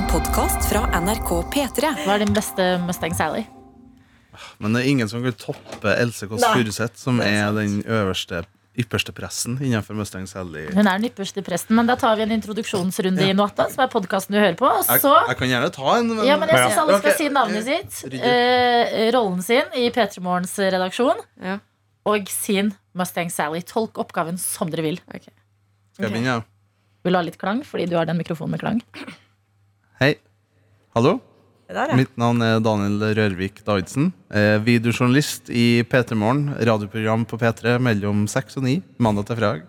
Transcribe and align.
En 0.00 0.06
podkast 0.08 0.64
fra 0.70 0.86
NRK 0.96 1.30
P3. 1.52 1.88
Hva 2.06 2.14
er 2.14 2.22
din 2.22 2.30
beste 2.32 2.64
Mustang 2.86 3.12
Sally? 3.12 3.42
Men 4.56 4.72
det 4.72 4.80
er 4.80 4.88
ingen 4.88 5.10
som 5.10 5.20
kan 5.20 5.34
toppe 5.36 5.92
Else 5.92 6.24
Kåss. 6.30 6.46
Furuseth, 6.54 6.96
som 6.96 7.20
er 7.20 7.50
den 7.52 7.82
øverste, 7.84 8.40
ypperste 8.80 9.12
pressen 9.12 9.58
innenfor 9.60 9.98
Mustang 9.98 10.24
Sally. 10.30 10.70
Hun 10.72 10.88
er 10.88 11.02
den 11.02 11.10
ypperste 11.10 11.44
presten, 11.44 11.76
men 11.76 11.90
da 11.90 11.98
tar 12.00 12.16
vi 12.16 12.24
en 12.24 12.32
introduksjonsrunde 12.38 13.28
i 13.28 13.36
Noata, 13.36 13.68
som 13.68 13.84
er 13.84 13.92
podkasten 13.92 14.38
du 14.38 14.40
hører 14.40 14.56
på. 14.56 14.72
Og 14.72 14.88
Jeg, 14.88 15.04
så 15.04 15.12
jeg 15.18 15.42
kan 15.42 15.52
gjerne 15.52 15.70
ta 15.76 15.92
en, 15.98 16.10
men 16.16 16.24
ja, 16.32 16.40
men 16.40 16.54
jeg 16.54 16.64
syns 16.64 16.82
alle 16.86 16.98
skal 17.02 17.12
okay. 17.12 17.20
si 17.20 17.30
navnet 17.36 17.68
sitt, 17.68 18.20
eh, 18.24 19.06
rollen 19.12 19.44
sin 19.44 19.80
i 19.84 19.86
P3 19.92 20.24
Morgens 20.24 20.56
redaksjon, 20.64 21.24
Ja. 21.44 21.60
og 22.08 22.36
sin 22.40 22.72
Mustang 22.96 23.28
Sally. 23.28 23.60
Tolk 23.68 24.00
oppgaven 24.00 24.40
som 24.40 24.72
dere 24.72 24.88
vil. 24.94 25.04
Skal 25.04 26.08
jeg 26.08 26.14
begynne, 26.14 26.38
ja? 26.38 26.44
Vil 27.04 27.12
du 27.12 27.20
ha 27.20 27.28
litt 27.28 27.42
klang? 27.42 27.66
Fordi 27.68 27.84
du 27.90 28.00
har 28.00 28.08
den 28.08 28.16
mikrofonen 28.16 28.56
med 28.56 28.64
klang. 28.64 28.80
Hei. 30.00 30.14
Hallo. 30.96 31.18
Der, 31.68 31.90
ja. 31.90 31.96
Mitt 31.98 32.14
navn 32.16 32.40
er 32.40 32.56
Daniel 32.64 33.02
Rørvik 33.18 33.58
Davidsen. 33.66 34.06
Eh, 34.32 34.56
videojournalist 34.64 35.50
i 35.52 35.84
P3 35.84 36.16
Morgen, 36.16 36.46
radioprogram 36.56 37.26
på 37.28 37.36
P3 37.36 37.74
mellom 37.84 38.22
6 38.24 38.56
og 38.56 38.64
9, 38.64 38.78
mandag 38.96 39.28
til 39.28 39.36
fredag. 39.36 39.60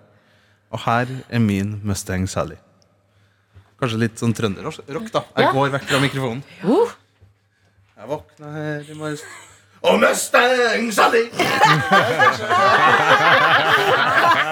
Og 0.72 0.80
her 0.86 1.12
er 1.28 1.44
min 1.44 1.82
Mustang 1.84 2.30
Sally. 2.32 2.55
Kanskje 3.82 4.00
litt 4.05 4.24
sånn 4.24 4.32
trønderrock, 4.38 4.80
da. 5.12 5.26
Jeg 5.36 5.52
går 5.52 5.76
vekk 5.76 5.86
fra 5.91 6.00
mikrofonen. 6.05 6.41
Uh, 6.63 6.96
Jeg 8.00 8.08
våkna 8.16 8.55
her 8.55 8.88
i 8.88 8.96
morges 8.96 9.27
Og 9.84 10.00
Mustang 10.00 10.88
Sally! 10.96 11.27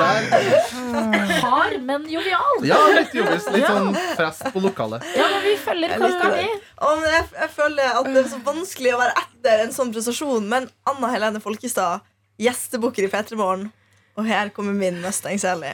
Der. 0.00 1.38
hard, 1.44 1.76
men 1.82 2.08
jovial. 2.10 2.64
Ja, 2.66 2.80
litt 2.94 3.14
jovis. 3.16 3.46
Litt 3.54 3.66
sånn 3.68 3.94
fest 4.18 4.48
på 4.54 4.62
lokalet. 4.64 5.06
Ja, 5.16 5.28
men 5.32 5.44
vi 5.46 5.54
følger. 5.60 5.94
Å, 5.98 6.90
men 7.00 7.08
jeg, 7.12 7.24
jeg 7.38 7.50
føler 7.54 8.00
at 8.00 8.10
det 8.10 8.20
er 8.24 8.28
så 8.32 8.40
vanskelig 8.46 8.94
å 8.96 9.00
være 9.02 9.14
etter 9.22 9.64
en 9.66 9.74
sånn 9.76 9.92
prestasjon. 9.94 10.48
Men 10.50 10.68
Anna 10.90 11.12
Helene 11.14 11.42
Folkestad, 11.44 12.04
gjestebukker 12.42 13.06
i 13.06 13.10
P3 13.12 13.38
Morgen. 13.40 13.70
Og 14.14 14.26
her 14.28 14.50
kommer 14.54 14.76
min 14.78 15.00
Mustang 15.02 15.38
Sally. 15.42 15.72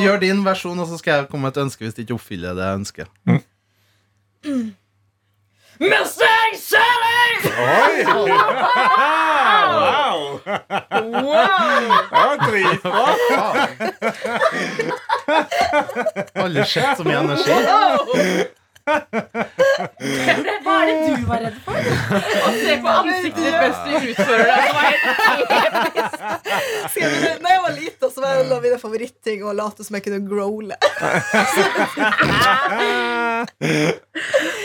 Gjør 0.00 0.20
din 0.22 0.44
versjon, 0.44 0.78
og 0.80 0.88
så 0.88 0.98
skal 1.00 1.10
jeg 1.20 1.28
komme 1.32 1.48
med 1.48 1.56
et 1.56 1.62
ønske 1.64 1.84
hvis 1.84 1.96
det 1.96 2.06
ikke 2.06 2.16
oppfyller 2.16 2.56
det 2.56 2.68
jeg 2.68 2.80
ønsker. 2.80 3.10
Mustang 5.80 6.52
Sally! 6.56 7.40
Oi! 7.44 8.04
Wow! 9.70 10.40
wow. 10.92 11.50
Det 12.10 12.16
var 12.16 12.36
dritbra. 12.50 13.08
Aldri 16.42 16.64
sett 16.64 16.96
så 16.96 17.04
mye 17.04 17.18
energi. 17.18 18.46
Hva 18.86 20.74
er 20.80 20.86
det 20.88 20.94
du 21.06 21.26
var 21.28 21.40
redd 21.44 21.58
for? 21.64 21.74
Å 21.76 22.50
se 22.56 22.76
på 22.82 22.88
ansiktet 22.90 23.42
ditt 23.44 23.58
mens 23.60 23.78
du 23.84 23.90
utfører 24.10 24.46
det. 24.50 24.56
Skal 26.90 27.06
vi. 27.10 27.18
Når 27.40 27.50
jeg 27.54 27.62
var 27.66 27.72
lita, 27.76 28.10
så 28.10 28.18
var 28.24 28.30
en 28.42 28.52
av 28.56 28.62
mine 28.64 28.78
favoritting 28.82 29.38
å 29.46 29.54
late 29.56 29.86
som 29.86 29.94
jeg 29.98 30.04
kunne 30.08 30.22
growle. 30.26 30.74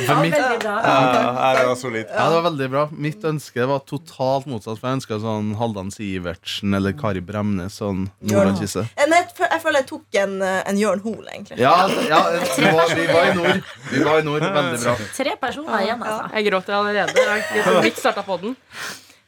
Ja, 0.05 0.15
veldig 0.21 0.59
bra. 0.61 0.75
Ja, 0.83 1.49
det 1.59 1.65
var 1.69 1.75
solid. 1.79 2.05
Ja, 2.09 2.25
det 2.29 2.35
var 2.35 2.45
veldig 2.49 2.69
bra. 2.73 2.83
Mitt 2.91 3.23
ønske 3.25 3.65
var 3.69 3.79
totalt 3.87 4.45
motsatt. 4.49 4.79
For 4.81 4.89
jeg 4.89 4.99
ønska 5.01 5.19
sånn 5.23 5.53
Haldan 5.59 5.91
Sivertsen 5.93 6.75
eller 6.77 6.95
Kari 6.97 7.21
Bremnes. 7.25 7.77
Sånn 7.81 8.07
Nordlandskisse. 8.25 8.85
Eh, 8.95 9.03
Jeg, 9.15 9.25
jeg 9.39 9.61
føler 9.63 9.79
jeg 9.81 9.87
tok 9.89 10.17
en, 10.19 10.33
eh, 10.43 10.61
en 10.69 10.77
Jørn 10.79 11.01
Hoel, 11.05 11.27
egentlig. 11.31 11.57
Ja, 11.61 11.75
ja 12.09 12.19
vi, 12.35 12.65
var, 12.67 12.91
vi 12.95 13.05
var 13.11 13.23
i 13.29 13.33
nord. 13.37 13.61
Vi 13.91 14.01
var 14.05 14.21
i 14.21 14.27
nord, 14.27 14.45
Veldig 14.45 14.79
bra. 14.83 14.95
Tre 15.19 15.35
personer 15.41 15.83
igjen, 15.85 16.03
altså. 16.05 16.29
Jeg 16.35 16.47
gråter 16.49 16.77
allerede. 16.77 17.25
Jeg 17.55 17.67
har 17.67 17.89
starta 17.99 18.25
på 18.25 18.39
den. 18.43 18.55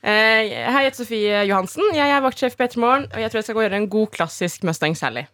Eh, 0.07 0.12
hei, 0.13 0.50
jeg 0.53 0.74
heter 0.88 1.00
Sofie 1.02 1.46
Johansen. 1.50 1.90
Jeg 1.97 2.12
er 2.16 2.22
vaktsjef 2.24 2.53
i 2.56 2.62
P3 2.63 2.84
og 2.85 3.22
jeg 3.22 3.31
tror 3.31 3.41
jeg 3.41 3.47
skal 3.47 3.57
gå 3.57 3.63
og 3.63 3.68
gjøre 3.68 3.81
en 3.81 3.90
god 3.97 4.12
klassisk 4.13 4.68
Mustang 4.68 4.97
Sally. 4.97 5.25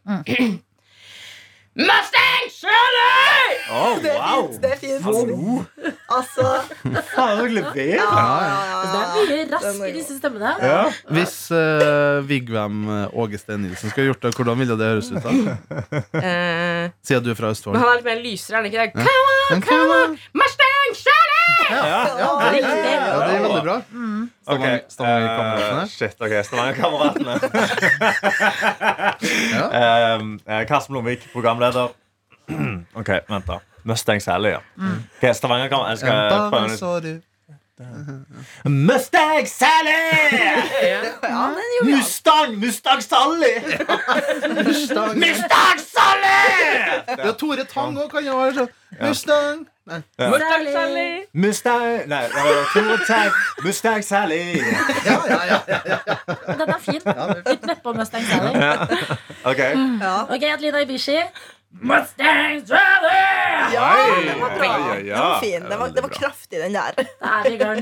Mustang 1.75 2.43
Sally! 2.53 3.55
Oh, 3.73 3.95
Det 4.03 4.11
er 4.11 4.19
wow. 4.19 4.43
fint. 4.51 4.61
det 4.61 4.71
er 4.71 4.77
fint 4.77 5.05
Altså 6.13 6.45
Faen, 7.15 7.39
du 7.39 7.45
leverer. 7.55 7.95
ja, 7.97 8.03
ja, 8.43 8.59
ja, 8.69 8.81
Det 8.83 8.99
er 9.01 9.31
mye 9.31 9.47
rask 9.55 9.81
er 9.81 9.87
i 9.89 9.93
disse 9.95 10.17
stemmene. 10.19 10.51
Ja. 10.61 10.83
Hvis 11.17 11.35
uh, 11.55 12.21
Vigvam 12.29 12.83
eh, 12.93 13.17
Åge 13.23 13.39
Steen 13.41 13.65
Nilsen 13.65 13.89
skulle 13.89 14.11
gjort 14.11 14.21
det, 14.27 14.35
hvordan 14.37 14.61
ville 14.61 14.77
det 14.77 14.91
høres 14.91 15.09
ut? 15.15 15.23
da? 15.25 15.31
Eh, 16.23 16.91
Siden 17.01 17.23
du 17.25 17.31
er 17.33 17.39
fra 17.39 17.49
men 17.49 17.55
Østfold. 17.57 17.79
han 17.79 17.89
er 17.89 17.97
litt 18.01 18.07
mer 18.11 18.21
lysere, 18.21 18.53
er 18.53 18.61
han 18.61 18.69
ikke 18.69 18.83
det? 18.83 18.93
Come 18.93 19.25
on, 19.57 19.65
come 19.65 19.97
on, 20.03 20.17
Mustang! 20.37 20.72
Ja, 21.69 21.75
ja, 21.85 22.29
det 22.51 22.63
er. 22.63 22.75
Ja, 23.03 23.17
det 23.19 23.35
er 23.35 23.41
veldig 23.43 23.63
bra. 23.65 23.75
Ok, 24.47 24.59
Stavanger- 24.59 24.83
Stavanger-kameratene. 24.89 25.81
eh, 25.81 25.87
shit, 25.87 26.15
ok, 26.21 26.33
Stavanger-kameratene. 26.47 27.33
Ja. 29.53 29.65
Eh, 29.71 30.19
eh, 30.47 30.65
Karsten 30.67 30.93
Blomvik, 30.93 31.27
programleder. 31.33 31.87
Ok, 32.99 33.09
vent 33.29 33.47
da. 33.47 33.59
Mustang 33.83 34.21
Sally, 34.21 34.49
ja. 34.55 34.59
Ok, 34.79 35.23
Stavanger-kameratene. 35.35 35.89
Jeg 35.89 35.97
skal 35.97 36.49
prøve 36.51 37.21
Mustang 38.65 39.47
Sally! 39.47 39.89
ja, 41.23 41.51
men 41.55 41.69
jo, 41.81 41.89
ja. 41.89 41.95
Mustang! 41.97 42.55
Mustang 42.59 43.01
Sally! 43.01 43.53
Mustang. 44.63 45.19
Mustang 45.19 45.79
Sally! 45.79 46.41
Ja, 47.17 47.31
Tore 47.31 47.65
Tang 47.65 47.97
òg 47.97 48.09
kan 48.11 48.25
jo 48.25 48.37
være 48.39 48.55
sånn. 48.57 48.73
Mustang. 49.01 49.63
Nei. 49.89 49.99
Mustang 50.17 50.67
Sally! 50.71 51.07
Mustang 51.33 52.07
Nei, 52.11 52.21
Tore 52.73 53.23
Mustang 53.63 54.05
Sally. 54.07 54.43
Ja, 55.05 55.17
ja, 55.27 55.39
ja, 55.49 55.59
ja, 55.67 55.79
ja. 56.07 56.17
Den 56.47 56.69
er 56.69 56.79
fin. 56.83 57.01
Litt 57.49 57.67
nedpå 57.67 57.95
Mustang 57.97 58.23
Sally. 58.29 58.53
Ok. 59.43 59.59
ja. 59.59 60.15
Ok, 60.29 60.47
Adelina 60.53 60.85
Ibishi. 60.85 61.19
Mustang 61.81 62.61
Rally! 62.69 63.73
ja 63.73 64.15
den 64.25 64.39
var 64.41 64.49
bra. 64.57 64.65
Ja, 64.65 64.95
ja, 64.95 64.99
ja. 64.99 65.15
Den 65.15 65.19
var 65.19 65.39
fin. 65.39 65.63
Den 65.69 65.79
var, 65.79 65.89
det 65.89 66.01
var 66.01 66.09
kraftig, 66.09 66.59
den 66.59 66.73
der. 66.73 66.93
Da 66.95 67.31
er 67.39 67.43
vi 67.43 67.53
i 67.55 67.57
gang. 67.57 67.79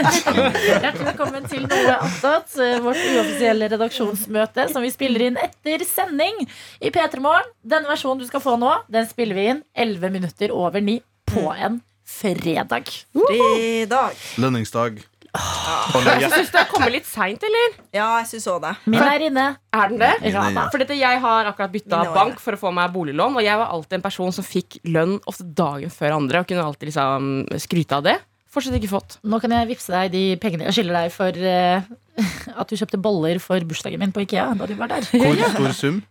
Hjertelig 0.82 1.06
velkommen 1.06 1.46
til 1.50 1.64
Nore 1.66 1.96
attåt, 2.04 2.56
vårt 2.84 3.00
uoffisielle 3.00 3.70
redaksjonsmøte 3.72 4.66
som 4.72 4.84
vi 4.84 4.90
spiller 4.92 5.26
inn 5.28 5.38
etter 5.40 5.84
sending 5.88 6.44
i 6.80 6.92
P3 6.92 7.22
Morgen. 7.24 7.48
Denne 7.64 7.88
versjonen 7.90 8.22
du 8.22 8.28
skal 8.28 8.44
få 8.44 8.58
nå, 8.60 8.74
den 8.92 9.08
spiller 9.10 9.38
vi 9.38 9.48
inn 9.54 9.64
11 9.74 10.12
minutter 10.18 10.52
over 10.54 10.84
9 10.84 11.00
på 11.32 11.48
en 11.56 11.80
fredag. 12.04 12.92
Fredag. 13.16 14.20
Lønningsdag. 14.42 15.00
Jeg 15.32 16.28
syns 16.28 16.50
det 16.52 16.58
har 16.60 16.66
kommet 16.68 16.92
litt 16.92 17.06
seint, 17.08 17.44
eller? 17.46 17.76
Ja, 17.94 18.08
jeg 18.20 18.28
syns 18.34 18.48
òg 18.52 18.58
det. 18.66 18.72
Min 18.84 19.00
er 19.00 19.24
inne. 19.28 19.46
Er 19.72 19.92
den 19.92 20.02
det? 20.02 20.10
Ja 20.28 20.44
ja. 20.52 20.66
For 20.72 20.82
dette, 20.82 20.96
jeg 20.98 21.22
har 21.24 21.48
akkurat 21.48 21.72
bytta 21.72 22.02
bank 22.12 22.42
for 22.42 22.56
å 22.56 22.60
få 22.60 22.72
meg 22.76 22.92
boliglån, 22.92 23.38
og 23.40 23.46
jeg 23.46 23.60
var 23.60 23.72
alltid 23.72 23.98
en 23.98 24.04
person 24.04 24.34
som 24.36 24.44
fikk 24.44 24.82
lønn 24.84 25.16
ofte 25.30 25.46
dagen 25.46 25.92
før 25.92 26.18
andre, 26.18 26.42
og 26.42 26.50
kunne 26.50 26.66
alltid 26.68 26.92
liksom 26.92 27.32
skryte 27.64 27.96
av 27.96 28.06
det. 28.10 28.18
Fortsatt 28.52 28.76
ikke 28.76 28.90
fått. 28.92 29.16
Nå 29.24 29.40
kan 29.40 29.54
jeg 29.56 29.70
vippse 29.70 29.92
deg 29.94 30.12
de 30.12 30.22
pengene 30.40 30.66
jeg 30.68 30.76
skylder 30.76 30.98
deg 31.00 31.12
for 31.14 31.32
uh, 31.40 31.86
at 32.60 32.68
du 32.68 32.76
kjøpte 32.76 33.00
boller 33.00 33.40
for 33.40 33.64
bursdagen 33.64 34.02
min 34.02 34.12
på 34.12 34.26
Ikea 34.26 34.50
da 34.58 34.68
du 34.68 34.74
var 34.76 34.92
der. 34.92 35.08
Hvor 35.08 35.40
stor 35.54 35.76
sum? 35.78 36.02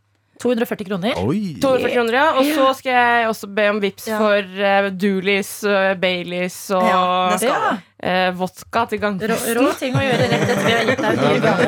240 0.42 0.86
kroner. 0.90 1.14
Oi. 1.22 1.56
240 1.62 1.94
kroner, 1.96 2.14
ja. 2.18 2.26
Og 2.40 2.44
så 2.56 2.66
skal 2.80 2.92
jeg 2.98 3.28
også 3.30 3.48
be 3.56 3.66
om 3.70 3.80
vips 3.84 4.08
Ja. 4.10 4.18
for 4.18 4.42
uh, 4.42 4.90
Doolies, 4.98 5.52
uh, 5.68 5.94
Baileys 6.02 6.58
og 6.74 6.84
Ja, 7.46 7.78
eh, 8.02 8.32
vodka 8.34 8.86
til 8.90 8.98
Rå, 9.00 9.04
gangfesten. 9.06 9.58
rå 9.60 9.68
ting 9.80 9.94
å 9.96 10.02
gjøre 10.02 10.26
rett 10.32 10.50
etter 10.50 10.66
vi 10.66 10.72
har 10.74 10.84
gitt 10.90 11.02
deg 11.02 11.12
en 11.12 11.20
dyr 11.22 11.40
gave. 11.46 11.68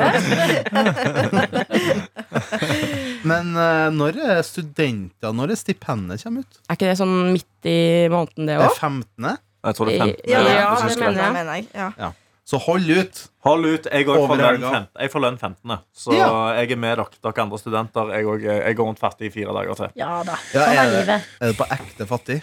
Men 3.24 3.54
uh, 3.56 3.88
når 3.94 4.18
er 4.20 4.42
studenter 4.46 5.32
Når 5.34 5.54
er 5.54 5.58
stipendet 5.60 6.22
kommer 6.24 6.40
ut? 6.44 6.58
Er 6.68 6.74
ikke 6.76 6.90
det 6.90 6.98
sånn 7.00 7.14
midt 7.32 7.70
i 7.70 7.78
måneden, 8.12 8.44
det 8.50 8.58
Det 8.58 8.60
er 8.60 8.68
òg? 8.68 8.76
15. 8.76 9.38
Jeg 9.64 9.72
tror 9.78 9.88
det 9.88 9.94
er 9.94 10.04
15. 10.04 10.28
Ja, 10.28 10.34
Ja, 10.34 10.42
det, 10.44 10.50
det 10.50 10.58
det 10.90 11.00
mener 11.00 11.22
jeg. 11.22 11.32
mener 11.38 11.52
jeg. 11.54 11.64
Ja. 11.74 12.10
Så 12.44 12.58
hold 12.60 12.90
ut. 12.92 13.20
Hold 13.46 13.64
ut. 13.66 13.86
Jeg, 13.88 14.04
går 14.04 14.18
får 14.28 14.36
lønn 14.36 14.46
helga. 14.50 14.70
15. 14.70 14.88
jeg 15.00 15.10
får 15.14 15.22
lønn 15.24 15.38
15. 15.40 15.78
Så 15.96 16.12
Ja. 16.12 16.26
jeg 16.60 16.72
er 16.72 16.76
med 16.76 16.98
dere, 16.98 17.06
dere 17.24 17.42
andre 17.46 17.58
studenter. 17.58 18.10
Jeg, 18.12 18.26
og, 18.26 18.42
jeg 18.44 18.76
går 18.76 18.84
rundt 18.90 19.00
fattig 19.00 19.30
i 19.30 19.32
fire 19.32 19.54
dager 19.56 19.74
til. 19.74 19.94
Ja 19.96 20.22
da. 20.22 20.36
Ja, 20.52 20.66
Sånn 20.66 20.76
er 20.76 20.82
er, 20.82 20.92
livet. 20.98 21.30
er 21.40 21.52
du 21.54 21.54
på 21.62 21.68
ekte 21.72 22.06
fattig? 22.10 22.42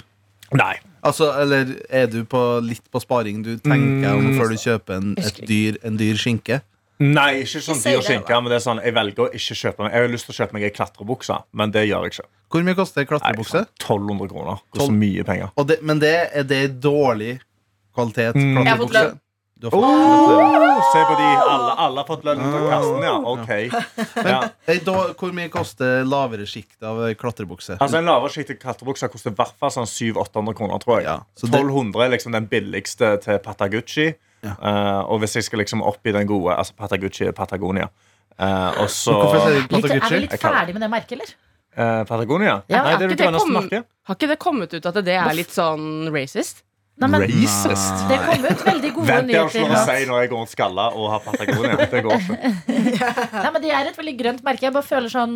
Nei. 0.58 0.74
Altså, 1.04 1.30
eller 1.42 1.70
er 1.90 2.08
du 2.12 2.24
på 2.26 2.42
litt 2.66 2.84
på 2.92 3.00
sparing 3.02 3.44
du 3.46 3.54
tenker 3.58 4.18
om 4.18 4.34
før 4.40 4.50
du 4.52 4.58
kjøper 4.60 4.98
en, 4.98 5.14
et 5.22 5.40
dyr, 5.48 5.78
en 5.88 5.96
dyr 5.98 6.18
skinke? 6.20 6.60
Nei, 7.02 7.42
ikke 7.42 7.62
sånn 7.66 7.80
dyr 7.82 8.02
skinke, 8.06 8.42
men 8.42 8.52
det 8.52 8.60
er 8.60 8.66
sånn, 8.66 8.82
jeg 8.84 8.94
velger 8.94 9.24
å 9.24 9.30
ikke 9.34 9.56
kjøpe 9.58 9.82
meg 9.86 9.94
Jeg 9.96 10.04
har 10.04 10.12
lyst 10.12 10.28
til 10.28 10.34
å 10.36 10.38
kjøpe 10.42 10.54
meg 10.58 10.66
ei 10.68 10.74
klatrebukse, 10.76 11.38
men 11.58 11.72
det 11.74 11.88
gjør 11.88 12.04
jeg 12.06 12.14
ikke. 12.14 12.28
Hvor 12.52 12.66
mye 12.68 12.78
koster 12.78 13.02
ei 13.02 13.08
klatrebukse? 13.10 13.64
1200 13.80 14.28
kroner. 14.34 14.60
Det 14.74 14.82
er 14.84 14.86
så 14.92 14.98
mye 14.98 15.24
penger. 15.26 15.50
Og 15.58 15.68
det, 15.72 15.80
men 15.82 16.02
det, 16.04 16.14
er 16.34 16.44
det 16.44 16.64
dårlig 16.84 17.40
kvalitet 17.96 18.36
Mm. 18.38 18.58
Jeg 18.60 18.68
har 18.68 18.78
fått 18.78 18.92
klatrebukse? 18.94 19.20
Du 19.62 19.68
har 19.68 19.72
fått 19.72 19.84
Oh, 19.86 20.94
se 20.94 21.02
på 21.06 21.16
de. 21.20 21.26
Alle, 21.54 21.74
alle 21.86 22.02
har 22.02 22.08
fått 22.08 22.24
lønn 22.26 22.40
fra 22.42 22.62
kassen, 22.72 23.04
ja. 23.06 23.14
Ok. 23.30 23.52
Ja. 24.32 24.40
Ei, 24.66 24.80
da, 24.82 24.96
Hvor 25.20 25.34
mye 25.38 25.52
koster 25.54 26.02
lavere 26.08 26.48
sjikt 26.50 26.82
av 26.82 27.04
klatrebukse? 27.20 27.78
Altså 27.78 28.00
En 28.00 28.10
lavere 28.10 28.34
sjiktet 28.34 28.58
klatrebukse 28.64 29.10
koster 29.14 29.34
i 29.34 29.38
hvert 29.38 29.54
fall 29.62 29.74
sånn 29.76 29.90
700-800 29.90 30.58
kroner. 30.58 30.82
tror 30.82 30.98
jeg 30.98 31.06
Ja, 31.12 31.20
så 31.38 31.46
1200 31.52 32.08
er 32.08 32.14
liksom 32.16 32.34
den 32.34 32.50
billigste 32.50 33.12
til 33.22 33.38
Patagucci. 33.46 34.08
Ja. 34.42 34.56
Uh, 34.58 35.14
og 35.14 35.22
hvis 35.22 35.38
jeg 35.38 35.46
skal 35.46 35.62
liksom 35.62 35.86
opp 35.86 36.02
i 36.10 36.16
den 36.16 36.26
gode 36.26 36.56
Altså 36.58 36.74
Patagucci 36.82 37.30
er 37.30 37.38
Patagonia. 37.38 37.92
Uh, 38.42 38.82
og 38.82 38.90
så 38.90 39.14
Litt, 39.14 39.78
er 39.78 40.10
vi 40.10 40.24
litt 40.26 40.36
ferdig 40.42 40.74
med 40.74 40.82
det 40.82 40.90
merket, 40.90 41.20
eller? 41.20 41.38
Uh, 41.78 42.02
Patagonia? 42.10 42.58
Ja, 42.66 42.82
Nei, 42.82 42.98
det 42.98 43.06
er 43.06 43.06
det 43.06 43.14
det 43.14 43.22
grønneste 43.28 43.54
merket. 43.60 43.90
Har 44.10 44.18
ikke 44.18 44.34
det 44.34 44.42
kommet 44.42 44.74
ut 44.74 44.90
at 44.90 45.02
det 45.06 45.20
er 45.22 45.38
litt 45.38 45.54
sånn 45.54 46.10
racist? 46.10 46.66
Nei, 47.02 47.10
men 47.10 47.26
Racist. 47.26 48.04
det 48.12 48.20
kom 48.28 48.46
ut 48.46 48.64
veldig 48.68 48.92
gode 48.96 49.08
Vent, 49.10 49.28
nyheter. 49.28 49.58
Vent, 49.58 49.72
lov 49.74 49.80
å 49.80 49.86
si 49.88 50.06
når 50.12 50.22
jeg 50.22 50.30
går 50.36 50.46
skalla 50.54 50.86
og 50.94 51.10
har 51.16 51.24
Patagonia. 51.26 51.90
Det 51.92 52.04
går 52.06 52.16
ikke. 52.22 52.54
Nei, 53.42 53.50
men 53.52 53.62
Det 53.66 53.74
er 53.74 53.90
et 53.92 53.98
veldig 53.98 54.16
grønt 54.22 54.46
merke. 54.46 54.68
Jeg 54.70 54.76
bare 54.78 54.86
føler 54.88 55.10
sånn 55.12 55.36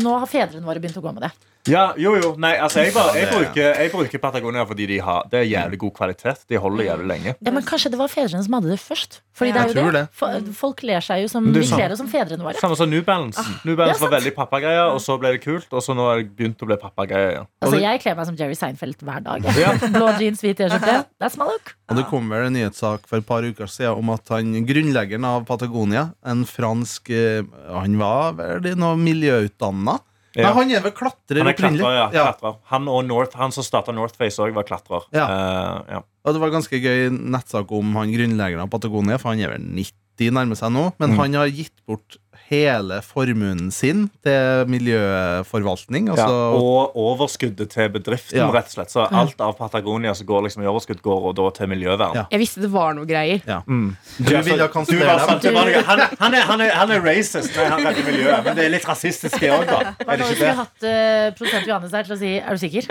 Nå 0.00 0.16
har 0.22 0.26
fedrene 0.30 0.64
våre 0.66 0.80
begynt 0.82 0.96
å 1.00 1.04
gå 1.04 1.12
med 1.18 1.26
det. 1.26 1.32
Ja, 1.66 1.88
jo, 1.98 2.12
jo. 2.14 2.28
Nei, 2.38 2.52
altså, 2.62 2.78
jeg, 2.84 2.92
bare, 2.94 3.10
jeg, 3.18 3.26
er- 3.26 3.32
bruker, 3.34 3.72
jeg 3.82 3.90
bruker 3.90 4.20
Patagonia 4.22 4.62
fordi 4.70 4.84
de 4.86 5.00
har, 5.02 5.24
det 5.32 5.40
er 5.40 5.48
jævlig 5.50 5.80
god 5.82 5.94
kvalitet. 5.96 6.44
De 6.46 6.60
holder 6.62 6.86
jævlig 6.86 7.08
lenge. 7.10 7.32
Ja, 7.42 7.50
men 7.56 7.64
Kanskje 7.66 7.90
det 7.90 7.98
var 7.98 8.06
fedrene 8.12 8.44
som 8.46 8.54
hadde 8.54 8.70
det 8.70 8.78
først? 8.78 9.16
Fordi 9.36 9.50
Ja. 9.50 9.64
det 9.66 9.74
er 9.76 9.82
jo 9.82 9.90
det. 9.96 10.04
det. 10.46 10.54
Folk 10.54 10.84
ler 10.86 11.00
seg 11.02 11.24
jo 11.24 11.28
som 11.32 11.48
sa- 11.52 11.74
kler 11.76 11.90
oss 11.90 11.98
som 11.98 12.06
fedrene 12.08 12.38
våre. 12.46 12.54
Samme 12.62 12.76
som 12.78 12.88
New 12.88 13.02
Balance. 13.02 13.42
New 13.66 13.74
Balance 13.74 13.98
Ja, 13.98 14.06
var 14.06 14.14
veldig 14.20 14.34
pappagreier, 14.36 14.92
og 14.94 15.00
så 15.02 15.18
ble 15.18 15.32
det 15.34 15.42
kult. 15.42 15.66
Og 15.74 15.82
så 15.82 15.92
nå 15.98 16.06
har 16.06 16.22
det 16.22 16.30
begynt 16.38 16.62
å 16.62 16.66
bli 16.70 16.76
pappagreier. 16.78 17.32
Ja. 17.34 17.42
Altså, 17.60 17.80
Jeg 17.82 18.00
kler 18.00 18.14
meg 18.14 18.26
som 18.30 18.36
Jerry 18.38 18.54
Seinfeld 18.54 19.02
hver 19.02 19.20
dag. 19.26 19.42
Ja. 19.58 19.74
Blå 19.98 20.12
jeans, 20.22 20.40
hvit 20.46 20.56
T-skjorte. 20.56 20.75
That's 21.20 21.36
my 21.40 21.46
look. 21.48 21.72
Og 21.90 21.96
det 22.00 22.04
kom 22.10 22.28
vel 22.32 22.48
en 22.48 22.54
nyhetssak 22.56 23.06
for 23.08 23.18
et 23.22 23.26
par 23.28 23.42
uker 23.46 23.70
siden 23.70 23.96
om 24.00 24.10
at 24.14 24.28
han, 24.34 24.52
grunnleggeren 24.68 25.24
av 25.28 25.44
Patagonia, 25.48 26.08
en 26.26 26.44
fransk 26.48 27.10
eh, 27.14 27.42
Han 27.72 27.96
var 28.00 28.36
vel 28.38 28.72
noe 28.78 28.96
miljøutdanna? 29.00 29.98
Ja. 30.36 30.50
Nei, 30.50 30.52
han 30.58 30.70
er 30.76 30.82
vel 30.84 30.92
klatrer 30.92 31.38
Han 31.40 31.48
er 31.48 31.56
klatrer, 31.56 31.94
ja. 31.96 32.06
Ja. 32.12 32.24
Klatrer. 32.34 32.58
Han, 32.72 32.88
og 32.92 33.06
North, 33.08 33.38
han 33.40 33.54
som 33.56 33.64
starta 33.64 33.94
Northface, 33.96 34.36
òg 34.44 34.52
var 34.58 34.66
klatrer. 34.68 35.06
Ja. 35.16 35.24
Uh, 35.24 35.94
ja. 35.96 36.00
Og 36.26 36.36
det 36.36 36.42
var 36.42 36.52
ganske 36.52 36.76
gøy 36.82 37.06
nettsak 37.16 37.72
om 37.72 37.94
han 37.96 38.12
grunnleggeren 38.12 38.66
av 38.66 38.68
Patagonia, 38.74 39.16
for 39.22 39.32
han 39.32 39.40
er 39.46 39.54
vel 39.54 39.64
90 39.64 40.34
nærmer 40.36 40.58
seg 40.60 40.74
nå, 40.74 40.90
men 41.00 41.14
Mm. 41.14 41.18
han 41.22 41.34
har 41.40 41.48
gitt 41.52 41.72
bort 41.88 42.18
hele 42.50 43.00
formuen 43.02 43.70
sin 43.74 44.06
til 44.24 44.66
miljøforvaltning. 44.70 46.06
Ja, 46.08 46.14
Altså, 46.16 46.36
og 46.56 46.96
overskuddet 46.96 47.70
til 47.70 47.88
bedriften, 47.92 48.38
Ja. 48.38 48.46
rett 48.50 48.66
og 48.70 48.74
slett. 48.76 48.90
Så 48.90 49.04
alt 49.10 49.40
av 49.40 49.52
Patagonia 49.58 50.14
som 50.14 50.26
går 50.26 50.42
liksom 50.46 50.62
i 50.62 50.66
overskudd, 50.66 51.00
går 51.02 51.26
og 51.30 51.34
da 51.36 51.50
til 51.50 51.68
miljøvern. 51.68 52.14
Ja. 52.14 52.24
Jeg 52.30 52.40
visste 52.40 52.60
det 52.62 52.70
var 52.72 52.94
noe 52.94 53.04
greier. 53.06 53.40
Mm. 53.66 53.96
Du 54.18 54.30
ville 54.42 54.56
Du 54.66 54.72
kansellere 54.72 55.06
var 55.06 55.26
sant, 55.26 55.42
det 55.42 55.52
var 55.54 55.64
noe- 55.66 55.82
han, 55.84 56.00
han, 56.18 56.34
er, 56.34 56.40
han, 56.42 56.60
er, 56.60 56.70
han 56.74 56.90
er 56.90 57.00
racist, 57.04 57.54
når 57.56 57.70
han 57.70 57.86
redder 57.86 58.04
miljøet, 58.10 58.44
men 58.44 58.56
det 58.56 58.64
er 58.64 58.70
litt 58.70 58.88
rasistisk, 58.88 59.38
det 59.40 59.50
òg, 59.50 59.66
da. 59.66 59.94
Er 60.06 60.16
det 60.16 60.26
ikke 60.30 60.40
det? 60.40 60.54
hatt 60.56 60.86
uh, 60.86 61.34
produsent 61.36 61.66
Johannes 61.66 61.92
her 61.92 62.02
til 62.08 62.14
å 62.14 62.18
si 62.18 62.32
'er 62.38 62.50
du 62.50 62.60
sikker'? 62.66 62.86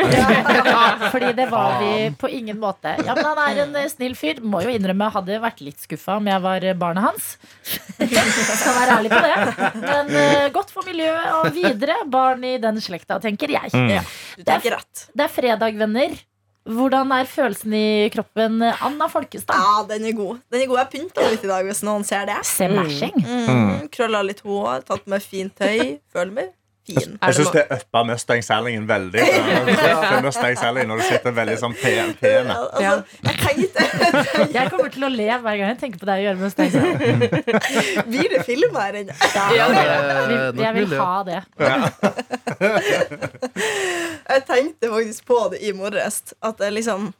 Fordi 1.16 1.32
det 1.34 1.50
var 1.52 1.80
vi 1.82 2.10
på 2.20 2.28
ingen 2.30 2.60
måte. 2.60 2.96
Ja, 3.06 3.16
men 3.16 3.26
Han 3.26 3.38
er 3.38 3.64
en 3.64 3.76
eh, 3.76 3.88
snill 3.90 4.16
fyr. 4.16 4.40
Må 4.42 4.62
jo 4.64 4.70
innrømme, 4.70 5.10
hadde 5.12 5.40
vært 5.42 5.62
litt 5.62 5.80
skuffa 5.82 6.18
om 6.18 6.26
jeg 6.28 6.42
var 6.42 6.64
eh, 6.64 6.74
barnet 6.74 7.04
hans. 7.04 7.38
Skal 7.96 8.74
være 8.76 8.98
ærlig 9.00 9.10
på 9.12 9.22
det. 9.22 9.45
Men 9.82 10.14
uh, 10.14 10.46
godt 10.56 10.72
for 10.74 10.88
miljøet 10.88 11.34
og 11.40 11.50
videre 11.56 11.98
barn 12.12 12.46
i 12.48 12.56
den 12.62 12.80
slekta, 12.84 13.20
tenker 13.24 13.52
jeg. 13.56 13.74
Mm. 13.74 14.14
Du 14.40 14.46
tenker 14.48 14.78
rett. 14.78 15.06
Det 15.14 15.28
er 15.28 15.32
fredag, 15.34 15.78
venner. 15.80 16.18
Hvordan 16.66 17.12
er 17.14 17.28
følelsen 17.30 17.74
i 17.78 17.88
kroppen? 18.14 18.58
Anna 18.66 19.06
Folkestad. 19.12 19.54
Ja, 19.54 19.84
den 19.92 20.08
er 20.10 20.16
god. 20.18 20.40
Den 20.50 20.64
er 20.64 20.70
god. 20.72 20.80
Jeg 20.82 20.94
pynta 20.96 21.30
litt 21.30 21.46
i 21.46 21.52
dag, 21.52 21.66
hvis 21.68 21.84
noen 21.86 22.06
ser 22.08 22.26
det. 22.26 22.40
Semashing. 22.50 23.20
Mm. 23.22 23.90
Krølla 23.94 24.24
litt 24.26 24.42
hår, 24.46 24.82
tatt 24.88 25.06
med 25.12 25.22
fint 25.22 25.54
tøy. 25.62 26.00
Føler 26.10 26.34
meg 26.40 26.54
fin. 26.86 27.16
Jeg 27.16 27.20
det 27.22 27.36
syns 27.38 27.52
det 27.56 27.64
uppa 27.76 28.04
Mustang 28.08 28.44
Sallingen 28.46 28.86
veldig. 28.90 29.24
Det 30.06 30.20
Mustang 30.24 30.56
Salling 30.60 30.88
Når 30.90 31.02
du 31.02 31.06
sitter 31.08 31.34
veldig 31.36 31.58
sånn 31.62 31.76
pen. 31.80 32.14
pen. 32.20 32.52
Ja, 32.52 32.58
altså, 32.62 33.04
jeg 33.26 33.36
tenkte 33.42 33.80
Jeg 34.58 34.72
kommer 34.72 34.94
til 34.94 35.08
å 35.08 35.10
le 35.12 35.28
hver 35.28 35.58
gang 35.60 35.72
jeg 35.74 35.80
tenker 35.82 36.02
på 36.02 36.10
deg 36.10 36.22
og 36.22 36.26
gjøre 36.28 36.40
med 36.42 36.54
Steinsson. 36.54 36.86
Blir 38.12 38.32
det 38.36 38.42
film 38.48 38.80
her 38.80 39.00
ennå? 39.02 39.20
Ja, 39.36 39.68
vi, 40.30 40.40
jeg 40.62 40.74
vil 40.80 40.98
ha 41.00 41.16
det. 41.28 41.42
Jeg 44.26 44.42
tenkte 44.48 44.90
faktisk 44.90 45.28
på 45.30 45.38
det 45.54 45.62
i 45.66 45.72
morges. 45.76 46.22
At 46.46 46.60
jeg 46.64 46.74
liksom 46.80 47.12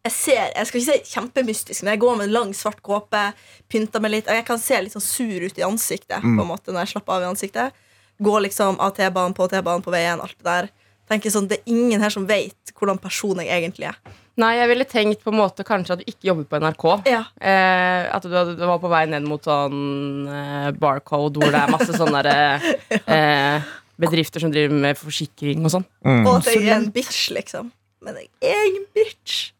jeg 0.00 0.12
ser, 0.16 0.46
jeg 0.56 0.64
skal 0.68 0.80
ikke 0.80 0.94
si 0.94 1.12
kjempemystisk, 1.12 1.82
men 1.84 1.90
jeg 1.92 2.00
går 2.00 2.14
med 2.16 2.24
en 2.30 2.32
lang, 2.32 2.52
svart 2.56 2.78
kåpe. 2.80 3.20
Pynter 3.68 4.00
meg 4.00 4.14
litt, 4.14 4.30
Jeg 4.32 4.46
kan 4.48 4.60
se 4.62 4.78
litt 4.80 4.94
sånn 4.96 5.04
sur 5.04 5.44
ut 5.44 5.58
i 5.60 5.66
ansiktet 5.66 6.24
på 6.24 6.40
en 6.40 6.48
måte 6.48 6.72
når 6.72 6.86
jeg 6.86 6.92
slapper 6.94 7.18
av 7.18 7.26
i 7.26 7.28
ansiktet. 7.34 7.76
Går 8.20 8.44
liksom 8.46 8.78
av 8.82 8.94
T-banen 8.96 9.34
på 9.36 9.48
T-banen 9.50 9.84
på 9.84 9.92
veien. 9.94 10.20
alt 10.20 10.36
Det 10.38 10.44
der 10.44 10.70
Tenker 11.10 11.32
sånn, 11.34 11.48
Det 11.50 11.58
er 11.58 11.72
ingen 11.72 12.02
her 12.04 12.12
som 12.14 12.26
vet 12.28 12.70
hvordan 12.78 13.00
person 13.02 13.40
jeg 13.42 13.50
egentlig 13.50 13.88
er. 13.90 13.96
Nei, 14.40 14.52
jeg 14.56 14.68
ville 14.70 14.86
tenkt 14.88 15.24
på 15.24 15.32
en 15.32 15.40
måte 15.40 15.64
kanskje 15.66 15.96
at 15.96 16.00
du 16.00 16.06
ikke 16.08 16.30
jobber 16.30 16.46
på 16.48 16.60
NRK. 16.62 16.84
Ja, 17.10 17.24
Eh, 17.40 18.06
at 18.14 18.22
du, 18.22 18.30
du 18.30 18.62
var 18.62 18.78
på 18.80 18.88
vei 18.88 19.02
ned 19.10 19.26
mot 19.28 19.42
sånn 19.44 20.28
eh, 20.30 20.70
barcode 20.80 21.42
hvor 21.42 21.50
det 21.52 21.60
er 21.60 21.72
masse 21.72 21.92
sånne 21.98 22.22
derre, 22.24 22.74
eh, 23.16 23.68
bedrifter 24.00 24.40
som 24.40 24.54
driver 24.54 24.78
med 24.86 24.96
forsikring 25.00 25.66
og 25.66 25.74
sånn. 25.74 25.86
Og 26.06 26.30
at 26.38 26.48
jeg 26.48 26.62
er 26.68 26.76
en 26.78 26.88
bitch, 26.94 27.26
liksom. 27.36 27.72
Men 28.06 28.16
jeg 28.22 28.30
er 28.54 28.62
ingen 28.70 28.86
bitch. 28.96 29.50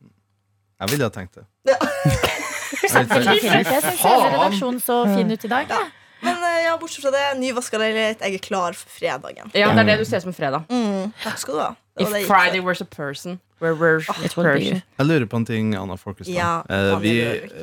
Jeg 0.80 0.94
ville 0.94 1.10
ha 1.10 1.12
tenkt 1.12 1.36
det. 1.36 1.44
Ja. 1.68 1.76
Fy 2.80 2.88
faen! 2.88 4.30
redaksjonen 4.32 4.80
så 4.80 5.02
fin 5.10 5.28
ut 5.34 5.44
i 5.44 5.50
dag. 5.50 5.68
Ja. 5.68 5.82
Eh, 6.50 6.64
ja, 6.64 6.78
bortsett 6.80 7.04
fra 7.04 7.12
det, 7.14 7.26
nyvaska 7.40 7.78
leilighet. 7.80 8.24
Jeg 8.24 8.38
er 8.38 8.42
klar 8.42 8.76
for 8.78 8.90
fredagen. 8.92 9.52
Ja, 9.54 9.70
det 9.74 9.84
er 9.84 9.92
det 9.92 10.00
du 10.02 10.08
ser 10.08 10.22
som 10.24 10.34
fredag. 10.34 10.66
Mm, 10.70 11.12
takk 11.22 11.38
skal 11.42 11.56
du 11.56 11.62
ha. 11.62 11.70
If 12.00 12.12
det 12.14 12.24
Friday 12.24 12.62
was 12.64 12.80
a 12.80 12.86
person, 12.88 13.38
where 13.60 13.74
were 13.74 13.98
be. 14.00 14.28
person? 14.32 14.80
Jeg 14.98 15.06
lurer 15.06 15.26
på 15.28 15.36
en 15.36 15.44
ting, 15.44 15.74
Anna 15.76 15.98
Folkestad. 16.00 16.32
Ja, 16.32 16.62
eh, 16.70 16.94
vi, 17.02 17.14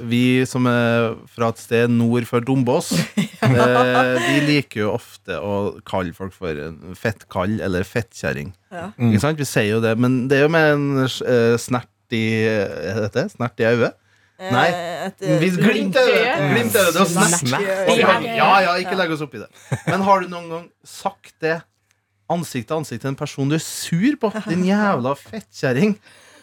vi 0.05 0.23
som 0.45 0.67
er 0.69 1.15
fra 1.33 1.49
et 1.53 1.63
sted 1.63 1.89
nord 1.89 2.27
for 2.29 2.45
Dombås, 2.45 2.91
eh, 3.17 4.17
vi 4.27 4.39
liker 4.45 4.83
jo 4.85 4.93
ofte 4.93 5.39
å 5.41 5.55
kalle 5.89 6.13
folk 6.17 6.35
for 6.37 6.59
fettkall 6.99 7.57
eller 7.65 7.87
fettkjerring. 7.87 8.53
Ja. 8.71 8.91
Sant? 9.23 9.41
Vi 9.41 9.47
sier 9.49 9.77
jo 9.77 9.83
det, 9.83 9.95
men 9.97 10.27
det 10.29 10.41
er 10.41 10.45
jo 10.45 10.53
med 10.53 10.73
en 10.75 10.89
eh, 11.07 11.55
snert 11.61 11.89
i 12.13 12.27
det 12.45 13.09
det? 13.15 13.29
Snert 13.33 13.59
i 13.59 13.67
øyet? 13.67 13.97
Nei. 14.37 14.67
Eh, 14.69 15.05
et, 15.07 15.21
eh, 15.25 15.39
Vi 15.41 15.49
glimt 15.57 15.95
er! 15.97 16.43
Glimt 16.53 16.75
det 16.75 16.83
er 16.83 16.91
vi 16.93 17.97
Ja. 17.97 18.19
Ja, 18.21 18.51
ja, 18.61 18.75
ikke 18.83 18.97
legg 18.99 19.11
oss 19.15 19.23
opp 19.25 19.33
i 19.33 19.41
det. 19.41 19.49
Men 19.87 20.05
har 20.05 20.21
du 20.21 20.29
noen 20.29 20.49
gang 20.51 20.67
sagt 20.85 21.33
det 21.41 21.55
ansikt 22.29 22.67
til 22.69 22.77
ansikt 22.77 23.01
til 23.01 23.13
en 23.13 23.17
person 23.17 23.49
du 23.49 23.55
er 23.57 23.63
sur 23.63 24.17
på? 24.21 24.31
Din 24.47 24.65
jævla 24.67 25.15
fettkjerring. 25.17 25.97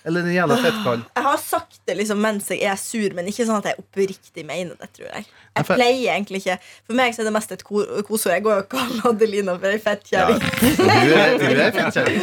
Eller 0.05 0.21
den 0.27 0.35
jævla 0.37 0.57
fettkall. 0.61 1.01
Jeg 1.17 1.25
har 1.25 1.39
sagt 1.41 1.79
det 1.89 1.95
liksom 1.97 2.19
mens 2.21 2.51
jeg 2.53 2.61
er 2.69 2.77
sur, 2.77 3.15
men 3.17 3.25
ikke 3.31 3.47
sånn 3.49 3.57
at 3.63 3.71
jeg 3.71 3.79
oppriktig 3.81 4.45
mener 4.45 4.75
det. 4.77 4.91
tror 4.93 5.09
Jeg 5.09 5.25
Jeg 5.57 5.65
pleier 5.69 6.11
egentlig 6.19 6.41
ikke 6.43 6.57
For 6.87 6.95
meg 6.99 7.15
så 7.15 7.23
er 7.23 7.29
det 7.31 7.33
mest 7.33 7.53
et 7.57 7.65
ko- 7.65 8.03
koseord. 8.05 8.35
Jeg 8.35 8.43
går 8.45 8.55
jo 8.59 8.63
og 8.65 8.69
kaller 8.75 9.09
Adelina 9.11 9.55
for 9.57 9.67
ei 9.71 9.79
Ja, 9.79 9.85
fettkjerring. 9.87 10.41
du 10.41 10.83
er, 10.85 11.65
er 11.65 11.73
fettkjerring. 11.73 12.21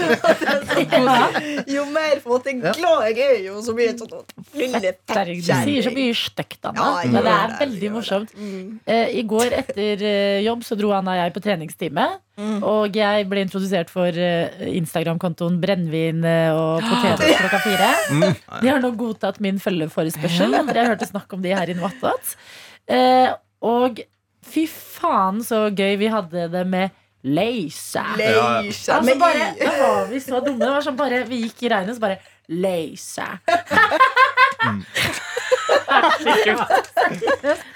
Jo 1.76 1.86
mer 1.90 2.20
på 2.22 2.30
en 2.30 2.34
måte 2.36 2.54
glad 2.78 3.08
jeg 3.10 3.20
er, 3.26 3.38
jo 3.48 3.62
så 3.66 3.74
mye 3.78 3.94
sånn 3.98 4.14
fettkjerring. 4.54 5.42
Du 5.42 5.50
sier 5.50 5.86
så 5.86 5.94
mye 5.96 6.16
stygt, 6.18 6.60
Anna. 6.70 6.88
Ja, 7.02 7.12
men 7.12 7.24
det 7.26 7.34
er 7.38 7.56
veldig 7.66 7.92
morsomt. 7.98 8.34
Mm. 8.38 8.80
Eh, 8.86 9.08
I 9.22 9.24
går 9.30 9.58
etter 9.62 10.04
eh, 10.06 10.42
jobb 10.46 10.62
så 10.68 10.78
dro 10.80 10.94
Anna 10.98 11.16
og 11.18 11.24
jeg 11.24 11.34
på 11.38 11.44
treningstime. 11.50 12.08
Mm. 12.42 12.62
Og 12.66 12.96
jeg 12.98 13.28
ble 13.30 13.44
introdusert 13.46 13.92
for 13.94 14.10
eh, 14.18 14.64
Instagram-kontoen 14.80 15.60
Brennevin 15.62 16.24
eh, 16.26 16.50
og 16.56 16.82
poteter 16.82 17.36
klokka 17.38 17.60
fire. 17.62 17.92
De 18.64 18.72
har 18.72 18.82
nå 18.82 18.94
godtatt 18.98 19.38
min 19.44 19.62
følgeforespørsel 19.62 20.58
etter 20.58 20.82
jeg 20.82 20.92
hørte 20.94 21.10
snakk 21.12 21.38
om 21.38 21.44
de 21.46 21.54
her 21.54 21.70
i 21.70 21.78
noe. 21.78 21.92
Eh, 22.90 23.30
og 23.62 24.02
fy 24.52 24.66
faen 24.72 25.44
så 25.46 25.68
gøy 25.70 26.00
vi 26.02 26.10
hadde 26.12 26.50
det 26.52 26.66
med 26.70 26.98
Leisa. 27.22 28.08
Leisa. 28.18 28.98
Altså 28.98 29.16
bare, 29.22 29.52
da 29.60 29.72
var 29.78 30.08
vi 30.10 30.20
så 30.24 30.40
dumme. 30.42 30.58
Det 30.64 30.72
var 30.74 30.86
sånn 30.86 30.98
bare, 30.98 31.22
vi 31.30 31.44
gikk 31.44 31.68
i 31.68 31.70
regnet, 31.76 32.00
så 32.00 32.02
bare 32.02 32.18
Leisa. 32.50 33.36
Det 33.46 33.60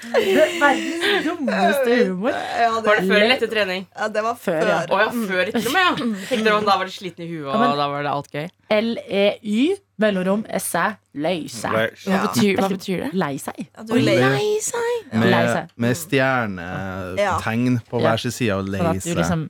Verdens 0.05 1.25
dummeste 1.25 1.95
humor. 2.05 2.31
Ja, 2.59 2.69
Var 2.71 2.81
det 2.83 3.01
det, 3.01 3.07
før 3.09 3.17
eller 3.21 3.35
etter 3.35 3.49
trening? 3.51 3.85
ja, 3.95 4.07
det 4.11 4.23
var 4.25 4.35
Før, 4.39 4.61
ja. 4.69 4.77
Å 4.89 4.99
ja, 5.01 5.07
før 5.11 5.51
til 5.51 5.67
og 5.67 5.73
med, 5.75 5.81
ja. 5.81 5.91
Tenkte 6.29 6.53
om 6.55 6.65
Da 6.67 6.77
var 6.79 6.85
du 6.89 6.93
sliten 6.93 7.25
i 7.25 7.27
huet, 7.29 7.47
Ja, 7.51 7.57
men- 7.59 7.71
og 7.71 7.77
da 7.81 7.87
var 7.91 8.03
det 8.05 8.11
alt 8.11 8.31
gøy. 8.31 8.47
L-e-y, 8.75 9.75
mellomrom, 10.01 10.45
s-æ, 10.49 10.85
Leisa. 11.15 11.69
Hva 11.69 12.21
betyr, 12.27 12.55
hva 12.59 12.69
betyr 12.71 12.97
det? 13.05 13.11
Lei 13.13 13.35
seg. 13.37 13.59
Ja, 13.77 13.83
du 13.83 13.93
lei. 13.93 14.15
Lei 14.19 14.59
seg. 14.61 15.13
Med, 15.13 15.69
med 15.77 15.95
stjernetegn 15.95 17.79
på 17.89 18.01
Ja. 18.01 18.09
hver 18.09 18.17
sin 18.19 18.31
side 18.31 18.51
og 18.57 18.67
lei 18.69 18.99
seg. 18.99 19.15
liksom, 19.17 19.49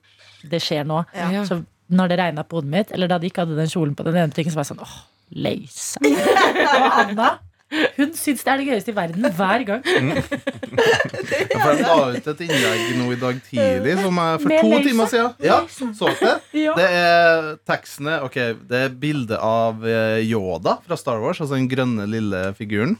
det 0.49 0.61
skjer 0.61 0.83
nå. 0.85 1.05
Så 1.47 1.63
når 1.91 2.07
det 2.09 2.17
regna 2.19 2.43
på 2.43 2.57
hodet 2.59 2.69
mitt, 2.69 2.91
eller 2.91 3.07
da 3.07 3.17
de 3.17 3.27
ikke 3.29 3.45
hadde 3.45 3.55
den 3.55 3.67
kjolen 3.67 3.95
på 3.95 4.03
den 4.03 4.15
ene 4.15 4.31
tingen, 4.33 4.51
så 4.51 4.55
var 4.55 4.63
jeg 4.65 4.75
sånn 4.75 4.83
åh, 4.83 4.95
lei 5.31 5.65
seg. 5.69 6.01
Og 6.75 6.91
Anna 7.01 7.39
Hun 7.95 8.11
syns 8.13 8.43
det 8.45 8.51
er 8.51 8.59
det 8.61 8.65
gøyeste 8.69 8.91
i 8.93 8.95
verden 8.95 9.25
hver 9.35 9.63
gang. 9.65 9.81
For 9.85 11.71
de 11.73 11.81
la 11.81 11.95
ut 12.13 12.27
et 12.31 12.43
innlegg 12.45 12.91
nå 12.99 13.07
i 13.15 13.17
dag 13.19 13.39
tidlig 13.47 13.95
som 14.03 14.19
er 14.21 14.37
for 14.43 14.51
Med 14.51 14.61
to 14.61 14.69
Leisa. 14.69 14.83
timer 14.89 15.09
siden. 15.11 15.33
Ja, 15.43 15.57
så 15.67 16.11
det? 16.21 16.35
Ja. 16.65 16.75
Det 16.77 16.85
er 16.87 17.49
tekstene 17.67 18.19
Ok, 18.25 18.37
det 18.69 18.83
er 18.85 18.93
bilde 19.01 19.39
av 19.41 19.83
eh, 19.87 20.21
Yoda 20.29 20.77
fra 20.85 20.97
Star 20.99 21.19
Wars, 21.23 21.41
altså 21.41 21.57
den 21.57 21.67
grønne 21.71 22.05
lille 22.09 22.45
figuren. 22.57 22.95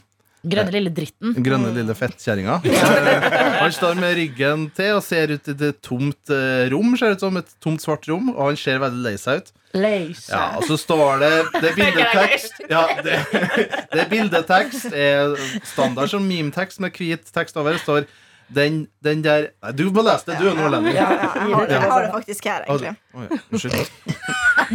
Grønne 0.46 0.70
lille 0.74 0.90
dritten. 0.94 1.32
Grønne 1.42 1.70
lille 1.74 1.94
fettkjerringa. 1.96 2.58
Eh, 2.68 3.28
Han 3.62 3.72
står 3.74 3.96
med 3.98 4.12
ryggen 4.18 4.66
til 4.76 4.98
og 4.98 5.02
ser 5.02 5.32
ut 5.34 5.48
i 5.50 5.54
et 5.56 5.80
tomt 5.82 6.30
eh, 6.34 6.66
rom, 6.70 6.92
ser 7.00 7.16
ut 7.16 7.24
som 7.24 7.38
et 7.40 7.48
tomt 7.64 7.82
svart 7.82 8.06
rom, 8.10 8.28
og 8.34 8.52
han 8.52 8.60
ser 8.60 8.78
veldig 8.82 9.02
lei 9.08 9.14
seg 9.18 9.40
ut. 9.42 9.50
Leise. 9.76 10.30
Ja, 10.30 10.44
og 10.56 10.64
så 10.68 10.76
står 10.80 11.18
det 11.20 11.32
Det 11.56 11.72
er 11.72 11.74
bildetekst. 11.80 12.60
Ja, 12.70 12.84
det, 13.04 13.16
det 13.92 14.04
er 14.04 14.12
bildetekst 14.12 14.86
er 14.94 15.34
standard 15.66 16.12
som 16.12 16.24
meme-tekst 16.24 16.80
med 16.84 16.94
hvit 16.96 17.26
tekst 17.34 17.58
over. 17.60 17.74
Det 17.76 17.82
står 17.82 18.06
den, 18.54 18.84
den 19.02 19.24
der 19.24 19.48
Nei, 19.64 19.72
du 19.74 19.88
må 19.90 20.04
lese 20.06 20.30
det, 20.30 20.38
du 20.38 20.46
er 20.52 20.54
nordlending. 20.54 20.94
Ja, 20.94 21.08
Jeg 21.10 21.50
har, 21.50 21.66
jeg 21.74 21.90
har 21.90 22.06
det 22.06 22.12
faktisk 22.14 22.46
her, 22.46 22.62
egentlig. 22.68 22.94
ja, 22.94 23.40
Unnskyld. 23.50 23.90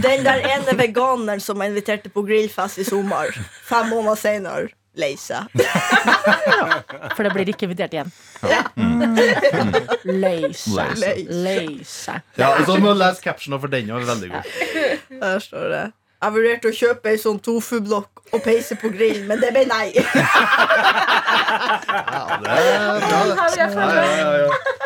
Den 0.03 0.27
der 0.27 0.43
ene 0.51 0.75
veganeren 0.77 1.39
som 1.43 1.63
jeg 1.63 1.71
inviterte 1.71 2.11
på 2.11 2.25
grillfest 2.27 2.83
i 2.83 2.85
sommer. 2.87 3.31
Fem 3.67 3.87
måneder 3.93 4.19
senere. 4.19 4.67
Lei 4.99 5.13
seg. 5.15 5.47
For 7.15 7.23
det 7.23 7.31
blir 7.31 7.47
ikke 7.53 7.63
invitert 7.69 7.93
igjen. 7.95 8.11
Leise. 10.03 10.73
Leise. 10.75 11.13
Leise. 11.31 12.17
Ja, 12.35 12.49
og 12.57 12.65
så 12.67 12.75
må 12.75 12.91
du 12.91 12.99
lese 12.99 13.23
captionen 13.23 13.61
for 13.61 13.71
den 13.71 13.87
var 13.93 14.03
Veldig 14.09 14.29
god. 14.33 14.43
Der 15.23 15.39
står 15.39 15.67
det. 15.71 15.85
Jeg 16.21 16.33
vurderte 16.35 16.69
å 16.69 16.75
kjøpe 16.75 17.09
ei 17.09 17.17
sånn 17.17 17.39
tofublokk 17.41 18.19
og 18.35 18.43
peise 18.45 18.75
på 18.77 18.91
grillen, 18.93 19.25
men 19.31 19.39
det 19.41 19.49
ble 19.55 19.63
nei. 19.71 19.87
Ja, 21.91 22.37
det 22.39 22.51
er 22.51 22.99
bra, 23.01 23.47
Ja, 23.57 23.65
ja, 23.65 23.65
ja, 23.65 23.65
ja. 23.65 23.65
Jeg 23.65 23.69
synes 23.71 23.89
det. 23.95 24.81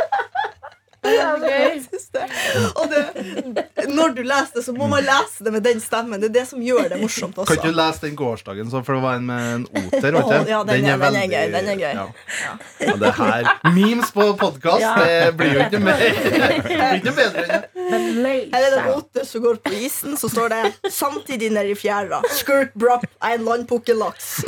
Og 2.75 2.85
det, 2.91 3.01
når 3.91 4.13
du 4.15 4.21
leser 4.23 4.53
det, 4.55 4.63
så 4.65 4.73
må 4.75 4.87
man 4.91 5.03
lese 5.05 5.43
det 5.45 5.51
med 5.53 5.63
den 5.65 5.79
stemmen. 5.83 6.21
Det 6.21 6.29
er 6.29 6.33
det 6.39 6.45
som 6.49 6.61
gjør 6.63 6.89
det 6.93 6.99
morsomt 7.01 7.35
Kan 7.35 7.57
ikke 7.57 7.71
du 7.71 7.77
lese 7.77 8.01
den 8.05 8.15
gårsdagen, 8.19 8.71
for 8.71 8.93
det 8.95 9.01
var 9.03 9.19
en 9.19 9.25
med 9.29 9.41
en 9.55 9.65
oter? 9.69 10.15
Oh, 10.21 10.31
ja, 10.49 10.63
den, 10.63 10.67
den, 10.67 10.85
er, 10.85 10.97
den 10.97 11.01
er- 11.01 11.05
den 11.05 11.15
er 11.15 11.27
gøy, 11.31 11.51
den 11.55 11.67
er 11.69 11.75
gøy. 11.75 11.93
Ja. 11.93 12.05
Ja, 12.85 12.95
det 13.01 13.11
her 13.19 13.49
Memes 13.75 14.11
på 14.15 14.27
podkast, 14.39 14.81
Ja. 14.81 14.93
det 14.99 15.35
blir 15.37 15.53
jo 15.53 15.59
ikke 15.65 15.79
mer 15.83 15.97
blir 16.65 16.97
ikke 16.99 17.15
bedre 17.17 17.45
enn 17.45 17.51
det. 17.51 17.61
Her 18.55 18.65
er 18.65 18.71
det 18.73 18.79
en 18.81 18.89
oter 18.95 19.25
som 19.29 19.43
går 19.45 19.59
på 19.65 19.71
isen, 19.85 20.17
så 20.17 20.29
står 20.31 20.47
det 20.49 20.63
'samtidig 20.91 21.49
nede 21.53 21.69
i 21.71 21.77
fjæra'. 21.77 22.21
Skurt 22.33 22.73
brop 22.73 23.05
er 23.21 23.35
en 23.37 23.45
landpukkellaks. 23.45 24.43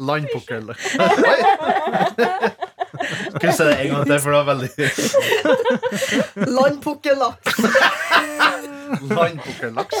Landpukkel. 0.00 0.70
Skal 3.12 3.48
vi 3.48 3.54
se 3.56 3.64
det 3.68 3.76
en 3.80 3.90
gang 3.92 4.04
til, 4.06 4.18
for 4.22 4.28
det 4.30 4.38
var 4.38 4.46
veldig 4.52 4.70
Landpukkellaks. 6.56 7.46
Landpukkellaks. 9.10 9.96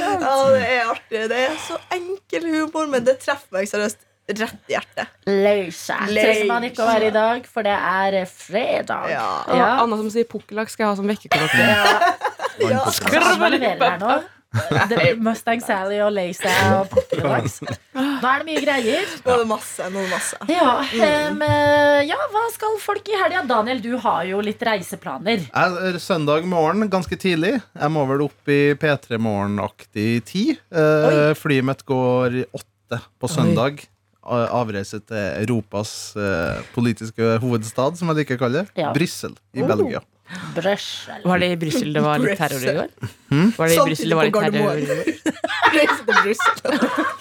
Ja, 0.00 0.34
det 0.54 0.64
er 0.64 0.82
artig. 0.90 1.22
Det 1.30 1.38
er 1.46 1.56
så 1.66 1.76
enkel 1.94 2.42
humor, 2.50 2.84
men 2.90 3.06
det 3.06 3.18
treffer 3.24 3.50
meg 3.58 3.64
seriøst 3.70 4.00
rett 4.26 4.70
i 4.70 4.74
hjertet. 4.74 5.06
Leise. 5.30 5.94
Trenger 6.08 6.48
man 6.50 6.64
ikke 6.66 6.82
å 6.82 6.88
være 6.88 7.10
i 7.10 7.14
dag, 7.14 7.44
for 7.50 7.66
det 7.66 7.76
er 7.76 8.26
fredag. 8.30 9.10
Ja. 9.12 9.28
Ja. 9.54 9.68
Anna 9.84 9.98
som 10.00 10.10
sier 10.10 10.26
pukkellaks, 10.30 10.74
skal 10.74 10.84
jeg 10.86 10.90
ha 10.90 10.96
som 10.98 11.06
vekkerklokke. 11.10 11.62
Ja. 12.66 12.80
Hva 14.00 14.16
Det 14.56 14.96
blir 14.96 15.18
Mustang 15.20 15.60
Sally 15.60 15.98
og 16.00 16.12
Lace 16.16 16.48
og 16.72 16.86
pakkelaks. 16.92 17.58
Nå 17.96 18.28
er 18.30 18.40
det 18.40 18.46
mye 18.48 18.62
greier. 18.64 19.10
Nå 19.26 19.32
er 19.34 19.42
det 19.42 19.48
masse. 19.50 19.88
Nå 19.92 20.00
er 20.00 20.06
det 20.06 20.12
masse. 20.14 20.38
Ja, 20.48 20.70
eh, 20.96 22.06
ja, 22.08 22.16
hva 22.32 22.44
skal 22.54 22.78
folk 22.80 23.10
i 23.12 23.18
helga? 23.20 23.42
Daniel, 23.50 23.82
du 23.84 23.90
har 24.00 24.22
jo 24.30 24.40
litt 24.44 24.62
reiseplaner. 24.64 25.44
Er 25.52 25.98
Søndag 26.00 26.46
morgen 26.48 26.88
ganske 26.92 27.18
tidlig. 27.20 27.56
Jeg 27.74 27.92
må 27.92 28.06
vel 28.08 28.24
opp 28.28 28.48
i 28.52 28.60
P3 28.80 29.18
Morgen-aktig 29.20 30.08
tid. 30.30 30.56
Eh, 30.72 31.34
flyet 31.36 31.66
mitt 31.68 31.84
går 31.88 32.40
åtte 32.56 33.02
på 33.20 33.28
søndag. 33.28 33.84
A- 34.26 34.48
Avreise 34.58 34.98
til 35.06 35.20
Europas 35.44 35.90
eh, 36.18 36.62
politiske 36.74 37.36
hovedstad, 37.42 37.94
som 38.00 38.08
jeg 38.10 38.22
liker 38.24 38.38
å 38.40 38.46
kalle 38.46 38.64
det. 38.64 38.72
Ja. 38.82 38.88
Brussel 38.96 39.36
i 39.54 39.62
Oh. 39.62 39.68
Belgia. 39.70 40.00
Brussel. 40.54 41.22
Var 41.24 41.38
det 41.38 41.46
i 41.46 41.56
Brussel 41.56 41.92
det 41.94 42.02
var 42.02 42.18
litt 42.18 42.38
terror 42.38 42.62
i 42.62 42.72
går? 42.74 42.88
Var 43.56 43.68
det 43.68 43.74
i 43.74 43.84
Brussel 43.88 44.08
det 44.10 44.16
var 44.18 44.24
litt 44.26 44.34
terror 44.42 44.78
i 44.78 44.86
går? 44.86 45.04
Reise 45.76 46.00
til 46.00 46.16
Brussel. 46.22 46.56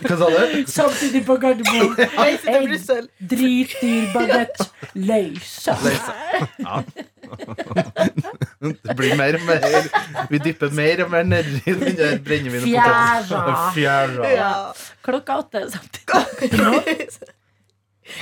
Hva 0.05 0.17
sa 0.21 0.29
du? 0.31 0.55
Samtidig 0.71 1.21
på 1.27 1.37
Gardermoen. 1.43 1.93
Reise 2.23 2.45
til 2.47 2.67
Brussel. 2.71 3.09
dritdyr 3.33 4.09
bagett. 4.15 4.57
Ja. 6.65 6.79
Det 8.85 8.95
blir 8.97 9.15
mer 9.17 9.37
og 9.37 9.47
mer 9.47 9.87
Vi 10.29 10.41
dypper 10.45 10.73
mer 10.77 11.05
og 11.05 11.13
mer 11.13 11.25
nedi 11.29 11.61
den 11.65 11.97
der 11.97 12.19
brennevinet. 12.25 12.67
Fjæra. 13.75 14.33
Ja. 14.33 14.51
Klokka 15.05 15.41
åtte 15.45 15.65
samtidig. 15.73 17.33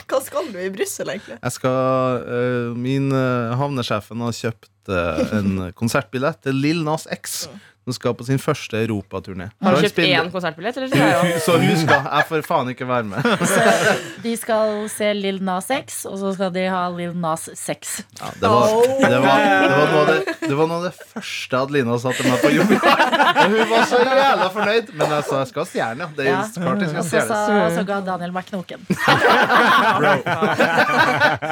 Hva 0.07 0.19
skal 0.23 0.47
du 0.53 0.59
i 0.63 0.69
Brussel, 0.71 1.09
egentlig? 1.11 1.37
Jeg 1.43 1.55
skal 1.57 2.23
uh, 2.23 2.77
Min 2.79 3.11
uh, 3.11 3.51
havnesjefen 3.59 4.23
har 4.23 4.35
kjøpt 4.37 4.69
eh, 4.91 5.37
en 5.37 5.71
konsertbillett 5.77 6.41
til 6.43 6.59
Lill 6.59 6.83
Nas 6.83 7.07
X. 7.11 7.45
Hun 7.85 7.93
skal 7.93 8.13
på 8.15 8.23
sin 8.23 8.39
første 8.39 8.79
europaturné. 8.79 9.49
Har 9.61 9.75
du 9.75 9.81
kjøpt 9.83 9.91
spiller- 9.97 10.23
én 10.23 10.29
konsertbillett? 10.31 10.75
Så 11.45 11.57
hun 11.59 11.75
skal 11.81 12.05
Jeg 12.07 12.25
får 12.29 12.41
faen 12.47 12.69
ikke 12.71 12.87
være 12.87 13.03
med. 13.03 13.19
Så 13.53 13.95
de 14.23 14.35
skal 14.39 14.87
se 14.93 15.09
Lill 15.17 15.41
Nas 15.43 15.67
X, 15.73 16.05
og 16.07 16.15
så 16.21 16.31
skal 16.37 16.53
de 16.55 16.63
ha 16.71 16.85
Lill 16.95 17.11
Nas 17.19 17.49
6. 17.59 17.91
Ja, 18.21 18.29
det, 18.39 18.49
var, 18.53 18.71
det, 19.03 19.19
var, 19.19 19.43
det, 19.43 19.75
var 19.75 19.91
noe 19.91 19.99
av 19.99 20.07
det, 20.13 20.35
det 20.47 20.55
var 20.61 20.67
noe 20.71 20.77
av 20.79 20.85
det 20.87 20.93
første 21.11 21.59
Adelina 21.59 21.97
sa 21.99 22.13
til 22.15 22.29
meg 22.31 22.39
på 22.45 22.53
jobb. 22.55 22.71
Og 23.43 23.51
hun 23.51 23.67
var 23.73 23.83
så 23.91 23.99
jævla 23.99 24.47
fornøyd. 24.55 24.93
Men 25.01 25.15
jeg 25.17 25.27
sa 25.27 25.41
jeg 25.43 25.49
skal 25.51 25.67
stjerne. 25.73 26.07
Det 26.15 26.23
er 26.23 26.31
Ja. 26.31 26.39
klart 26.55 26.79
jeg 26.85 26.89
skal 26.93 27.03
så, 27.03 27.19
Og 27.19 27.27
stjerne. 27.27 27.75
så 27.75 27.83
ga 27.91 27.99
Daniel 28.07 28.31
meg 28.35 28.47
knoken. 28.47 28.79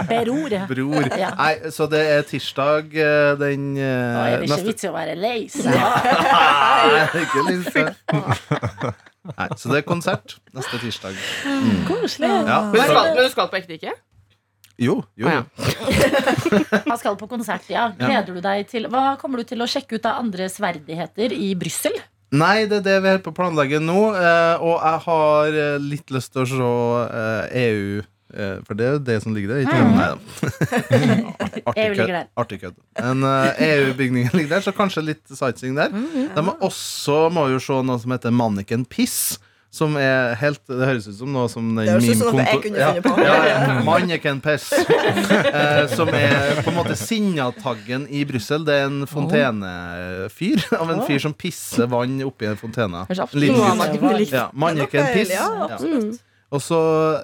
Beror. 0.08 0.56
Bror. 0.72 1.10
Ja. 1.20 1.32
Nei, 1.38 1.54
så 1.74 1.88
det 1.92 2.02
er 2.16 2.24
tirsdag 2.28 2.96
eh, 2.96 3.34
den 3.42 3.68
Nå 3.76 3.82
eh, 3.82 4.22
er 4.22 4.38
det 4.42 4.48
ikke 4.48 4.54
neste 4.56 4.68
vits 4.72 4.86
i 4.86 4.90
å 4.90 4.94
være 4.96 5.16
lei 5.20 5.38
seg. 5.52 5.68
Nei, 6.22 7.24
ikke 7.26 7.44
liste. 7.48 7.84
Nei, 9.32 9.48
så 9.58 9.70
det 9.72 9.82
er 9.82 9.86
konsert 9.86 10.38
neste 10.56 10.80
tirsdag. 10.82 11.18
Koselig. 11.90 12.32
Ja. 12.48 12.62
Men 12.72 12.80
du 12.80 12.88
skal, 12.90 13.12
men 13.16 13.22
du 13.28 13.34
skal 13.34 13.52
på 13.52 13.60
ekte 13.60 13.78
ikke? 13.78 13.94
Jo, 14.82 14.96
jo, 15.20 15.28
Ah, 15.30 15.36
ja. 15.36 15.44
Han 16.88 16.98
skal 16.98 17.18
på 17.20 17.28
konsert, 17.30 17.68
ja. 17.70 17.90
Gleder 18.00 18.34
du 18.34 18.40
deg 18.42 18.64
til 18.72 18.88
Hva 18.90 19.12
kommer 19.22 19.42
du 19.44 19.46
til 19.52 19.62
å 19.62 19.68
sjekke 19.70 20.00
ut 20.00 20.08
av 20.10 20.24
andres 20.24 20.56
verdigheter 20.64 21.36
i 21.38 21.52
Brussel? 21.60 21.94
Nei, 22.34 22.64
det 22.72 22.80
er 22.80 22.86
det 22.88 22.96
vi 23.04 23.12
er 23.12 23.20
på 23.22 23.34
å 23.34 23.36
planlegge 23.36 23.82
nå. 23.84 24.00
eh, 24.16 24.64
og 24.64 24.78
jeg 24.80 25.02
har 25.06 25.58
eh, 25.66 25.78
litt 25.84 26.14
lyst 26.16 26.32
til 26.34 26.46
å 26.46 26.48
se 26.50 26.70
eh, 27.20 27.68
EU. 27.68 28.02
Eh, 28.34 28.58
for 28.68 28.74
det 28.80 28.86
er 28.88 28.92
jo 28.98 29.04
det 29.12 29.18
som 29.24 29.36
ligger 29.36 29.50
der. 29.54 29.62
Ikke? 29.66 29.82
Nei. 29.96 30.10
EU 31.86 31.94
Artig 32.42 32.62
kødd. 32.62 32.76
Men 33.00 33.24
eh, 33.28 33.62
EU-bygningen 33.70 34.32
ligger 34.38 34.56
der, 34.58 34.66
så 34.66 34.74
kanskje 34.76 35.06
litt 35.12 35.24
sightseeing 35.32 35.78
der. 35.80 35.94
De 36.36 36.44
må 36.46 36.58
også 36.64 37.30
må 37.34 37.48
jo 37.54 37.62
se 37.64 37.82
noe 37.86 38.00
som 38.02 38.12
heter 38.16 38.32
Manniken 38.36 38.86
Piss. 38.90 39.38
Som 39.72 39.94
er 39.96 40.34
helt 40.36 40.60
Det 40.68 40.84
høres 40.84 41.06
ut 41.08 41.16
som 41.16 41.30
noe 41.32 41.48
som 41.48 41.64
den 41.64 41.78
Det 41.80 41.94
høres 41.94 42.10
ut 42.10 42.18
som 42.20 42.36
noe 42.36 42.44
jeg 42.44 42.60
kunne 42.66 42.88
funnet 42.90 43.06
på. 43.06 43.14
Ja, 43.24 43.36
ja. 43.48 43.76
Manniken 43.88 44.42
Piss. 44.44 44.66
Eh, 45.52 45.86
som 45.92 46.10
er 46.16 46.60
på 46.64 46.72
en 46.72 46.76
måte 46.76 46.96
Sinnataggen 47.00 48.04
i 48.12 48.26
Brussel. 48.28 48.66
Det 48.68 48.76
er 48.82 48.90
en 48.90 49.06
fontenefyr. 49.08 50.66
Av 50.76 50.92
en 50.92 51.02
fyr 51.08 51.20
som 51.24 51.34
pisser 51.36 51.88
vann 51.92 52.18
oppi 52.26 52.48
en 52.50 52.60
fontene. 52.60 53.06
Ja, 53.12 54.50
Manniken 54.52 55.08
Piss. 55.14 55.32
ja, 55.32 55.48
Ja. 55.48 55.70
absolutt. 55.72 56.20
Og 56.52 56.60
så 56.60 56.80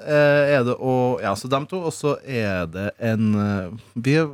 eh, 0.08 0.54
er 0.56 0.62
det 0.68 0.78
og, 0.80 1.20
Ja, 1.24 1.34
så 1.36 1.50
dem 1.52 1.68
to. 1.68 1.82
Og 1.90 1.94
så 1.96 2.16
er 2.24 2.68
det 2.72 2.88
en 3.04 3.34
eh, 3.36 3.74
Vi 3.96 4.16
har 4.20 4.30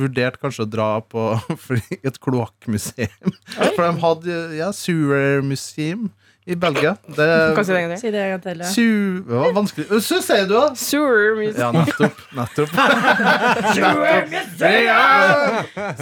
vurdert 0.00 0.38
kanskje 0.42 0.66
å 0.66 0.70
dra 0.70 0.90
på 1.02 1.28
et 2.06 2.20
kloakkmuseum. 2.22 3.34
For 3.74 3.82
de 3.82 3.90
hadde 4.04 4.38
ja, 4.58 4.70
Sewer 4.74 5.42
Museum 5.46 6.10
i 6.46 6.54
Belgia. 6.54 6.92
Det, 7.06 7.26
si 7.66 7.72
det 7.72 7.80
en 7.80 7.88
gang 7.88 7.92
til? 7.92 8.00
Si 8.00 8.10
det 8.14 8.20
en 8.22 8.30
gang 8.30 8.42
til. 8.44 8.60
ja. 8.62 8.68
Su, 8.70 9.22
det 9.26 9.38
var 9.40 9.54
vanskelig 9.56 10.00
Så 10.06 10.20
sier 10.22 10.44
du, 10.46 10.54
da! 10.54 10.68
Sewer 10.78 11.34
music. 11.40 11.58
Ja, 11.58 11.72
nettopp. 11.74 12.20
nettopp. 12.38 12.70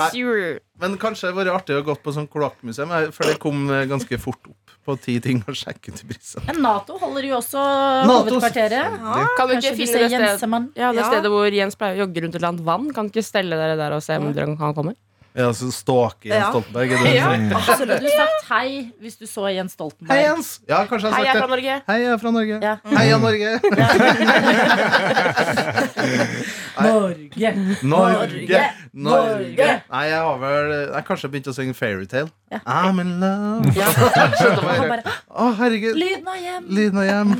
Sewer. 0.12 0.58
Men 0.82 0.98
kanskje 1.00 1.30
det 1.30 1.32
hadde 1.32 1.46
vært 1.46 1.54
artig 1.62 1.78
å 1.78 1.84
gå 1.86 1.94
på 2.02 2.12
sånn 2.12 2.26
kloakkmuseum, 2.28 2.92
eh, 2.92 3.08
for 3.14 3.30
det 3.30 3.38
kom 3.42 3.64
eh, 3.72 3.86
ganske 3.88 4.18
fort 4.20 4.50
opp 4.50 4.74
på 4.84 4.96
ti 5.00 5.14
ting 5.24 5.40
å 5.48 5.54
sjekke 5.56 5.94
i 5.94 6.08
Brussel. 6.10 6.44
Men 6.50 6.60
Nato 6.66 6.98
holder 7.00 7.24
jo 7.30 7.38
også 7.38 7.62
hovedkvarteret. 8.10 8.98
Ja, 9.00 9.22
Kan 9.38 9.48
du 9.48 9.54
ikke 9.56 9.72
finne 9.78 10.02
det 10.02 10.10
stedet, 10.12 10.68
ja, 10.76 10.90
det 10.92 11.06
stedet 11.08 11.30
hvor 11.32 11.56
Jens 11.56 11.78
pleier 11.80 11.96
å 11.96 12.04
jogge 12.04 12.24
rundt 12.26 12.36
et 12.36 12.40
eller 12.42 12.50
annet 12.52 12.66
vann? 12.66 12.90
Kan 12.92 13.08
du 13.08 13.14
ikke 13.14 13.24
stelle 13.24 13.56
dere 13.56 13.78
der 13.80 13.96
og 13.96 14.04
se 14.04 14.18
om 14.20 14.28
dere 14.36 14.58
kan 14.60 14.76
komme? 14.76 14.92
Ja, 15.34 15.48
så 15.54 15.66
Stalke 15.74 16.28
Jens 16.28 16.44
Ja. 16.44 16.50
Stoltenberg. 16.52 16.92
Er 16.92 16.96
det 17.02 17.14
Ja. 17.16 17.30
absolutt. 17.58 18.00
Du 18.00 18.06
sagt 18.08 18.44
hei 18.52 18.92
hvis 19.02 19.16
du 19.18 19.26
så 19.26 19.48
Jens 19.50 19.72
Hei, 19.72 19.74
Stoltenberg? 19.74 20.20
Jens! 20.22 20.60
Ja, 20.68 20.84
kanskje 20.86 21.10
Hei, 21.10 21.24
jeg 21.24 21.32
har 21.32 21.34
sagt 21.34 21.42
det. 21.42 21.50
Norge. 21.50 21.80
Hei, 21.88 21.98
jeg 22.04 22.12
er 22.12 22.18
fra 22.22 22.30
Norge. 22.30 22.58
Ja. 22.62 22.76
Heia 22.94 23.18
Norge! 23.18 23.50
Norge. 26.84 27.54
Norge! 27.82 28.62
Norge. 28.92 29.68
Nei, 29.90 30.04
jeg 30.10 30.20
har 30.22 30.38
vel 30.42 30.72
Jeg 30.94 31.04
kanskje 31.08 31.30
begynt 31.32 31.48
å 31.50 31.54
synge 31.56 31.74
Fairytale. 31.78 32.30
Ja. 32.54 32.60
I'm 32.70 33.00
in 33.02 33.16
love. 33.20 33.72
Ja. 33.74 33.88
Bare 34.90 35.02
Å, 35.28 35.48
herregud. 35.58 35.96
Lyden 35.98 36.28
av 36.30 36.38
hjem. 36.38 36.68
Lyden 36.78 37.00
av 37.02 37.06
hjem. 37.08 37.32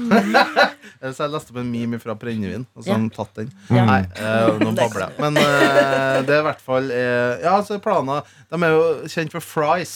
Så 1.05 1.23
jeg 1.27 1.33
leste 1.35 1.55
opp 1.55 1.61
en 1.63 1.71
meme 1.71 2.01
fra 2.03 2.17
Brennevin, 2.19 2.67
og 2.75 2.83
så 2.83 2.93
har 2.93 2.99
han 2.99 3.09
tatt 3.15 3.39
den. 3.39 3.53
Ja. 3.71 3.85
Nei, 3.89 4.01
eh, 4.19 4.59
nå 4.61 4.73
babler 4.75 5.07
jeg. 5.07 5.17
Men 5.23 5.39
eh, 5.41 6.19
det 6.27 6.35
er 6.37 6.43
i 6.43 6.47
hvert 6.49 6.65
fall 6.65 6.91
eh, 6.95 7.45
Ja, 7.45 7.55
så 7.67 7.79
planer 7.85 8.27
De 8.51 8.61
er 8.67 8.75
jo 8.75 8.85
kjent 9.15 9.35
for 9.37 9.45
fries. 9.45 9.95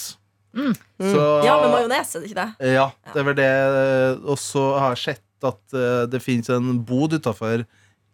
Så 0.58 1.24
Ja, 1.44 1.58
med 1.62 1.70
majones, 1.74 2.14
er 2.16 2.22
det 2.24 2.30
ikke 2.30 2.44
det? 2.44 2.72
Ja, 2.74 2.88
det 3.12 3.20
er 3.22 3.26
vel 3.28 3.38
det. 3.38 3.50
Og 4.26 4.38
så 4.42 4.64
har 4.78 4.94
jeg 4.96 5.04
sett 5.04 5.48
at 5.50 5.76
eh, 5.76 6.04
det 6.10 6.22
finnes 6.24 6.48
en 6.54 6.80
bod 6.86 7.14
utafor 7.14 7.62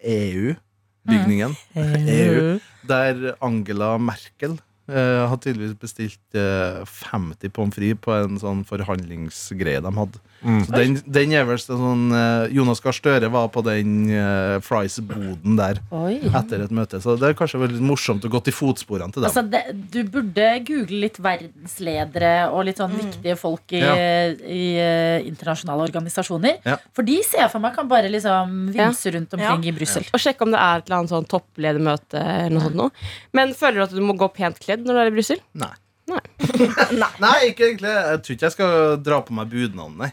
EU-bygningen. 0.05 1.55
EU, 1.79 2.59
der 2.89 3.35
Angela 3.45 3.95
Merkel 3.99 4.59
eh, 4.89 5.23
har 5.29 5.41
tydeligvis 5.41 5.79
bestilt 5.81 6.39
eh, 6.39 6.83
50 6.85 7.53
pommes 7.55 7.77
frites 7.77 8.03
på 8.05 8.15
en 8.17 8.41
sånn 8.41 8.65
forhandlingsgreie 8.69 9.83
de 9.85 9.95
hadde. 9.99 10.23
Så 10.45 10.75
den, 10.77 10.99
den 11.09 11.33
er 11.33 11.47
vel 11.49 11.57
sånn 11.61 12.11
eh, 12.13 12.53
Jonas 12.53 12.83
Gahr 12.85 12.93
Støre 12.97 13.31
var 13.33 13.49
på 13.55 13.63
den 13.65 14.11
uh, 14.13 14.59
fries-boden 14.65 15.57
der 15.57 15.81
Oi. 15.97 16.19
etter 16.29 16.65
et 16.67 16.75
møte. 16.75 17.01
Så 17.01 17.15
det 17.21 17.31
er 17.31 17.37
kanskje 17.39 17.63
veldig 17.63 17.81
morsomt 17.85 18.25
å 18.27 18.31
gå 18.33 18.43
til 18.45 18.53
fotsporene 18.57 19.15
til 19.15 19.25
dem. 19.25 19.31
Altså, 19.31 19.45
det, 19.49 19.63
du 19.95 20.03
burde 20.13 20.49
google 20.69 21.01
litt 21.07 21.17
verdensledere 21.25 22.33
og 22.53 22.65
litt 22.69 22.81
sånn 22.83 22.93
viktige 22.97 23.37
folk 23.41 23.73
i, 23.75 23.81
Ja. 23.85 23.95
i 24.33 24.65
uh, 24.79 25.27
internasjonale 25.29 25.87
organisasjoner. 25.89 26.61
Ja. 26.67 26.77
For 26.97 27.07
de 27.07 27.17
ser 27.27 27.45
jeg 27.47 27.53
for 27.55 27.65
meg 27.65 27.75
kan 27.79 27.89
bare 27.91 28.11
liksom 28.13 28.69
vimse 28.75 29.15
rundt 29.17 29.33
omkring 29.39 29.65
Ja. 29.65 29.73
i 29.73 29.77
Brussel. 29.77 30.05
Og 30.13 30.21
sjekke 30.23 30.45
om 30.47 30.53
det 30.55 30.61
er 30.61 30.83
et 30.83 30.89
eller 30.91 31.01
annet 31.03 31.15
sånn 31.15 31.29
toppledermøte. 31.31 32.21
Eller 32.21 32.55
noe 32.59 32.67
sånt 32.69 32.79
noe. 32.83 32.91
Men 33.33 33.55
føler 33.57 33.81
du 33.81 33.87
at 33.89 33.97
du 33.97 34.05
må 34.05 34.17
gå 34.19 34.29
pent 34.35 34.61
kledd 34.61 34.85
når 34.85 34.95
du 34.95 35.01
er 35.05 35.11
i 35.13 35.17
Brussel? 35.17 35.41
Nei. 35.65 35.73
Nei. 36.11 37.09
Nei, 37.23 37.37
ikke 37.49 37.65
egentlig. 37.71 37.89
Jeg 37.89 38.19
tror 38.25 38.35
ikke 38.35 38.45
jeg 38.45 38.53
skal 38.55 38.97
dra 39.01 39.19
på 39.25 39.33
meg 39.37 39.49
budnavnet. 39.49 40.13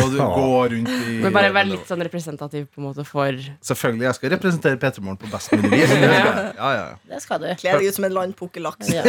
Og 0.00 0.14
du 0.14 0.16
går 0.18 0.72
rundt 0.72 0.88
i 0.94 1.16
Men 1.20 1.34
bare 1.34 1.50
være 1.52 1.68
litt 1.74 1.90
sånn 1.90 2.00
representativ 2.06 2.64
på 2.72 2.80
en 2.80 2.86
måte 2.88 3.04
for 3.06 3.36
Selvfølgelig, 3.68 4.06
jeg 4.08 4.16
skal 4.18 4.32
representere 4.32 4.80
P3 4.80 5.04
Morgen 5.04 5.20
på 5.20 5.28
best 5.34 5.52
mulig 5.52 5.70
vis. 5.74 5.92
Ja, 6.56 6.70
ja, 6.72 6.72
ja. 6.78 6.96
Det 7.10 7.20
skal 7.22 7.42
du. 7.42 7.46
Kle 7.60 7.76
deg 7.76 7.90
ut 7.90 7.96
som 7.98 8.06
en 8.08 8.14
landpukkellaks. 8.16 8.88
Ja. 8.94 9.04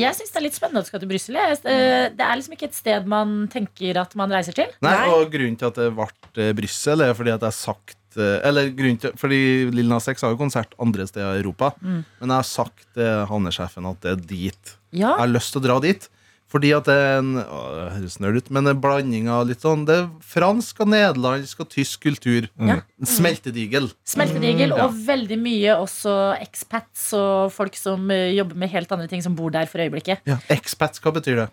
Jeg 0.00 0.16
syns 0.16 0.32
det 0.32 0.38
er 0.40 0.44
litt 0.46 0.56
spennende 0.56 0.80
at 0.82 0.88
du 0.88 0.90
skal 0.92 1.02
til 1.04 1.10
Brussel. 1.10 1.36
Eh, 1.36 2.08
Det 2.16 2.24
er 2.24 2.38
liksom 2.40 2.56
ikke 2.56 2.68
et 2.70 2.78
sted 2.78 3.08
man 3.10 3.42
tenker 3.52 4.00
at 4.00 4.16
man 4.18 4.32
reiser 4.32 4.56
til. 4.56 4.70
Nei, 4.84 4.96
og 5.12 5.28
grunnen 5.32 5.58
til 5.60 5.68
at 5.70 5.76
det 5.80 5.90
ble 5.96 6.08
eh, 6.40 6.52
Brussel, 6.56 7.04
er 7.04 7.12
fordi 7.16 7.34
at 7.34 7.42
jeg 7.44 7.50
har 7.52 7.58
sagt 7.60 7.96
Eller 8.18 8.72
grunnen 8.74 8.98
til 8.98 9.12
Fordi 9.18 9.40
Lill 9.74 9.90
Nas 9.90 10.08
X 10.10 10.24
har 10.26 10.34
jo 10.34 10.40
konsert 10.40 10.72
andre 10.82 11.06
steder 11.06 11.36
i 11.36 11.42
Europa. 11.44 11.72
Men 11.82 12.04
jeg 12.26 12.36
har 12.36 12.48
sagt 12.48 12.86
til 12.96 13.26
havnesjefen 13.30 13.86
at 13.90 14.00
det 14.02 14.14
er 14.16 14.24
dit. 14.32 14.74
Ja, 14.90 15.14
Jeg 15.14 15.22
har 15.22 15.30
lyst 15.36 15.54
til 15.54 15.62
å 15.62 15.66
dra 15.68 15.78
dit. 15.84 16.08
Fordi 16.50 16.72
at 16.74 16.88
det 16.88 16.94
er 16.98 17.20
en 17.20 17.36
å, 17.38 17.58
det 17.76 17.84
høres 17.94 18.16
nerd 18.22 18.40
ut, 18.40 18.48
men 18.54 18.66
en 18.66 18.80
blanding 18.82 19.28
av 19.30 19.44
litt 19.46 19.62
sånn 19.62 19.84
Det 19.86 19.96
er 20.00 20.08
fransk 20.32 20.82
og 20.82 20.90
nederlandsk 20.90 21.62
og 21.62 21.70
tysk 21.70 22.02
kultur. 22.08 22.48
Ja. 22.58 22.80
Smeltedigel. 23.06 23.86
Smeltedigel 24.08 24.74
mm. 24.74 24.80
og 24.82 24.96
veldig 25.06 25.38
mye 25.40 25.76
også 25.78 26.16
expats 26.40 27.10
og 27.16 27.54
folk 27.54 27.78
som 27.78 28.10
eh, 28.10 28.32
jobber 28.34 28.58
med 28.58 28.72
helt 28.74 28.90
andre 28.96 29.06
ting, 29.10 29.22
som 29.22 29.36
bor 29.38 29.54
der 29.54 29.70
for 29.70 29.82
øyeblikket. 29.84 30.26
Ja. 30.28 30.40
Expats, 30.50 31.02
hva 31.04 31.14
betyr 31.14 31.44
det? 31.44 31.48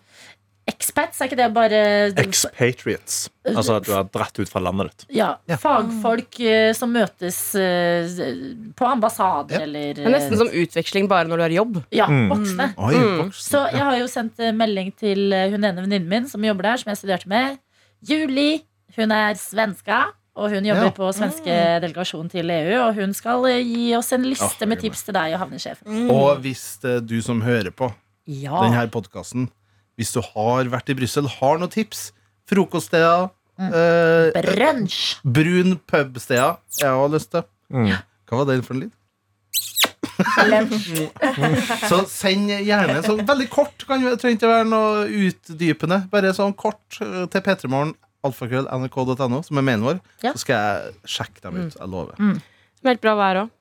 Expats, 0.68 1.20
er 1.22 1.28
ikke 1.30 1.36
det 1.40 1.46
bare 1.56 1.78
Expatriates. 2.20 3.28
Altså 3.48 3.78
at 3.78 3.86
du 3.86 3.92
har 3.94 4.04
dratt 4.12 4.36
ut 4.38 4.50
fra 4.50 4.60
landet 4.60 4.90
ditt. 4.90 5.06
ja, 5.16 5.30
fagfolk 5.62 6.40
eh, 6.44 6.72
som 6.76 6.92
møtes 6.92 7.38
eh, 7.56 8.10
på 8.76 8.84
ambassader 8.88 9.56
Ja. 9.58 9.62
eller 9.64 9.94
Det 9.94 10.04
er 10.06 10.12
nesten 10.12 10.36
som 10.36 10.48
utveksling 10.52 11.08
bare 11.08 11.28
når 11.30 11.36
du 11.40 11.42
har 11.46 11.56
jobb. 11.56 11.80
Ja, 11.90 12.06
Mm. 12.06 12.28
voksne. 12.34 12.74
Oi, 12.76 12.94
Mm. 12.94 13.32
Så 13.32 13.64
jeg 13.72 13.80
har 13.80 13.96
jo 13.98 14.06
sendt 14.06 14.38
eh, 14.40 14.52
melding 14.52 14.92
til 14.96 15.32
hun 15.32 15.64
ene 15.64 15.82
venninnen 15.82 16.08
min 16.08 16.28
som 16.28 16.42
jobber 16.44 16.62
der, 16.62 16.76
som 16.76 16.90
jeg 16.92 16.98
studerte 16.98 17.26
med. 17.28 17.58
Julie. 18.06 18.60
Hun 18.96 19.10
er 19.12 19.34
svenska. 19.34 20.12
Og 20.38 20.50
hun 20.52 20.62
jobber 20.64 20.84
Ja. 20.84 20.90
på 20.94 21.08
svenske 21.12 21.80
delegasjon 21.82 22.28
til 22.30 22.48
EU. 22.48 22.78
Og 22.86 22.94
hun 22.94 23.12
skal 23.12 23.42
gi 23.64 23.92
oss 23.96 24.12
en 24.12 24.22
liste 24.22 24.62
oh, 24.62 24.68
med 24.68 24.78
tips 24.78 25.02
til 25.02 25.12
deg 25.14 25.32
og 25.34 25.40
havnesjefen. 25.40 25.86
Mm. 25.88 26.10
Og 26.14 26.38
hvis 26.44 26.78
du 27.04 27.20
som 27.20 27.40
hører 27.42 27.72
på 27.74 27.92
Ja. 28.28 28.60
denne 28.62 28.86
podkasten, 28.88 29.48
hvis 29.98 30.14
du 30.14 30.20
har 30.22 30.70
vært 30.70 30.92
i 30.92 30.96
Brussel, 30.98 31.28
har 31.38 31.58
noen 31.60 31.72
tips 31.72 32.12
Frokoststeder, 32.48 33.28
eh, 33.60 34.30
Brunsj! 34.38 35.18
brun 35.26 35.76
pubsteder 35.90 36.56
jeg 36.78 36.94
har 36.94 37.10
lyst 37.12 37.34
til. 37.34 37.44
Mm. 37.74 37.90
Hva 38.28 38.40
var 38.40 38.48
det 38.48 38.62
for 38.64 38.78
en 38.78 38.86
lyd? 38.86 38.94
Så 41.90 42.00
send 42.10 42.50
gjerne 42.50 43.02
sånn 43.04 43.24
veldig 43.28 43.48
kort. 43.52 43.84
Kan, 43.88 44.02
det 44.06 44.16
trenger 44.22 44.38
ikke 44.38 44.50
være 44.50 44.68
noe 44.70 45.04
utdypende. 45.28 46.00
Bare 46.12 46.32
sånn 46.36 46.56
kort 46.58 47.00
eh, 47.04 47.24
til 47.30 47.44
p3morgen. 47.44 47.94
Alfakrøll 48.26 48.66
nrk.no, 48.74 49.42
som 49.46 49.60
er 49.60 49.64
mailen 49.66 49.84
vår. 49.86 50.00
Ja. 50.24 50.32
Så 50.34 50.42
skal 50.42 50.58
jeg 50.58 51.12
sjekke 51.18 51.44
dem 51.44 51.60
ut. 51.60 51.76
Jeg 51.78 51.90
lover. 51.92 52.18
Meldt 52.86 53.04
bra 53.04 53.14
vær 53.18 53.42
òg. 53.44 53.52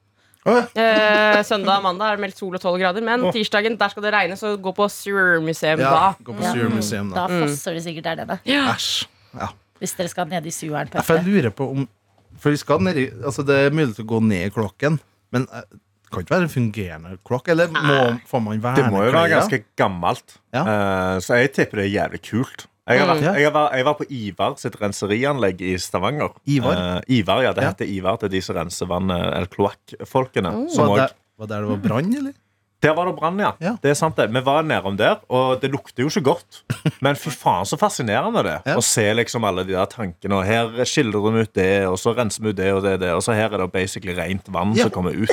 Eh, 0.47 1.39
søndag 1.47 1.81
og 1.81 1.83
mandag 1.86 2.13
er 2.13 2.17
det 2.19 2.23
meldt 2.25 2.39
sol 2.39 2.55
og 2.55 2.62
12 2.62 2.79
grader. 2.81 3.03
Men 3.05 3.25
tirsdagen 3.36 3.77
der 3.79 3.93
skal 3.93 4.05
det 4.05 4.13
regne, 4.15 4.38
så 4.39 4.53
gå 4.62 4.73
på 4.75 4.88
Sewer-museum 4.91 5.83
ja, 5.83 5.91
da. 5.91 6.13
gå 6.23 6.36
på 6.38 6.45
Ja. 6.45 6.53
Sewer 6.55 6.69
Museum, 6.73 7.10
da. 7.12 7.25
Da 7.27 7.41
fosser 7.43 7.77
det 7.77 7.83
sikkert 7.86 8.07
der 8.10 8.21
nede. 8.23 8.39
Æsj. 8.45 9.07
Ja. 9.38 9.49
Hvis 9.81 9.93
dere 9.97 10.10
skal 10.13 10.29
ned 10.31 10.45
i 10.45 10.53
sueren. 10.55 10.89
på 10.89 10.97
Ja, 10.97 11.03
For 11.05 11.19
jeg 11.19 11.27
lurer 11.27 11.53
på 11.53 11.67
om 11.73 11.88
For 12.39 12.53
vi 12.53 12.57
skal 12.57 12.81
ned 12.86 12.97
i 12.97 13.05
Altså 13.25 13.43
det 13.45 13.55
er 13.65 13.75
mulig 13.75 13.97
å 14.01 14.05
gå 14.05 14.21
ned 14.21 14.47
i 14.47 14.53
klokken, 14.53 14.99
men 15.33 15.47
eh, 15.53 15.65
det 16.07 16.13
kan 16.13 16.23
ikke 16.23 16.36
være 16.36 16.47
en 16.47 16.53
fungerende 16.53 17.17
klokke? 17.27 17.51
Eller 17.51 17.67
må, 17.67 17.97
får 18.29 18.39
man 18.39 18.62
Det 18.62 18.86
må 18.88 19.03
jo 19.03 19.12
være 19.12 19.29
ganske 19.33 19.63
gammelt. 19.75 20.38
Ja. 20.55 20.62
Eh, 20.63 21.19
så 21.19 21.36
jeg 21.41 21.51
tipper 21.57 21.81
det 21.81 21.89
er 21.89 21.95
jævlig 21.97 22.21
kult. 22.29 22.67
Jeg, 22.88 23.00
har 23.04 23.08
vært, 23.15 23.39
jeg, 23.41 23.52
var, 23.54 23.71
jeg 23.76 23.86
var 23.86 23.93
på 24.00 24.06
Ivar 24.10 24.54
sitt 24.62 24.76
renserianlegg 24.80 25.62
i 25.62 25.73
Stavanger. 25.78 26.30
Ivar? 26.47 26.73
Eh, 27.04 27.17
Ivar, 27.19 27.41
ja. 27.43 27.52
Det 27.54 27.63
Ja. 27.63 27.69
heter 27.73 27.86
Ivar. 27.91 28.17
Det 28.21 28.30
er 28.30 28.36
de 28.38 28.41
som 28.41 28.56
renser 28.56 28.88
vannet, 28.88 29.21
eller 29.36 29.47
kloakkfolkene. 29.47 30.69
Som 30.71 30.88
Var 30.88 30.97
også- 30.97 31.08
det, 31.08 31.15
var 31.38 31.47
der 31.47 31.62
det 31.62 31.69
var 31.69 31.78
brann, 31.89 32.13
eller? 32.15 32.34
Der 32.80 32.93
var 32.93 33.06
det 33.10 33.15
brann, 33.17 33.39
ja. 33.39 33.52
Ja. 33.60 33.71
Det 33.82 33.89
er 33.89 33.95
sant 33.95 34.15
det. 34.15 34.30
Vi 34.32 34.39
var 34.45 34.62
nedom 34.63 34.95
der, 34.97 35.17
og 35.34 35.60
det 35.60 35.71
lukter 35.71 36.04
jo 36.04 36.08
ikke 36.10 36.21
godt. 36.23 36.62
Men 37.02 37.15
fy 37.15 37.30
faen, 37.34 37.65
så 37.65 37.76
fascinerende 37.78 38.43
det 38.43 38.62
Ja. 38.67 38.76
Å 38.78 38.84
se 38.84 39.13
liksom 39.13 39.43
alle 39.43 39.63
de 39.65 39.73
der 39.73 39.86
tankene. 39.88 40.38
Og 40.38 40.45
her 40.45 40.67
skildrer 40.86 41.34
vi 41.34 41.41
ut 41.41 41.54
det, 41.54 41.88
og 41.88 41.97
så 41.97 42.13
renser 42.15 42.39
vi 42.43 42.50
ut 42.50 42.56
det 42.56 42.71
og 42.73 42.84
det, 42.84 42.93
og 42.93 43.00
det. 43.00 43.10
Og 43.17 43.21
så 43.26 43.34
her 43.34 43.52
er 43.52 43.58
det 43.58 43.71
basically 43.73 44.13
rent 44.13 44.47
vann 44.47 44.76
Ja. 44.76 44.84
som 44.84 44.91
kommer 44.91 45.12
ut. 45.12 45.30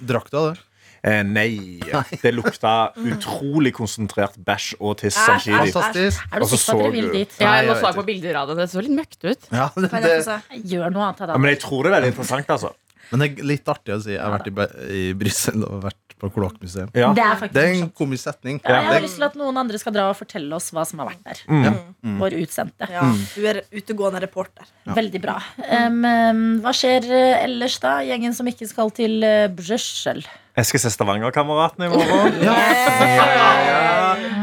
Drakk 0.00 0.30
du 0.30 0.36
av 0.38 0.54
det? 0.54 0.60
Eh, 1.06 1.20
nei. 1.22 1.78
Det 2.22 2.32
lukta 2.34 2.72
utrolig 2.98 3.70
konsentrert 3.76 4.34
bæsj 4.42 4.72
og 4.80 4.96
tiss 5.02 5.14
Æsj, 5.16 5.26
samtidig. 5.28 5.60
æsj, 5.60 5.74
Fantastisk. 5.76 6.24
Er 6.32 6.40
du 6.42 6.46
sikker 6.50 6.64
på 6.66 6.78
at 6.78 6.82
dere 6.82 6.94
vil 6.96 7.10
dit? 7.14 7.36
Ja, 7.40 7.52
jeg 7.60 7.68
må 7.70 7.76
jeg 7.78 7.98
på 8.00 8.06
bilder 8.08 8.40
av 8.42 8.48
det. 8.50 8.56
Det 8.62 8.66
så 8.72 8.82
litt 8.82 8.96
møkt 8.96 9.20
ut. 9.22 9.46
Ja, 9.54 9.68
det, 9.76 9.90
det. 9.92 10.40
Gjør 10.72 10.90
noe 10.96 11.06
annet. 11.10 11.22
Ja, 11.22 11.26
Da. 11.30 11.38
men 11.38 11.52
jeg 11.54 11.60
tror 11.62 11.84
det 11.86 11.92
er 11.92 11.96
veldig 12.00 12.10
interessant, 12.14 12.50
altså. 12.56 12.72
men 13.12 13.22
det 13.22 13.28
er 13.38 13.46
litt 13.52 13.70
artig 13.70 13.94
å 13.94 14.00
si. 14.02 14.12
Jeg 14.16 14.20
har 14.24 14.34
vært 14.34 14.50
i, 14.50 14.54
Be- 14.58 14.72
i 14.90 15.04
Brussel 15.14 15.62
og 15.62 15.84
vært 15.86 16.02
på 16.16 16.30
kloakkmuseum. 16.32 16.88
Ja. 16.96 17.10
Det 17.12 17.22
er 17.22 17.36
faktisk 17.36 17.52
Det 17.54 17.62
er 17.62 17.68
en 17.74 17.80
morsomt. 17.84 17.94
komisk 18.00 18.24
setning. 18.24 18.58
Ja, 18.64 18.78
jeg 18.80 18.88
har 18.88 19.02
lyst 19.04 19.18
til 19.20 19.26
at 19.28 19.34
noen 19.36 19.58
andre 19.60 19.78
skal 19.78 19.92
dra 19.92 20.06
og 20.10 20.16
fortelle 20.16 20.56
oss 20.56 20.70
hva 20.72 20.86
som 20.88 21.02
har 21.04 21.10
vært 21.12 21.22
der. 21.28 21.42
Mm. 21.46 22.16
Vår 22.22 22.36
utsendte. 22.40 22.88
Ja, 22.90 23.02
du 23.36 23.44
er 23.46 23.60
utegående 23.70 24.22
reporter. 24.24 24.64
Veldig 24.96 25.20
bra. 25.22 25.36
Um, 25.60 26.00
um, 26.08 26.42
hva 26.64 26.72
skjer 26.74 27.04
uh, 27.12 27.44
ellers, 27.44 27.76
da? 27.84 27.98
Gjengen 28.08 28.32
som 28.34 28.48
ikke 28.48 28.66
skal 28.70 28.90
til 28.96 29.20
uh, 29.28 29.46
Brussel. 29.52 30.24
Jeg 30.56 30.66
skal 30.66 30.80
se 30.80 30.90
Stavanger-kameratene 30.90 31.84
i 31.84 31.88
morgen. 31.92 32.40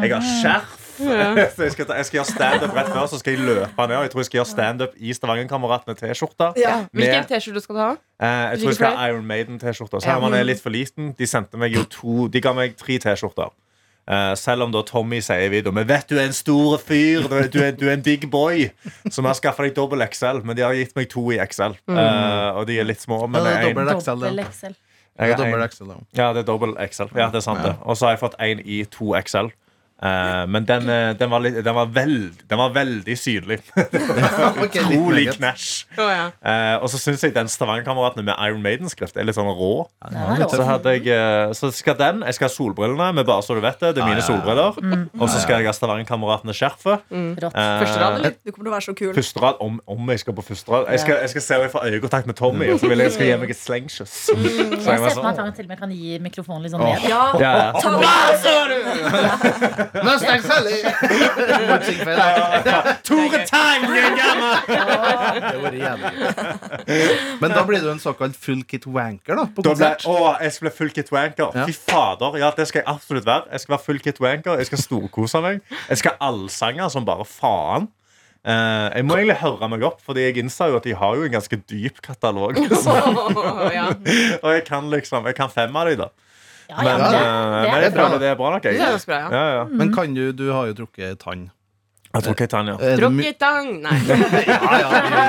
Jeg 0.04 0.14
har 0.14 0.26
skjerf. 0.42 0.80
Så 1.56 1.64
jeg 1.66 1.72
skal, 1.74 1.88
ta, 1.90 1.96
jeg 1.98 2.06
skal 2.06 2.18
gjøre 2.20 2.30
standup 2.30 2.76
rett 2.78 2.90
før, 2.94 3.08
så 3.10 3.18
skal 3.18 3.34
jeg 3.34 3.42
løpe 3.48 3.86
ned. 3.90 3.96
Jeg 4.06 4.12
tror 4.14 4.22
jeg 4.22 4.28
skal 4.28 4.38
gjøre 4.38 4.50
standup 4.52 4.92
i 5.02 5.16
Stavanger-kameratene 5.18 5.96
T-skjorte. 5.98 6.52
Ja. 6.62 6.76
Hvilken 6.94 7.26
T-skjorte 7.32 7.64
skal 7.66 7.76
du 7.76 7.82
ha? 7.82 7.90
Eh, 8.22 8.44
jeg 8.54 8.62
tror 8.62 8.70
jeg 8.70 8.78
skal 8.78 8.96
ha 9.00 9.08
Iron 9.10 9.26
Maiden-T-skjorte. 9.26 10.04
Selv 10.06 10.22
om 10.22 10.28
man 10.28 10.38
er 10.38 10.46
litt 10.46 10.62
for 10.62 10.74
liten. 10.74 11.12
De 11.18 11.28
sendte 11.28 11.58
meg 11.60 11.74
jo 11.74 11.84
to 11.98 12.28
De 12.32 12.44
ga 12.46 12.54
meg 12.56 12.78
tre 12.80 13.00
T-skjorter. 13.02 13.50
Uh, 14.04 14.34
selv 14.38 14.68
om 14.68 14.72
da 14.74 14.82
Tommy 14.84 15.22
sier 15.24 15.46
i 15.46 15.48
videoen 15.48 15.78
Men 15.78 15.86
vet 15.88 16.10
du 16.12 16.18
er 16.18 16.26
en 16.28 16.34
stor 16.36 16.74
fyr, 16.84 17.24
du 17.24 17.38
er, 17.40 17.46
du 17.48 17.62
er, 17.64 17.70
du 17.72 17.86
er 17.88 17.94
en 17.96 18.04
big 18.04 18.26
boy. 18.30 18.66
Så 19.08 19.24
vi 19.24 19.30
har 19.32 19.38
skaffa 19.40 19.64
deg 19.66 19.78
dobbel 19.78 20.04
XL, 20.12 20.42
men 20.44 20.60
de 20.60 20.66
har 20.68 20.76
gitt 20.78 20.92
meg 21.00 21.08
to 21.10 21.24
i 21.32 21.40
XL. 21.42 21.78
Uh, 21.90 22.60
og 22.60 22.68
de 22.70 22.82
er 22.84 22.86
litt 22.90 23.02
små. 23.02 23.24
Men 23.26 23.42
Ja, 23.42 23.64
det 23.64 23.72
er 23.74 23.80
det 23.82 24.36
er 24.38 24.68
en- 24.70 24.76
Det 25.14 25.30
er 25.30 25.38
har 25.38 25.38
dobbel 25.38 25.68
XL, 25.70 25.90
ja. 26.18 26.30
det 26.34 26.42
er 26.42 26.48
dobbel 26.48 26.72
XL. 26.90 27.12
Ja, 27.14 27.28
det 27.30 27.38
er 27.42 27.46
sant 27.46 27.62
det 27.62 27.76
Og 27.82 27.98
så 27.98 28.08
har 28.08 28.16
jeg 28.16 28.22
fått 28.24 28.38
én 28.42 28.64
i 28.66 28.84
to 28.90 29.14
XL. 29.20 29.52
Eh, 30.04 30.48
men 30.48 30.66
den, 30.68 30.90
eh, 30.90 31.14
den, 31.16 31.30
var 31.32 31.40
litt, 31.44 31.58
den, 31.64 31.76
var 31.76 31.92
veld, 31.96 32.42
den 32.50 32.60
var 32.60 32.74
veldig 32.76 33.16
synlig. 33.18 33.60
Utrolig 34.66 35.30
knæsj. 35.38 35.70
Oh, 35.96 36.10
ja. 36.10 36.26
uh, 36.44 36.84
og 36.84 36.90
så 36.92 37.00
syns 37.00 37.24
jeg 37.24 37.36
den 37.36 37.48
Stavanger-kameratene 37.52 38.26
med 38.28 38.36
Iron 38.44 38.64
Maiden-skrift 38.66 39.16
er 39.16 39.28
litt 39.28 39.38
sånn 39.38 39.48
rå. 39.48 39.86
Ja, 40.12 40.34
er. 40.36 40.44
Så, 40.52 40.64
hadde 40.68 40.96
jeg, 40.98 41.08
så 41.56 41.70
skal 41.74 41.96
den 42.00 42.24
Jeg 42.28 42.36
skal 42.36 42.50
ha 42.50 42.52
solbrillene 42.52 43.08
med 43.16 43.28
bare 43.28 43.44
så 43.46 43.56
du 43.56 43.62
vet 43.64 43.80
det. 43.80 43.94
Det 43.96 44.04
er 44.04 44.10
mine 44.10 44.20
ah, 44.20 44.24
ja, 44.24 44.28
solbriller. 44.28 44.74
solbriller. 44.76 45.06
Og 45.22 45.32
så 45.32 45.40
skal 45.44 45.62
jeg 45.62 45.70
ha 45.70 45.76
Stavanger-kameratene 45.78 46.56
skjerfet. 46.58 47.08
Mm. 47.14 47.32
Uh, 47.40 47.48
Første 47.54 48.02
rad, 48.02 48.20
eller? 48.20 48.36
Du 48.44 48.52
kommer 48.52 48.68
til 48.68 48.74
å 48.74 48.76
være 48.76 48.88
så 48.90 48.98
kul. 49.00 49.14
Første 49.16 49.46
rad, 49.46 49.64
om, 49.64 49.80
om 49.96 50.14
jeg 50.14 50.24
skal 50.26 50.36
på 50.36 50.46
første 50.50 50.76
rad. 50.76 50.92
Jeg 50.92 51.06
skal, 51.06 51.22
jeg 51.24 51.34
skal 51.36 51.48
se 51.48 51.62
om 51.62 51.66
jeg 51.68 51.74
får 51.78 51.88
øyekontakt 51.94 52.28
med 52.28 52.40
Tommy, 52.40 52.70
og 52.74 52.82
så 52.82 52.92
vil 52.92 53.00
jeg, 53.00 53.12
jeg 53.12 53.16
skal 53.18 53.30
gi 53.30 53.40
meg 53.46 53.56
et 53.56 53.62
slengkyss. 53.62 54.20
Så 54.28 54.36
Jeg 54.36 54.52
jeg 54.74 54.82
ser 54.84 55.00
for 55.00 55.00
meg 55.00 55.08
at 55.08 55.16
sånn, 55.16 55.40
han 55.40 55.56
til 55.56 55.68
og 55.68 55.72
med 55.72 55.80
kan 55.80 55.96
gi 55.96 56.20
mikrofonen 56.24 56.68
litt 56.68 56.76
sånn 56.76 56.84
ned. 56.84 57.08
Ja, 57.08 57.24
ja, 57.40 57.52
ja. 57.64 57.72
ta 57.80 57.90
det! 58.04 59.93
Mustang 59.94 60.42
Sally! 60.42 60.82
Tore 63.04 63.46
Time! 63.46 63.88
Det 65.52 65.58
var 65.62 65.76
jævlig. 65.78 66.12
Men 67.42 67.54
da 67.54 67.64
blir 67.68 67.84
du 67.84 67.90
en 67.92 68.02
såkalt 68.02 68.38
full 68.40 68.64
kit 68.70 68.88
wanker 68.90 69.38
da, 69.38 69.46
på 69.54 69.66
Da 69.66 69.76
ble, 69.78 69.92
å, 70.10 70.16
jeg 70.42 70.56
skal 70.56 70.68
bli 70.68 70.74
full 70.80 70.94
kit 70.96 71.12
wanker. 71.14 71.54
Ja. 71.54 71.66
Fy 71.70 71.76
fader, 71.78 72.40
ja, 72.42 72.52
Det 72.58 72.68
skal 72.70 72.82
jeg 72.84 72.90
absolutt 72.90 73.28
være. 73.30 73.50
Jeg 73.52 73.66
skal 73.66 73.76
være 73.78 73.86
full 73.88 74.02
kit 74.04 74.22
wanker 74.24 74.62
Jeg 74.62 74.72
skal 74.72 74.82
storkose 74.82 75.44
meg. 75.46 75.62
Jeg 75.90 76.02
skal 76.02 76.18
allsange 76.24 76.90
som 76.94 77.06
bare 77.08 77.28
faen. 77.30 77.90
Uh, 78.44 78.90
jeg 78.92 79.06
må 79.08 79.16
egentlig 79.16 79.38
høre 79.40 79.68
meg 79.72 79.86
opp, 79.88 80.02
Fordi 80.04 80.26
jeg 80.26 80.36
innser 80.42 80.74
jo 80.74 80.82
at 80.82 80.84
de 80.84 80.92
har 81.00 81.14
jo 81.16 81.24
en 81.24 81.32
ganske 81.38 81.62
dyp 81.70 82.02
katalog. 82.04 82.58
Ja. 83.74 83.86
Og 84.44 84.50
jeg 84.52 84.64
kan 84.68 84.90
liksom 84.92 85.24
Jeg 85.30 85.36
kan 85.38 85.50
fem 85.50 85.72
av 85.80 85.88
de 85.88 85.96
da. 86.02 86.10
Ja, 86.70 86.78
Men, 86.78 86.86
ja, 86.88 86.98
men 86.98 87.12
det, 87.12 87.20
eh, 87.20 87.64
det 87.64 87.72
men 87.74 87.82
jeg 87.84 87.94
bra. 87.94 88.06
føler 88.08 88.20
det 88.24 88.30
er 88.32 88.36
bra 88.40 88.50
nok. 88.56 88.64
Jeg, 88.70 88.78
Det 88.80 88.88
er 88.88 89.06
bra, 89.08 89.20
ja. 89.20 89.30
ja, 89.34 89.44
ja. 89.58 89.64
Men 89.72 89.94
kan 89.94 90.14
du 90.16 90.24
Du 90.34 90.46
har 90.52 90.68
jo 90.72 90.74
drukket 90.84 91.20
tann. 91.20 91.50
Jeg 92.14 92.20
har 92.20 92.26
trukket 92.28 92.50
tann, 92.54 92.68
ja. 92.70 92.76
Trukket 92.78 92.94
det 92.94 93.00
Drukket 93.02 93.40
tang! 93.42 93.70
Nei. 93.82 93.96
Ja, 94.54 94.60
ja, 94.78 94.90
det 95.00 95.24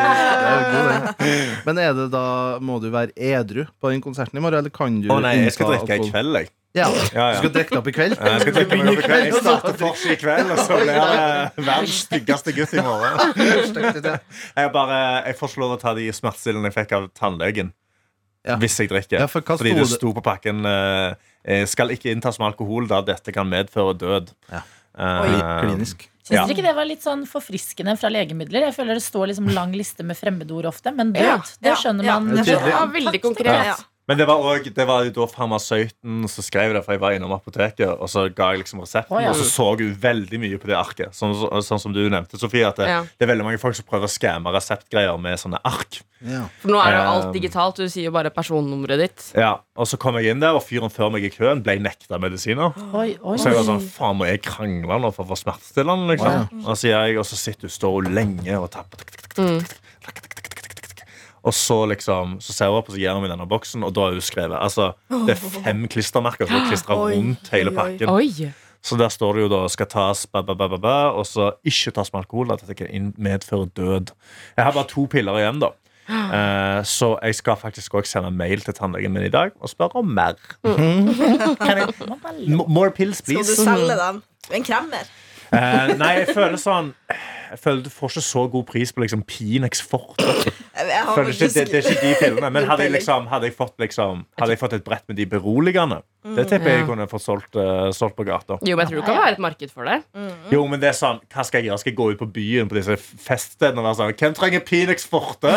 er 0.49 0.59
jo 0.59 0.65
god, 0.75 0.91
det. 0.91 1.31
Men 1.65 1.79
er 1.81 1.95
det 1.97 2.11
da 2.13 2.25
må 2.61 2.77
du 2.83 2.91
være 2.93 3.15
edru 3.17 3.65
på 3.81 3.91
den 3.95 4.03
konserten 4.05 4.37
i 4.37 4.43
morgen, 4.45 4.59
eller 4.61 4.75
kan 4.75 5.01
du 5.01 5.09
Å 5.09 5.17
nei, 5.25 5.39
jeg 5.47 5.55
skal 5.57 5.73
drikke 5.73 5.97
i 5.97 6.11
kveld, 6.11 6.37
jeg. 6.43 6.51
Ja. 6.75 6.89
Ja, 7.15 7.25
Du 7.31 7.39
skal 7.39 7.53
drikke 7.55 7.79
opp 7.79 7.87
i 7.87 7.93
kveld? 7.95 8.17
Ja, 8.19 8.33
Jeg 8.35 8.41
skal 8.43 8.55
drikke 8.57 8.77
meg 8.81 8.89
opp 8.91 8.99
i 8.99 9.07
kveld. 9.07 9.25
Jeg 9.31 9.43
starter 9.45 9.77
fortsatt 9.79 10.11
i 10.11 10.17
kveld, 10.19 10.49
og 10.51 10.59
så 10.59 10.79
blir 10.81 10.91
jeg 10.99 11.65
verdens 11.69 11.99
styggeste 12.03 12.55
gutt 12.57 12.75
i 12.75 12.83
morgen. 12.83 13.15
Jeg, 14.59 14.73
bare, 14.75 14.99
jeg 15.29 15.37
får 15.39 15.53
ikke 15.53 15.63
lov 15.63 15.75
å 15.77 15.79
ta 15.81 15.93
de 15.97 16.09
smertestillende 16.15 16.71
jeg 16.73 16.77
fikk 16.81 16.93
av 16.99 17.07
tannlegen. 17.17 17.71
Ja. 18.45 18.59
Hvis 18.61 18.77
jeg 18.77 18.91
drikker. 18.91 19.23
Ja, 19.23 19.27
for 19.31 19.41
hva 19.41 19.57
Fordi 19.57 19.73
det 19.73 19.87
sto 19.89 20.11
på 20.13 20.21
pakken 20.25 20.67
eh, 20.69 21.15
eh, 21.49 21.63
Skal 21.71 21.95
ikke 21.95 22.11
inntas 22.13 22.37
med 22.39 22.51
alkohol 22.53 22.89
da 22.91 22.99
dette 23.01 23.33
kan 23.33 23.49
medføre 23.49 23.95
død. 23.97 24.35
Ja. 24.53 24.61
Eh, 24.99 25.39
Klinisk. 25.65 26.05
Syns 26.25 26.39
Ja. 26.39 26.45
dere 26.45 26.55
ikke 26.57 26.65
det 26.65 26.75
var 26.77 26.87
litt 26.89 27.03
sånn 27.05 27.25
forfriskende 27.29 27.99
fra 28.01 28.09
legemidler? 28.09 28.69
Jeg 28.69 28.77
føler 28.77 28.97
det 28.97 29.05
står 29.05 29.29
liksom 29.33 29.49
lang 29.53 29.73
liste 29.77 30.05
med 30.05 30.17
fremmedord 30.17 30.65
ofte, 30.71 30.93
men 30.95 31.13
død, 31.13 31.21
Ja. 31.25 31.37
det 31.61 31.75
skjønner 31.81 32.05
ja, 32.05 32.19
man. 32.19 32.37
det. 32.37 32.49
Ja, 32.49 32.87
veldig 32.87 33.21
konkret. 33.21 33.85
Men 34.09 34.19
det 34.21 34.27
var, 34.29 34.37
også, 34.37 34.69
det 34.77 34.85
var 34.85 35.05
jo 35.07 35.13
da 35.17 35.25
farmasøyten 35.33 36.27
som 36.29 36.45
skrev 36.45 36.75
det, 36.77 36.83
for 36.85 36.93
jeg 36.93 37.01
var 37.01 37.15
innom 37.17 37.33
apoteket, 37.33 37.89
og 37.89 38.11
så 38.13 38.27
ga 38.37 38.51
jeg 38.53 38.61
liksom 38.65 38.83
resepten, 38.83 39.17
oh, 39.17 39.23
ja. 39.23 39.31
og 39.33 39.39
så 39.39 39.47
så 39.49 39.69
hun 39.81 39.95
veldig 40.03 40.41
mye 40.43 40.59
på 40.61 40.69
det 40.69 40.77
arket. 40.77 41.15
Sånn, 41.17 41.33
så, 41.41 41.49
sånn 41.65 41.81
som 41.81 41.95
du 41.97 42.03
nevnte, 42.13 42.37
Sofie, 42.41 42.67
at 42.69 42.77
det, 42.77 42.89
Ja. 42.91 42.99
det 43.05 43.25
er 43.25 43.31
veldig 43.33 43.47
mange 43.49 43.61
folk 43.63 43.79
som 43.79 43.87
prøver 43.89 44.05
å 44.05 44.13
skamme 44.13 44.53
reseptgreier 44.53 45.17
med 45.21 45.41
sånne 45.41 45.61
ark. 45.65 46.03
Ja. 46.25 46.43
For 46.61 46.73
nå 46.73 46.79
er 46.85 46.95
jo 46.95 47.01
alt 47.15 47.25
Um, 47.25 47.33
digitalt. 47.35 47.77
Du 47.81 47.89
sier 47.89 48.07
jo 48.09 48.13
bare 48.15 48.31
personnummeret 48.33 49.01
ditt. 49.01 49.25
Ja, 49.37 49.59
Og 49.77 49.89
så 49.91 49.99
kom 50.01 50.15
jeg 50.21 50.31
inn 50.33 50.41
der, 50.41 50.55
og 50.57 50.63
fyren 50.65 50.93
før 50.93 51.11
meg 51.13 51.25
i 51.27 51.31
køen 51.33 51.63
ble 51.65 51.75
nekta 51.83 52.21
medisiner. 52.23 52.73
Oi, 52.95 53.17
oi. 53.21 53.37
Så 53.41 53.51
jeg 53.51 53.57
var 53.59 53.67
sånn, 53.67 53.83
faen 53.91 54.17
må 54.21 54.29
jeg 54.29 54.41
krangle 54.47 55.01
nå 55.03 55.11
for 55.17 55.25
å 55.27 55.33
få 55.33 55.41
smertestillende? 55.41 56.15
Liksom. 56.15 56.63
Og 56.65 56.77
så 56.79 56.93
jeg, 56.93 57.19
og 57.19 57.27
så 57.29 57.37
sitter 57.41 57.69
du 57.69 57.75
står 57.75 57.97
hun 58.05 58.15
lenge 58.15 58.61
og 58.61 58.71
tapper. 58.77 59.03
tuk, 59.35 59.74
Og 61.45 61.55
så 61.55 61.77
liksom, 61.91 62.39
så 62.41 62.57
ser 62.57 62.73
hun 62.73 62.81
opp 62.81 62.89
og 62.89 62.97
så 62.97 63.01
gir 63.03 63.13
hun 63.13 63.25
meg 63.25 63.33
denne 63.35 63.47
boksen, 63.49 63.85
og 63.85 63.93
da 63.97 64.07
har 64.07 64.17
hun 64.17 64.25
skrevet 64.25 64.57
altså, 64.57 64.93
Det 65.13 65.35
er 65.37 65.43
fem 65.61 65.87
klistremerker 65.93 66.49
som 66.49 66.57
er 66.57 66.69
klistra 66.71 66.97
rundt 67.01 67.51
hele 67.53 67.75
pakken. 67.77 68.09
Oi! 68.13 68.51
Så 68.85 68.99
der 69.01 69.09
står 69.09 69.37
det 69.37 69.47
jo 69.47 69.53
da 69.53 69.63
skal 69.73 69.89
tas 69.89 70.27
ba, 70.29 70.43
ba, 70.45 70.57
ba, 70.57 70.69
ba, 70.69 70.79
ba, 70.81 70.97
og 71.17 71.25
så 71.29 71.55
ikke 71.65 71.95
tas 71.97 72.13
med 72.13 72.25
alkohol. 72.25 72.53
At 72.53 72.65
dette 72.65 72.77
kan 72.77 73.13
medføre 73.17 73.71
død. 73.77 74.13
Jeg 74.59 74.67
har 74.67 74.77
bare 74.77 74.91
to 74.91 75.07
piller 75.09 75.41
igjen, 75.41 75.63
da. 75.63 75.71
Eh, 76.05 76.81
så 76.85 77.15
jeg 77.25 77.39
skal 77.39 77.57
faktisk 77.57 77.95
også 77.97 78.19
sende 78.19 78.31
mail 78.37 78.61
til 78.61 78.77
tannlegen 78.77 79.15
min 79.15 79.25
i 79.25 79.33
dag 79.33 79.55
og 79.57 79.73
spørre 79.73 80.03
om 80.03 80.11
mer. 80.13 80.37
Kan 80.65 81.81
jeg, 81.81 81.95
more 82.77 82.91
pills, 82.91 83.23
please. 83.25 83.57
Skal 83.57 83.65
du 83.65 83.71
selge 83.71 83.97
dem? 84.01 84.21
Du 84.45 84.53
er 84.53 84.61
en 84.61 84.69
kremmer. 84.69 85.09
Eh, 85.55 85.95
nei, 86.01 86.13
jeg 86.21 86.35
føler 86.35 86.59
sånn 86.61 86.91
Jeg 87.09 87.61
føler 87.63 87.85
Du 87.87 87.91
får 87.93 88.15
ikke 88.15 88.25
så 88.27 88.45
god 88.51 88.67
pris 88.69 88.93
på 88.95 89.05
liksom 89.05 89.23
Pinex 89.29 89.85
jeg 89.85 91.05
Føler 91.15 91.31
ikke, 91.31 91.49
det, 91.55 91.65
det 91.71 91.79
er 91.79 91.87
ikke 91.87 92.01
de 92.03 92.15
filmene. 92.19 92.49
Men 92.53 92.67
hadde 92.69 92.87
jeg, 92.87 92.93
liksom, 92.97 93.29
hadde 93.31 93.49
jeg, 93.49 93.55
fått, 93.57 93.75
liksom, 93.81 94.25
hadde 94.41 94.55
jeg 94.57 94.61
fått 94.61 94.75
et 94.77 94.85
brett 94.85 95.05
med 95.09 95.17
de 95.21 95.27
beroligende, 95.31 96.01
det 96.37 96.47
tipper 96.51 96.73
jeg 96.73 96.87
kunne 96.89 97.07
fått 97.09 97.23
solgt, 97.23 97.57
uh, 97.57 97.93
solgt 97.95 98.17
på 98.19 98.27
gata. 98.27 98.59
Jo, 98.67 98.75
men 98.75 98.85
jeg 98.85 98.91
tror 98.91 99.01
det 99.01 99.07
kan 99.07 99.21
være 99.21 99.37
et 99.37 99.45
marked 99.45 99.73
for 99.73 99.89
det. 99.89 100.01
Jo, 100.53 100.65
men 100.71 100.83
det 100.83 100.91
er 100.91 100.99
sånn, 100.99 101.23
Hva 101.31 101.47
skal 101.47 101.63
jeg 101.63 101.71
gjøre? 101.71 101.81
Skal 101.85 101.93
jeg 101.93 101.99
gå 102.01 102.09
ut 102.11 102.21
på 102.25 102.29
byen 102.41 102.71
på 102.71 102.79
disse 102.81 102.99
feststedene 102.99 103.81
og 103.85 103.89
være 103.89 104.01
sånn 104.01 104.19
Hvem 104.25 104.37
trenger 104.41 104.67
Pinex 104.67 105.09
Forte? 105.09 105.55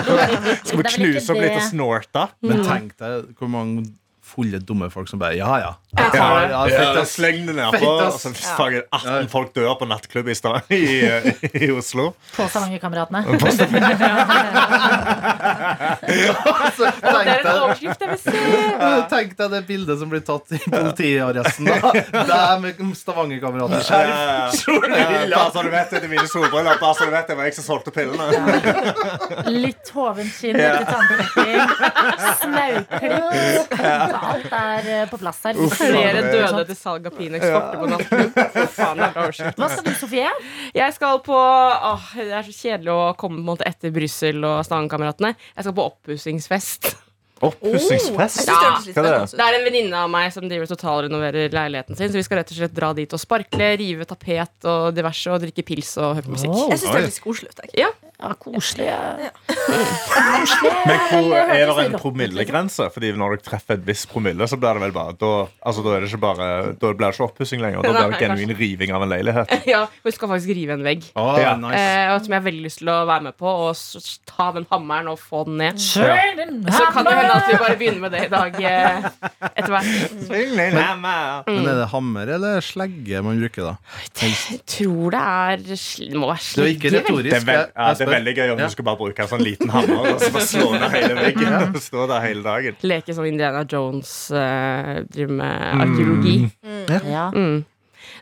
Skal 0.66 0.80
vi 0.80 0.88
knuse 0.96 1.36
opp 1.36 1.42
litt 1.42 1.58
og 1.58 1.64
snorte? 1.68 2.26
Men 2.46 2.64
tenk 2.66 2.96
deg 3.02 3.30
hvor 3.36 3.52
mange 3.52 3.86
fulle, 4.26 4.58
dumme 4.58 4.88
folk 4.90 5.08
som 5.10 5.20
bare 5.22 5.36
Ja, 5.38 5.58
ja. 5.62 5.72
Jeg 5.96 6.10
tar 6.12 6.40
det. 6.40 6.50
ja, 6.50 6.62
Ja, 6.68 6.94
fett. 6.94 7.08
Sleng 7.08 7.46
det 7.46 7.54
nedpå. 7.56 7.92
Så 8.18 8.32
fager 8.34 8.82
18 8.92 9.28
folk 9.32 9.54
dør 9.56 9.74
på 9.80 9.86
nattklubb 9.88 10.28
i, 10.28 10.34
sted, 10.36 10.60
i, 10.74 10.82
i 11.66 11.70
Oslo. 11.72 12.10
På 12.36 12.48
Stavanger-kameratene. 12.50 13.24
Det 16.06 17.32
er 17.32 17.40
en 17.40 17.46
overskrift 17.62 18.02
jeg 18.02 18.10
vil 18.10 18.20
se! 18.20 18.32
tenk 19.10 19.32
deg 19.38 19.50
det 19.52 19.60
bildet 19.68 19.98
som 20.00 20.10
blir 20.10 20.22
tatt 20.26 20.52
i 20.56 20.58
politiarresten. 20.64 21.68
da. 21.70 21.92
Det 21.94 22.36
er 22.36 22.60
med 22.62 22.80
Stavanger-kamerater. 22.98 23.80
Bare 23.86 24.52
så 24.56 25.62
du 25.62 25.70
vet 25.72 25.90
det, 25.90 26.00
det 26.04 26.10
mine 26.10 26.26
solbriller. 26.30 26.78
Bare 26.80 26.94
så 26.98 27.08
du 27.08 27.12
vet 27.14 27.30
det 27.30 27.36
var 27.38 27.48
jeg 27.48 27.56
som 27.58 27.66
solgte 27.66 27.90
pillene. 27.94 28.24
Litt 29.52 29.90
hovent 29.96 30.32
skinn 30.36 30.58
etter 30.60 30.84
tannpirking. 30.90 31.60
Snauklipp. 32.42 33.76
Alt 34.30 34.52
er 34.58 34.90
eh, 34.92 35.04
på 35.10 35.18
plass 35.20 35.40
her. 35.46 35.58
Flere 35.76 36.24
døde 36.26 36.64
til 36.68 36.78
salg 36.78 37.08
av 37.08 37.16
Pinex 37.16 37.46
Forte 37.46 37.80
på 37.80 37.88
natten. 37.92 38.30
Faen, 38.76 39.00
det 39.00 39.08
er 39.08 39.14
bra 39.16 39.24
overskrift. 39.26 39.60
Hva 39.60 39.70
skal 39.72 39.88
du, 39.88 39.92
Sofie? 40.00 40.30
Jeg 40.76 40.96
skal 40.96 41.22
på 41.26 41.36
åh, 41.38 42.06
Det 42.18 42.30
er 42.32 42.46
så 42.48 42.54
kjedelig 42.56 42.94
å 42.94 43.00
komme 43.18 43.40
på 43.40 43.44
en 43.44 43.50
måte 43.54 43.68
etter 43.68 43.94
Brussel 43.94 44.44
og 44.46 44.62
Stavanger-kameratene. 44.68 45.34
Jeg 45.56 45.68
skal 45.68 45.76
på 45.76 45.88
oppussingsfest. 45.92 46.94
Oppussingsfest? 47.44 48.48
Oh, 48.48 48.78
det 48.86 48.96
er 48.96 49.06
det? 49.06 49.36
Det 49.36 49.44
er 49.44 49.58
en 49.58 49.66
venninne 49.66 50.04
av 50.06 50.08
meg 50.12 50.30
som 50.32 50.46
driver 50.48 50.70
totalrenoverer 50.70 51.52
leiligheten 51.52 51.98
sin. 51.98 52.08
Så 52.08 52.16
vi 52.16 52.24
skal 52.24 52.40
rett 52.40 52.54
og 52.54 52.60
slett 52.62 52.76
dra 52.76 52.92
dit 52.96 53.12
og 53.12 53.20
sparkle, 53.20 53.70
rive 53.76 54.08
tapet 54.08 54.64
og 54.64 54.88
diverse 54.96 55.32
og 55.34 55.42
drikke 55.44 55.66
pils 55.68 55.92
og 56.00 56.16
høre 56.16 56.26
på 56.28 56.36
musikk. 56.36 56.54
Wow. 56.54 56.70
Jeg 56.72 56.80
syns 56.80 56.90
det 56.92 57.00
hørtes 57.02 57.22
koselig 57.26 57.56
Takk. 57.56 57.72
Ja, 57.76 57.92
Ja, 58.16 58.30
koselig. 58.40 58.86
Ja. 58.88 59.28
Koselig. 59.52 60.70
Men 60.88 61.00
hvor, 61.10 61.34
er 61.36 61.68
det 61.68 61.84
en 61.84 61.96
promillegrense? 62.00 62.86
Fordi 62.94 63.10
når 63.12 63.34
dere 63.34 63.44
treffer 63.44 63.76
et 63.76 63.82
visst 63.84 64.08
promille, 64.08 64.46
så 64.48 64.56
blir 64.60 64.78
det 64.78 64.86
vel 64.86 64.94
bare 64.96 65.12
Da, 65.20 65.32
altså, 65.68 65.84
da 65.84 65.92
er 65.92 66.04
det 66.04 66.08
ikke 66.08 66.22
bare 66.22 66.46
Da 66.80 66.92
blir 66.96 67.04
det 67.04 67.10
ikke 67.12 67.26
oppussing 67.28 67.60
lenger. 67.60 67.84
Da 67.84 67.92
blir 67.92 68.14
det 68.14 68.20
genuin 68.22 68.54
riving 68.56 68.94
av 68.96 69.04
en 69.04 69.12
leilighet. 69.12 69.52
ja 69.74 69.82
vi 70.06 70.14
skal 70.14 70.32
faktisk 70.32 70.54
rive 70.56 70.76
en 70.78 70.86
vegg. 70.86 71.04
Oh, 71.12 71.34
Ja. 71.36 71.52
nice. 71.60 71.76
Eh, 71.76 72.14
og 72.14 72.24
som 72.24 72.32
jeg 72.32 72.40
har 72.40 72.46
veldig 72.46 72.64
lyst 72.64 72.80
til 72.80 72.88
å 72.92 72.96
være 73.08 73.28
med 73.28 73.36
på, 73.36 73.52
og 73.66 73.76
ta 74.32 74.48
den 74.56 74.66
hammeren 74.72 75.12
og 75.12 75.20
få 75.20 75.44
den 75.50 75.60
ned. 75.60 75.80
Kjør 75.82 76.32
den 76.40 76.56
Så 76.72 76.88
det 77.26 77.34
hende 77.34 77.42
at 77.42 77.50
vi 77.50 77.58
bare 77.62 77.76
begynner 77.80 78.00
med 78.00 78.12
det 78.14 78.22
i 78.24 78.30
dag 78.32 78.58
eh, 78.70 79.08
etter 79.56 79.72
hvert. 79.74 79.90
Men 81.46 81.68
er 81.68 81.78
det 81.80 81.88
hammer 81.92 82.32
eller 82.36 82.60
slegge 82.64 83.22
man 83.26 83.40
bruker, 83.42 83.62
da? 83.70 83.74
Jeg 84.22 84.60
tror 84.66 85.10
det 85.16 85.22
er 85.22 85.76
sl- 85.80 86.14
må 86.16 86.30
være 86.30 86.42
Det 86.42 86.64
er 86.64 86.72
ikke 86.72 86.90
slegge. 86.90 86.92
vel? 86.92 87.00
retorisk. 87.02 87.30
Det 87.30 87.36
er, 87.36 87.46
veld, 87.50 87.66
ja, 87.66 87.86
jeg 87.86 87.86
det 87.86 87.90
er 87.90 88.04
spør. 88.06 88.14
veldig 88.16 88.34
gøy 88.40 88.48
om 88.50 88.58
Ja. 88.58 88.64
du 88.66 88.70
skal 88.76 88.84
bare 88.90 89.00
bruke 89.02 89.22
en 89.26 89.30
sånn 89.34 89.44
liten 89.46 89.70
hammer 89.74 90.10
og 90.14 90.20
så 90.22 90.32
bare 90.32 90.46
slå 90.50 90.72
ned 90.74 90.90
hele 90.96 91.14
veggen. 91.20 91.54
og 91.62 91.80
Stå 91.90 92.06
der 92.10 92.20
hele 92.26 92.42
dagen. 92.46 92.76
Leke 92.82 93.14
som 93.16 93.24
Indiana 93.28 93.64
Jones 93.70 94.12
eh, 94.30 95.00
driver 95.14 95.32
med 95.42 95.80
arkeologi. 95.86 96.36
Ja. 97.10 97.30
Mm. 97.34 97.64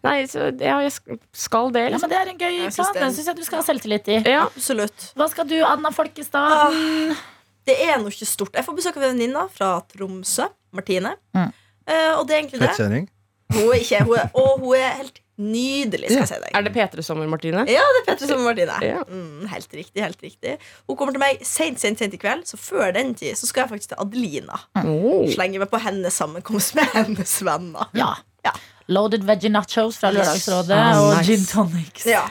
Nei, 0.05 0.19
så 0.29 0.51
ja, 0.61 0.79
jeg 0.85 0.93
sk- 0.93 1.19
skal 1.33 1.71
det. 1.73 1.83
ja, 1.87 1.89
Liksom. 1.95 2.09
men 2.09 2.13
Det 2.13 2.19
er 2.21 2.31
en 2.33 2.39
gøy 2.41 2.55
Jeg 2.59 2.73
synes 2.73 2.77
plan. 2.77 2.93
det 2.95 3.01
er- 3.01 3.05
Den 3.07 3.15
syns 3.15 3.27
jeg 3.27 3.37
du 3.37 3.45
skal 3.45 3.59
ha 3.59 3.65
selvtillit 3.65 4.09
i. 4.09 4.17
Ja. 4.29 4.43
Absolutt. 4.51 5.07
Hva 5.17 5.29
skal 5.33 5.49
du, 5.49 5.57
Anna 5.65 5.91
Folkestad? 5.91 7.17
Ah, 7.65 7.71
det 7.73 7.77
er 7.89 7.99
noe 8.03 8.13
ikke 8.13 8.27
stort. 8.29 8.55
Jeg 8.55 8.65
får 8.67 8.77
besøk 8.77 8.97
av 9.01 9.03
en 9.09 9.15
venninne 9.15 9.49
fra 9.55 9.81
Tromsø. 9.89 10.47
Martine. 10.75 11.15
Mm. 11.35 11.53
Uh, 11.89 12.19
og 12.19 12.27
det 12.29 12.35
er 12.35 12.41
egentlig 12.43 12.61
det. 12.61 12.69
Fettkjerring? 12.69 13.09
Hun 13.55 13.69
er 13.71 13.79
ikke, 13.79 14.01
hun 14.05 14.17
er, 14.19 14.31
og 14.35 14.61
hun 14.61 14.75
er 14.77 14.97
helt 14.99 15.21
nydelig, 15.39 16.09
skal 16.11 16.21
jeg 16.25 16.29
si 16.31 16.39
deg. 16.43 16.51
Er 16.55 16.63
det 16.67 16.73
P3 16.75 17.03
Sommer, 17.07 17.27
Martine? 17.31 17.65
Ja, 17.71 17.83
det 17.95 18.01
er 18.03 18.07
Petre 18.09 18.27
som 18.29 18.41
er 18.41 18.45
Martine. 18.49 18.77
Ja. 18.87 19.01
Mm, 19.09 19.47
helt 19.51 19.73
riktig, 19.75 20.03
helt 20.03 20.21
riktig. 20.23 20.57
Hun 20.89 20.97
kommer 20.99 21.15
til 21.15 21.23
meg 21.23 21.43
sent, 21.47 21.81
sent, 21.83 21.99
sent 22.03 22.15
i 22.15 22.21
kveld, 22.23 22.45
så 22.51 22.59
før 22.59 22.93
den 22.95 23.15
tid 23.19 23.35
så 23.39 23.47
skal 23.51 23.65
jeg 23.65 23.73
faktisk 23.75 23.93
til 23.95 24.03
Adelina. 24.03 24.59
Oh. 24.83 25.25
Slenge 25.31 25.59
meg 25.63 25.71
på 25.73 25.81
hennes 25.83 26.15
sammenkomst 26.21 26.75
med 26.79 26.91
hennes 26.95 27.35
venner. 27.47 27.91
Ja. 27.99 28.13
Ja. 28.45 28.53
loaded 28.93 29.23
veggie 29.25 29.49
nachos 29.49 29.97
fra 29.97 30.11
Lørdagsrådet 30.13 30.77
Ah, 30.77 30.99
og 31.01 31.15
nice. 31.17 31.25
gin 31.31 31.47
tonics. 31.49 32.05
Ja. 32.05 32.27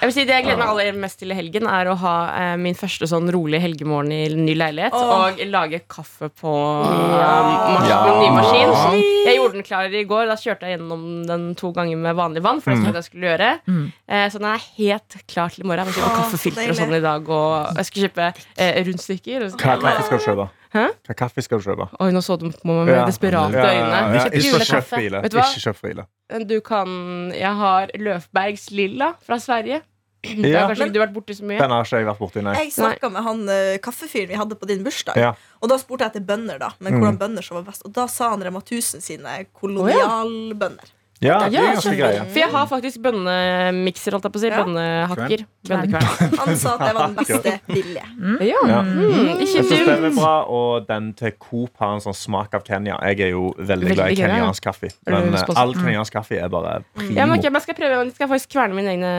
Jeg 0.00 0.08
vil 0.08 0.12
si 0.14 0.24
Det 0.28 0.34
jeg 0.36 0.44
gleder 0.46 0.58
meg 0.60 0.68
aller 0.72 0.98
mest 1.00 1.18
til 1.20 1.30
i 1.32 1.36
helgen, 1.38 1.66
er 1.70 1.90
å 1.90 1.96
ha 2.00 2.14
eh, 2.36 2.56
min 2.60 2.74
første 2.78 3.06
sånn 3.10 3.30
rolig 3.34 3.60
helgemorgen 3.62 4.12
i 4.12 4.20
ny 4.34 4.54
leilighet. 4.58 4.92
Åh. 4.96 5.12
Og 5.34 5.42
lage 5.50 5.80
kaffe 5.90 6.28
på 6.30 6.52
Ja. 7.18 7.30
um, 7.78 7.88
Ja. 7.88 7.98
ny 8.20 8.30
maskin. 8.36 9.02
Jeg 9.26 9.36
gjorde 9.38 9.52
den 9.58 9.62
klar 9.66 9.84
i 9.92 10.04
går. 10.04 10.26
Da 10.30 10.36
kjørte 10.40 10.68
jeg 10.68 10.78
gjennom 10.78 11.26
den 11.26 11.54
to 11.54 11.72
ganger 11.72 11.96
med 11.96 12.16
vanlig 12.16 12.42
vann. 12.42 12.60
For 12.60 12.70
det 12.74 12.80
mm. 12.84 12.94
jeg 12.94 13.04
skulle 13.04 13.28
gjøre 13.32 13.50
Mm. 13.66 13.92
eh, 14.08 14.28
Så 14.30 14.38
den 14.38 14.46
er 14.52 14.62
helt 14.78 15.16
klar 15.26 15.48
til 15.50 15.64
i 15.64 15.68
morgen. 15.68 15.86
Jeg 15.86 15.94
må 15.94 15.98
kjøpe 16.00 16.16
kaffefilter 16.22 16.70
og 16.70 16.76
sånn 16.76 16.94
i 16.96 17.00
dag. 17.00 17.28
Og 17.28 17.76
jeg 17.76 17.86
skal 17.90 18.02
kjøpe 18.08 18.32
eh, 18.56 18.84
rundstykker. 18.86 19.50
Hva 19.56 19.76
kaffe 19.80 20.06
skal 20.06 20.18
du 20.18 20.24
kjøpe? 20.24 20.48
Hæ? 20.70 20.86
Hva 21.08 21.14
kaffe 21.18 21.42
skal 21.42 21.58
du 21.58 21.64
kjøpe? 21.66 21.88
Oi, 22.00 22.10
nå 22.14 22.20
så 22.22 22.36
du 22.38 22.46
på 22.50 22.64
meg 22.70 22.86
med 22.86 22.94
Ja. 22.94 23.04
desperate 23.06 23.54
øyne. 23.58 23.64
ja, 23.66 24.14
ja. 24.14 24.24
Ikke 24.30 24.64
kjøp 24.68 24.84
Friele. 24.86 25.22
Vet 25.22 25.32
du 25.32 25.38
hva? 25.38 25.46
Ikke 25.50 25.64
kjøp 25.66 25.76
Friele. 25.80 26.04
Du 26.46 26.60
kan 26.60 27.32
Jeg 27.34 27.54
har 27.56 27.90
Løfbergs 27.98 28.70
Lilla 28.70 29.14
fra 29.26 29.38
Sverige. 29.38 29.80
Det 30.22 30.50
Ja, 30.52 30.60
har 30.66 30.68
kanskje 30.74 30.86
ikke 30.86 30.92
du 30.92 31.00
vært 31.00 31.14
borti 31.14 31.34
så 31.34 31.42
mye. 31.48 31.58
Den 31.58 31.70
har 31.70 31.82
ikke 31.84 31.96
jeg 31.98 32.06
vært 32.06 32.18
borti, 32.20 32.42
nei. 32.44 32.54
Jeg 32.54 32.72
snakka 32.76 33.08
med 33.10 33.22
han 33.24 33.38
uh, 33.48 33.78
kaffefyren 33.82 34.28
vi 34.28 34.34
hadde 34.36 34.54
på 34.60 34.66
din 34.68 34.84
bursdag. 34.84 35.16
Ja. 35.16 35.32
Og 35.62 35.68
da 35.72 35.78
spurte 35.80 36.04
jeg 36.04 36.12
etter 36.12 36.26
bønner, 36.28 36.58
da. 36.60 36.68
Men 36.78 36.92
Mm. 36.94 37.00
hvordan 37.00 37.18
bønner 37.18 37.42
som 37.42 37.56
var 37.56 37.64
best. 37.72 37.82
Og 37.86 37.92
da 37.92 38.06
sa 38.06 38.28
han 38.30 38.42
Rema 38.44 38.60
1000 38.60 39.00
sine 39.00 39.46
kolonialbønner. 39.54 40.92
Ja, 41.20 41.36
det 41.52 41.58
er 41.60 41.74
ganske 41.76 41.92
greie. 41.98 42.20
For 42.32 42.40
jeg 42.40 42.48
har 42.48 42.68
faktisk 42.70 43.00
bønnemikser, 43.04 44.14
holdt 44.16 44.24
jeg 44.24 44.32
på 44.32 44.40
å 44.40 44.42
si. 44.42 44.48
Ja. 44.48 44.60
Bønnehakker. 44.64 45.42
Bønnekvern. 45.68 46.36
Han 46.40 46.56
sa 46.56 46.72
at 46.78 46.84
det 46.86 46.94
var 46.96 47.10
den 47.10 47.16
beste 47.18 47.52
billige. 47.68 48.04
Ja. 48.48 48.62
Ja. 48.70 48.78
Mm, 48.80 49.42
ikke 49.44 49.64
den 49.68 49.90
er 49.92 50.00
dumt. 50.06 50.16
bra, 50.16 50.32
og 50.48 50.86
den 50.88 51.10
til 51.18 51.34
Coop 51.36 51.82
har 51.82 51.98
en 51.98 52.00
sånn 52.06 52.16
smak 52.16 52.56
av 52.56 52.64
Kenya. 52.64 52.96
Jeg 53.10 53.20
er 53.26 53.34
jo 53.34 53.50
veldig, 53.58 53.90
Veldig 53.90 53.98
glad 53.98 54.14
i 54.14 54.18
kenyansk 54.22 54.64
kaffe. 54.64 54.90
Men 55.10 55.36
eh, 55.36 55.52
all 55.60 55.76
kenyansk 55.76 56.16
kaffe 56.16 56.40
er 56.40 56.48
bare 56.52 56.78
primo. 56.96 57.12
Ja, 57.18 57.28
men 57.28 57.36
okay, 57.36 57.52
men 57.52 57.60
jeg 57.60 57.68
skal 57.68 57.78
prøve 57.82 58.00
Jeg 58.00 58.16
skal 58.16 58.32
faktisk 58.32 58.54
kverne 58.56 58.80
mine 58.80 58.96
egne 58.96 59.12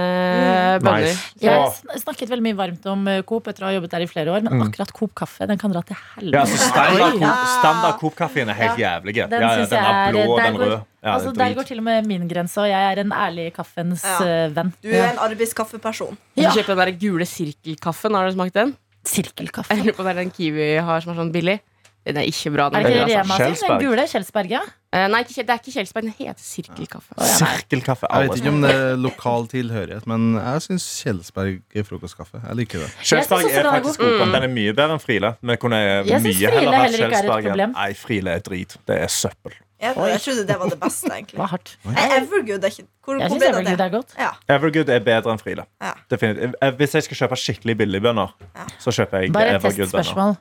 bønner. 0.82 1.06
Nice. 1.06 1.46
Jeg 1.46 2.02
snakket 2.08 2.34
veldig 2.34 2.48
mye 2.50 2.60
varmt 2.64 2.90
om 2.90 3.06
eh, 3.14 3.22
Coop 3.30 3.52
etter 3.54 3.68
å 3.68 3.70
ha 3.70 3.76
jobbet 3.78 3.94
der 3.94 4.08
i 4.08 4.10
flere 4.10 4.34
år, 4.34 4.48
men 4.50 4.66
akkurat 4.66 4.96
Coop 4.98 5.14
kaffe 5.22 5.46
den 5.46 5.62
kan 5.62 5.78
dra 5.78 5.86
til 5.86 6.02
helvete. 6.16 6.34
Ja, 6.34 6.48
altså 6.48 6.66
standard, 6.66 7.20
Coop, 7.22 7.46
standard 7.60 8.02
Coop-kaffen 8.02 8.50
er 8.50 8.58
helt 8.66 8.82
jævlig. 8.82 9.20
Den 9.22 9.38
ja, 9.46 9.58
ja, 9.62 9.70
den 9.70 9.92
er 9.92 10.16
blå, 10.16 10.26
og 10.32 10.42
den 10.42 10.58
rød 10.58 10.72
røde. 10.72 10.82
Ja, 11.04 11.16
altså, 11.16 11.32
der 11.34 11.46
er 11.46 11.54
går 11.58 11.64
til 11.66 11.80
og 11.82 11.84
med 11.84 12.06
min 12.06 12.28
grense, 12.30 12.62
og 12.62 12.68
jeg 12.70 12.92
er 12.94 13.02
en 13.02 13.12
ærlig 13.12 13.54
kaffens 13.56 14.04
Ja. 14.06 14.46
eh, 14.46 14.56
venn. 14.56 14.74
Du 14.84 14.90
er 14.90 15.12
en 15.12 15.18
arbeidskaffeperson. 15.18 16.18
Jeg 16.38 16.44
Ja. 16.44 16.50
Du 16.50 16.60
kjøper 16.60 16.76
den 16.76 16.94
der 16.94 17.00
gule 17.02 17.26
sirkelkaffen. 17.26 18.14
Har 18.14 18.28
du 18.30 18.34
smakt 18.34 18.54
den? 18.54 18.76
Sirkelkaffe. 19.06 19.74
Jeg 19.74 19.84
lurer 19.86 19.96
på 19.98 20.00
om 20.04 20.06
det 20.06 20.18
er 20.18 20.22
den 20.22 20.32
Kiwi 20.32 20.76
har 20.80 21.02
som 21.02 21.14
er 21.14 21.24
sånn 21.24 21.32
billig. 21.34 21.60
Den 22.06 22.18
er 22.18 22.26
ikke 22.26 22.50
bra. 22.54 22.66
Er 22.66 22.70
Den 22.70 22.84
det 22.84 22.92
ikke 22.92 23.00
heller, 23.06 23.18
altså. 23.22 23.38
Rema 23.38 23.56
sin? 23.56 23.68
Den 23.70 23.80
gule 23.86 24.06
Kjelsberg, 24.10 24.50
ja? 24.50 24.62
Uh, 24.94 25.08
Nei, 25.14 25.22
det 25.24 25.38
er 25.38 25.54
ikke 25.60 25.72
Kjelsberg. 25.76 26.04
Den 26.08 26.14
heter 26.18 26.42
sirkelkaffe. 26.42 27.14
Sirkelkaffe. 27.38 28.08
Jeg 28.10 28.30
vet 28.30 28.40
ikke 28.42 28.50
om 28.50 28.62
det 28.62 28.72
er 28.76 28.96
lokal 28.98 29.46
tilhørighet, 29.52 30.08
men 30.10 30.34
jeg 30.40 30.64
syns 30.66 30.88
Kjelsberg 31.04 31.62
er 31.78 31.84
frokostkaffe. 31.86 32.42
Jeg 32.42 32.58
liker 32.58 32.80
det. 32.80 32.90
Kjelsberg 33.06 33.46
er 33.52 33.60
er 33.62 33.70
faktisk 33.78 34.00
god. 34.02 34.18
Mm. 34.18 34.34
Den 34.34 34.44
er 34.48 34.54
mye 34.56 34.74
bedre 34.74 34.98
enn 34.98 35.04
Friele. 35.04 35.36
Men 35.42 35.58
kunne 35.62 35.78
Jeg 35.78 36.06
synes 36.08 36.24
mye 36.26 36.34
Friele 36.34 36.58
heller 36.58 36.78
hatt 36.78 36.90
heller 36.90 36.98
ikke 36.98 37.04
er 37.04 37.08
et 37.08 37.14
Kjelsberg 37.14 37.44
problem. 37.52 37.70
enn 37.70 37.74
Nei, 37.78 37.94
Friele 37.94 38.30
er 38.32 38.40
drit. 38.50 38.78
Det 38.88 38.98
er 39.02 39.08
søppel. 39.08 39.54
Jeg, 39.82 39.96
jeg 39.98 40.22
trodde 40.22 40.44
det 40.48 40.58
var 40.60 40.70
det 40.70 40.80
beste, 40.80 41.08
Det 41.10 41.16
egentlig. 41.18 41.40
var 41.42 41.48
hardt. 41.56 41.72
Evergood 41.86 42.64
er 42.64 42.70
ikke 42.74 42.86
Hvor, 43.04 43.18
Jeg 43.20 43.30
hvor 43.30 43.30
syns 43.30 43.40
ble 43.42 43.48
det 43.48 43.56
Evergood 43.56 43.78
det? 43.78 43.86
er 43.86 43.90
godt. 43.96 44.14
Ja. 44.20 44.30
Evergood 44.56 44.90
er 44.94 45.00
bedre 45.08 45.32
enn 45.34 45.40
Frida. 45.42 45.66
Ja. 45.82 45.92
Definitivt. 46.14 46.56
Eh, 46.62 46.72
Hvis 46.78 46.94
jeg 46.94 47.04
skal 47.08 47.18
kjøpe 47.24 47.40
skikkelig 47.42 47.78
billigbønner, 47.82 48.36
Ja. 48.56 48.66
så 48.80 48.94
kjøper 48.94 49.24
jeg 49.26 49.34
Bare 49.34 49.50
et 49.50 49.56
Evergood-bønner. 49.58 50.04
testspørsmål. 50.04 50.38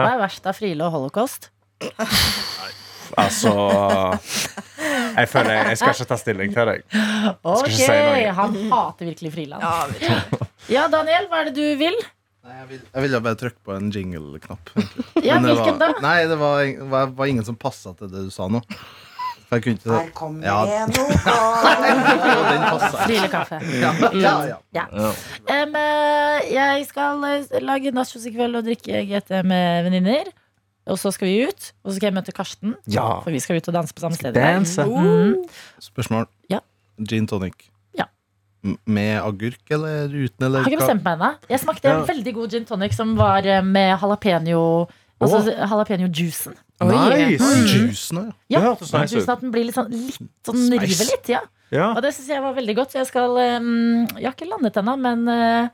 Hva 0.00 0.08
er 0.14 0.18
verst 0.24 0.46
av 0.46 0.54
Friele 0.58 0.84
og 0.84 0.92
holocaust? 0.96 1.50
Altså 3.18 3.50
Jeg 5.16 5.28
føler 5.28 5.50
jeg, 5.50 5.64
jeg 5.72 5.78
skal 5.80 5.94
ikke 5.96 6.06
ta 6.12 6.16
stilling 6.20 6.52
til 6.54 6.68
deg. 6.70 6.84
Ok, 7.42 7.66
ikke 7.66 7.76
si 7.76 7.88
noe. 7.90 8.32
Han 8.38 8.54
hater 8.70 9.08
virkelig 9.10 9.32
Friland. 9.34 9.62
Ja, 9.62 9.86
vet. 9.90 10.44
Ja, 10.70 10.84
Daniel, 10.92 11.26
hva 11.30 11.40
er 11.42 11.50
det 11.50 11.54
du 11.58 11.64
vil? 11.80 11.96
Nei, 12.40 12.54
jeg, 12.56 12.66
vil, 12.70 12.80
jeg 12.94 13.02
ville 13.04 13.18
bare 13.26 13.36
trykke 13.36 13.60
på 13.68 13.74
en 13.76 13.90
jingle-knapp. 13.92 14.70
Ja, 15.26 15.36
Men 15.36 15.50
det 15.50 15.54
hvilken 15.58 15.76
var, 15.76 15.92
da? 15.92 16.00
Nei, 16.04 16.18
det 16.30 16.38
var, 16.40 16.62
var, 16.94 17.10
var 17.18 17.26
ingen 17.28 17.44
som 17.44 17.56
passa 17.60 17.92
til 17.98 18.08
det 18.12 18.22
du 18.28 18.32
sa 18.32 18.46
nå. 18.48 18.62
For 19.50 19.58
jeg 19.58 19.64
kunne 19.66 19.98
ikke 20.06 20.14
kommer 20.16 20.46
Ja. 20.46 20.86
passa. 22.70 23.04
Friele 23.04 23.28
kaffe. 23.32 23.58
Ja, 23.80 23.90
ja, 24.14 24.34
ja. 24.46 24.58
Ja. 24.78 25.10
Em, 25.50 25.74
eh, 25.74 26.52
jeg 26.54 26.86
skal 26.88 27.24
eh, 27.28 27.58
lage 27.64 27.92
nachos 27.96 28.24
i 28.24 28.32
kveld 28.34 28.56
og 28.60 28.68
drikke 28.68 29.02
GT 29.10 29.40
med 29.44 29.88
venninner. 29.88 30.30
Og 30.90 30.96
så 30.98 31.12
skal 31.14 31.28
vi 31.28 31.42
ut, 31.50 31.66
og 31.84 31.90
så 31.92 31.98
skal 31.98 32.08
jeg 32.08 32.16
møte 32.16 32.32
Karsten. 32.34 32.72
Ja. 32.90 33.20
For 33.24 33.34
vi 33.34 33.42
skal 33.42 33.60
ut 33.60 33.68
og 33.68 33.76
danse 33.76 33.94
på 33.94 34.00
samme 34.06 34.16
sted. 34.16 34.34
Mm. 34.34 35.36
Spørsmål. 35.82 36.26
Ja. 36.50 36.62
Gin 37.06 37.28
tonic. 37.30 37.68
Ja. 38.62 38.74
Med 38.86 39.22
agurk 39.22 39.70
eller 39.70 40.08
uten? 40.12 40.44
Eller 40.46 40.62
Har 40.62 40.70
ikke 40.70 40.80
bestemt 40.82 41.04
meg 41.04 41.18
ennå. 41.18 41.30
Jeg 41.48 41.60
smakte 41.60 41.84
en 41.88 42.00
Ja. 42.00 42.04
veldig 42.14 42.34
god 42.34 42.50
gin 42.50 42.64
tonic 42.68 42.92
som 42.94 43.16
var 43.16 43.46
eh, 43.46 43.62
med 43.62 43.98
jalapeño 43.98 44.88
Altså 45.20 45.52
jalapeño-juicen. 45.52 46.54
Nice! 46.80 47.44
Mm. 47.44 47.66
Juicen 47.68 48.16
ja. 48.16 48.32
Ja, 48.48 48.60
Det 48.60 48.66
hørtes 48.68 48.92
nice 48.92 49.14
juicen 49.14 49.22
ut. 49.22 49.28
at 49.28 49.40
den 49.42 49.50
blir 49.52 49.64
litt 49.68 49.74
sånn, 49.76 49.90
litt 49.92 50.16
sånn 50.48 50.70
river 50.80 51.10
litt. 51.12 51.28
Ja. 51.28 51.40
Ja. 51.70 51.90
Og 51.94 52.00
det 52.02 52.14
syns 52.14 52.28
jeg 52.28 52.40
var 52.42 52.54
veldig 52.56 52.74
godt. 52.76 52.92
Så 52.92 52.98
jeg 53.02 53.06
skal 53.10 53.30
um, 53.36 54.06
Jeg 54.16 54.24
har 54.24 54.32
ikke 54.32 54.48
landet 54.48 54.76
ennå, 54.80 54.94
men 54.98 55.28
uh, 55.28 55.68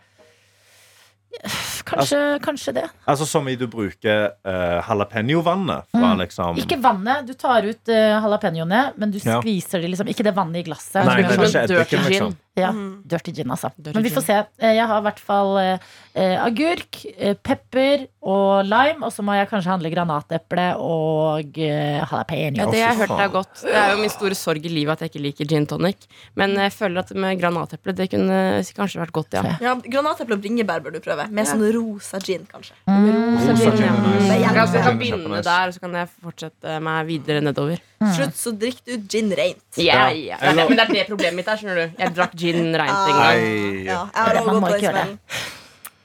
kanskje, 1.87 2.21
kanskje 2.43 2.73
det. 2.81 2.85
Altså 3.07 3.27
Som 3.29 3.47
i 3.49 3.55
du 3.57 3.67
bruker 3.71 4.31
uh, 4.47 4.83
jalapeño-vannet 4.89 5.87
fra 5.93 6.15
Mm. 6.15 6.19
liksom 6.25 6.57
Ikke 6.59 6.81
vannet. 6.83 7.27
Du 7.27 7.35
tar 7.35 7.63
ut 7.63 7.89
uh, 7.89 8.23
jalapeñoene, 8.23 8.93
men 8.97 9.11
du 9.11 9.19
Ja. 9.23 9.41
skviser 9.41 9.81
det 9.81 9.91
liksom 9.91 10.09
Ikke 10.09 10.25
det 10.25 10.35
vannet 10.35 10.57
i 10.67 10.71
glasset. 10.71 11.05
Nei, 11.07 11.23
det 11.23 11.25
er 11.31 11.37
sånn- 11.37 11.47
ikke 11.47 11.65
eddiken, 11.65 12.05
liksom. 12.11 12.37
Ja, 12.57 12.71
Mm. 12.73 13.03
dirty 13.07 13.33
gin, 13.33 13.51
altså. 13.51 13.71
Dirty 13.77 13.95
Men 13.95 14.03
vi 14.05 14.11
får 14.11 14.23
se. 14.25 14.37
Eh, 14.59 14.75
Jeg 14.77 14.87
har 14.87 14.99
i 14.99 15.05
hvert 15.05 15.19
fall 15.21 15.59
eh, 15.59 15.79
eh, 16.15 16.37
agurk, 16.45 17.03
eh, 17.19 17.35
pepper 17.35 18.07
og 18.23 18.65
lime, 18.65 19.05
og 19.07 19.13
så 19.13 19.23
må 19.23 19.35
jeg 19.37 19.49
kanskje 19.51 19.71
handle 19.71 19.91
granateple 19.93 20.65
og 20.81 21.59
eh, 21.59 22.01
jalapeño. 22.01 22.57
Ja, 22.57 22.67
det 22.71 22.79
jeg 22.81 22.89
har 22.89 22.97
hørt 23.03 23.21
er 23.21 23.29
godt. 23.29 23.63
Det 23.63 23.75
er 23.75 23.93
jo 23.93 23.99
min 24.01 24.11
store 24.11 24.35
sorg 24.35 24.65
i 24.65 24.69
livet 24.73 24.93
at 24.97 25.01
jeg 25.05 25.11
ikke 25.13 25.23
liker 25.27 25.47
gin 25.53 25.67
tonic. 25.67 26.07
Men 26.35 26.55
jeg 26.57 26.73
føler 26.73 26.99
at 27.05 27.13
med 27.15 27.39
granateple 27.41 27.93
det 27.95 28.09
kunne 28.11 28.63
kanskje 28.77 29.01
vært 29.05 29.13
godt, 29.13 29.33
ja. 29.37 29.43
Ja, 29.61 29.75
Granateple 29.77 30.35
og 30.37 30.43
bringebær 30.43 30.81
bør 30.83 30.93
du 30.97 31.01
prøve. 31.01 31.29
Med 31.31 31.45
Ja. 31.47 31.53
sånn 31.53 31.67
rosa 31.75 32.19
gin, 32.21 32.47
kanskje. 32.51 32.73
Mm. 32.89 33.37
Rosa 33.37 33.53
gin, 33.55 33.85
ja. 33.85 33.93
nice. 33.93 34.41
Jeg 34.41 34.55
kan, 34.55 34.73
jeg 34.73 34.83
kan 34.85 34.99
begynne 34.99 35.43
der, 35.43 35.67
og 35.69 35.75
så 35.75 35.81
kan 35.81 35.93
jeg 35.93 36.09
fortsette 36.23 36.81
meg 36.83 37.07
videre 37.07 37.41
nedover. 37.43 37.79
Mm. 38.01 38.13
Slutt, 38.13 38.35
så 38.37 38.53
drikk 38.53 38.81
du 38.85 38.97
gin 39.09 39.31
rent. 39.33 39.63
Det 39.75 39.89
er 39.89 40.11
det, 40.13 40.69
men 40.69 40.77
det 40.77 40.85
er 40.85 40.93
det 40.93 41.07
problemet 41.09 41.35
mitt 41.35 41.49
er, 41.49 41.57
skjønner 41.57 41.75
du. 41.89 41.95
Jeg 41.99 42.15
drakk 42.15 42.35
gin 42.37 42.46
reint 42.55 43.11
en. 43.11 43.19
Nei. 43.19 43.85
Ja, 43.89 44.03
jeg 44.15 44.37
har 44.39 44.47
man 44.47 44.61
må 44.63 44.71
ikke 44.75 44.87
gjøre 44.87 45.05
det. 45.05 45.41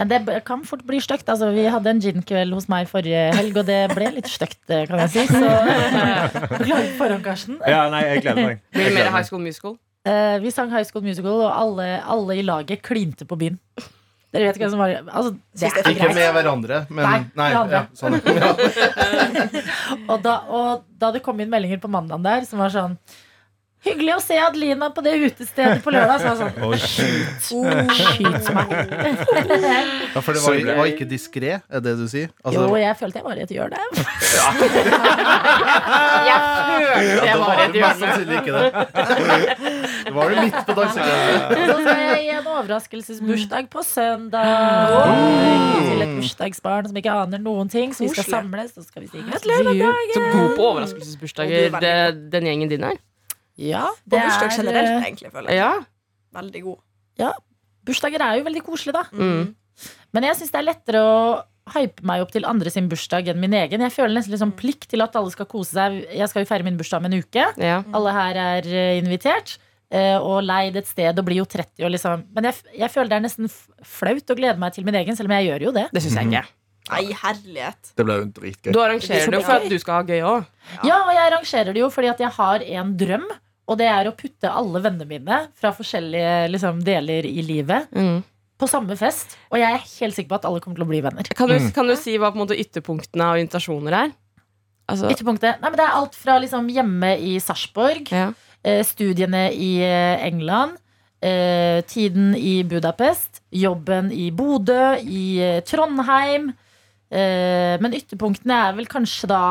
Men 0.01 0.09
det 0.09 0.39
kan 0.47 0.63
fort 0.65 0.81
bli 0.87 0.97
stygt. 1.03 1.27
Altså, 1.29 1.51
vi 1.53 1.67
hadde 1.69 1.91
en 1.93 1.99
gin-kveld 2.01 2.55
hos 2.57 2.65
meg 2.73 2.87
forrige 2.89 3.27
helg, 3.37 3.57
og 3.61 3.67
det 3.67 3.79
ble 3.93 4.07
litt 4.15 4.29
stygt, 4.31 4.57
eh, 4.73 4.87
kan 4.89 4.97
jeg 5.03 5.11
si. 5.13 5.25
Så 5.29 5.51
beklager 6.57 6.89
på 6.89 6.97
forhånd, 7.03 7.23
Karsten. 7.27 7.59
Ja, 7.69 7.83
nei, 7.93 8.01
jeg 8.15 8.23
gleder 8.25 8.47
meg. 8.49 8.63
Blir 8.73 8.89
det 8.89 8.95
mer 8.97 9.11
High. 9.13 9.27
School 9.29 9.43
Musical? 9.45 9.75
Eh, 10.09 10.39
vi 10.41 10.49
sang 10.49 10.71
High 10.73 10.87
School 10.89 11.05
Musical, 11.05 11.43
og 11.45 11.51
alle, 11.53 11.99
alle 12.01 12.39
i 12.41 12.45
laget 12.47 12.81
klinte 12.81 13.27
på 13.29 13.37
byen. 13.37 13.59
Dere 14.31 14.47
vet 14.47 14.55
ikke 14.57 14.63
hvem 14.63 14.71
som 14.71 14.79
var 14.79 14.91
altså, 15.11 15.33
det 15.59 15.67
er 15.67 15.89
Ikke 15.91 16.05
greit. 16.07 16.15
med 16.15 16.29
hverandre, 16.37 16.77
men 16.89 17.03
Nei, 17.03 17.17
Nei, 17.35 17.47
hverandre. 17.51 17.81
ja, 17.81 17.87
sånn. 17.99 18.13
ja. 18.31 18.51
Og 20.11 20.21
da, 20.23 20.35
og 20.47 20.85
da 21.01 21.09
det 21.11 21.21
kom 21.25 21.39
inn 21.43 21.51
meldinger 21.51 21.81
på 21.83 21.89
mandagen 21.91 22.23
der 22.23 22.45
som 22.47 22.61
var 22.63 22.71
sånn 22.71 22.95
Hyggelig 23.81 24.13
å 24.13 24.19
se 24.21 24.35
Adelina 24.37 24.91
på 24.93 25.01
det 25.01 25.15
utestedet 25.25 25.79
på 25.81 25.89
lørdag. 25.93 26.21
Så 26.21 26.35
sånn. 26.37 26.53
oh, 26.61 26.75
sånn 27.41 27.65
Oh, 27.65 27.89
shit. 27.89 28.21
Skyt 28.21 28.49
meg. 28.53 28.69
Ja, 30.13 30.21
for 30.21 30.37
det 30.37 30.41
var, 30.43 30.53
det 30.69 30.75
var 30.77 30.85
ikke 30.91 31.07
diskré, 31.09 31.55
er 31.65 31.81
det 31.81 31.95
du 31.97 32.03
sier? 32.11 32.29
Altså, 32.45 32.61
Jo, 32.67 32.75
jeg 32.77 32.93
følte 32.99 33.17
jeg 33.21 33.25
var 33.25 33.35
i 33.41 33.45
et 33.47 33.53
hjørne. 33.55 33.77
ja. 34.37 34.47
Jeg 36.31 36.39
følte 37.01 37.25
jeg 37.25 37.37
var 37.41 37.53
i 37.57 37.63
et 37.63 37.75
hjørne. 37.79 38.07
det. 38.21 38.69
Det 40.05 40.13
var 40.15 40.31
jo 40.33 40.35
midt 40.45 40.57
på 40.67 40.73
dansegulvet. 40.77 41.57
Så 41.71 41.75
skal 41.81 42.01
jeg 42.01 42.21
i 42.21 42.29
en 42.35 42.47
overraskelsesbursdag 42.51 43.69
på 43.73 43.83
søndag. 43.85 45.05
Til 45.81 46.03
et 46.05 46.13
bursdagsbarn 46.19 46.89
som 46.91 46.99
ikke 47.01 47.13
aner 47.23 47.41
noen 47.43 47.71
ting. 47.71 47.93
Så 47.95 48.05
vi 48.05 48.11
skal 48.13 48.27
samles, 48.29 48.73
så 48.77 48.85
skal 48.85 49.05
vi 49.05 49.11
si 49.13 49.23
gratulerer. 49.25 50.11
Så 50.13 50.19
god 50.35 50.51
på 50.57 50.67
overraskelsesbursdager, 50.71 51.69
er 51.71 51.79
det- 51.81 52.29
den 52.37 52.43
gjengen 52.51 52.69
din 52.69 52.83
er. 52.91 52.97
Ja, 53.61 53.85
På 53.93 54.09
det 54.15 54.23
bursdag 54.25 54.47
er, 54.49 54.57
generelt, 54.57 54.91
eh, 54.91 55.05
egentlig. 55.07 55.31
føler 55.35 55.49
jeg 55.53 55.61
Ja. 55.61 55.71
Veldig 56.41 56.63
god. 56.65 56.79
Bursdager 57.85 58.21
er 58.21 58.37
jo 58.39 58.45
veldig 58.45 58.61
koselig, 58.65 58.93
da. 58.93 59.03
Mm. 59.11 59.55
Men 60.13 60.23
jeg 60.27 60.37
syns 60.37 60.51
det 60.53 60.59
er 60.61 60.67
lettere 60.67 60.99
å 61.01 61.15
hype 61.73 62.03
meg 62.05 62.21
opp 62.23 62.31
til 62.33 62.45
andre 62.49 62.69
sin 62.73 62.87
bursdag 62.91 63.29
enn 63.31 63.39
min 63.41 63.53
egen. 63.57 63.81
Jeg 63.85 63.93
føler 63.95 64.13
nesten 64.17 64.33
liksom 64.35 64.51
plikt 64.57 64.87
til 64.91 65.01
at 65.05 65.15
alle 65.17 65.31
skal 65.33 65.47
kose 65.49 65.73
seg. 65.77 65.97
Jeg 66.13 66.29
skal 66.29 66.43
jo 66.43 66.49
feire 66.49 66.65
min 66.67 66.77
bursdag 66.77 67.01
om 67.01 67.09
en 67.09 67.17
uke. 67.21 67.45
ja. 67.57 67.81
Alle 67.93 68.13
her 68.13 68.37
er 68.37 68.67
eh, 68.69 68.99
invitert. 69.01 69.57
eh, 69.91 70.17
Og 70.17 70.43
leid 70.45 70.77
et 70.77 70.87
sted 70.87 71.17
og 71.19 71.25
blir 71.25 71.41
jo 71.41 71.45
30 71.45 71.83
og 71.85 71.91
liksom 71.91 72.25
Men 72.33 72.45
jeg, 72.49 72.55
jeg 72.79 72.89
føler 72.93 73.09
det 73.09 73.17
er 73.17 73.25
nesten 73.27 73.49
flaut 73.83 74.29
å 74.33 74.37
glede 74.37 74.57
meg 74.61 74.73
til 74.73 74.85
min 74.85 74.95
egen, 74.95 75.15
selv 75.17 75.29
om 75.31 75.35
jeg 75.37 75.49
gjør 75.49 75.61
jo 75.69 75.71
det. 75.71 75.87
Det 75.91 76.01
syns 76.05 76.15
jeg 76.21 76.29
ikke. 76.31 76.45
Nei, 76.91 77.03
herlighet. 77.13 77.91
Det 77.95 78.05
ble 78.05 78.15
jo 78.19 78.25
dritgøy. 78.35 78.71
Du 78.73 78.79
arrangerer 78.81 79.25
det 79.31 79.39
jo 79.39 79.45
for 79.45 79.57
at 79.57 79.69
du 79.69 79.77
skal 79.79 79.93
ha 79.99 80.03
gøy 80.03 80.21
òg. 80.21 80.45
Ja, 80.83 80.97
og 81.05 81.11
jeg 81.13 81.23
arrangerer 81.31 81.73
det 81.73 81.81
jo 81.81 81.89
fordi 81.93 82.09
at 82.09 82.19
jeg 82.19 82.29
har 82.37 82.61
en 82.61 82.97
drøm. 82.97 83.27
Og 83.69 83.77
det 83.79 83.87
er 83.87 84.09
å 84.09 84.15
putte 84.17 84.49
alle 84.51 84.81
vennene 84.83 85.05
mine 85.07 85.37
fra 85.59 85.71
forskjellige 85.75 86.49
liksom, 86.51 86.81
deler 86.83 87.25
i 87.29 87.43
livet 87.45 87.87
Mm. 87.95 88.23
på 88.59 88.67
samme 88.69 88.97
fest. 88.97 89.37
Og 89.51 89.57
jeg 89.61 89.73
er 89.77 89.85
helt 90.01 90.15
sikker 90.17 90.29
på 90.33 90.39
at 90.41 90.45
alle 90.49 90.59
kommer 90.61 90.75
til 90.81 90.85
å 90.85 90.89
bli 90.89 91.01
venner. 91.01 91.23
Kan, 91.37 91.49
du, 91.49 91.57
kan 91.73 91.87
du 91.87 91.95
si 91.95 92.17
hva 92.17 92.31
på 92.33 92.39
en 92.39 92.43
måte 92.47 92.57
ytterpunktene 92.59 93.23
av 93.31 93.39
invitasjoner 93.41 93.95
er? 94.05 94.11
Altså, 94.91 95.07
Ytterpunktet. 95.13 95.61
Nei, 95.61 95.69
men 95.71 95.77
det 95.79 95.85
er 95.85 95.95
alt 95.95 96.17
fra 96.19 96.35
liksom, 96.41 96.67
hjemme 96.73 97.13
i 97.23 97.37
Sarpsborg, 97.39 98.09
ja. 98.11 98.25
eh, 98.65 98.81
studiene 98.83 99.45
i 99.55 99.69
eh, 99.85 100.25
England, 100.27 100.75
eh, 101.23 101.79
tiden 101.87 102.33
i 102.35 102.57
Budapest, 102.67 103.39
jobben 103.55 104.09
i 104.11 104.31
Bodø, 104.35 104.97
i 104.99 105.37
eh, 105.39 105.61
Trondheim. 105.63 106.49
Eh, 107.11 107.77
men 107.79 107.95
ytterpunktene 107.95 108.57
er 108.67 108.75
vel 108.81 108.89
kanskje 108.91 109.29
da 109.31 109.43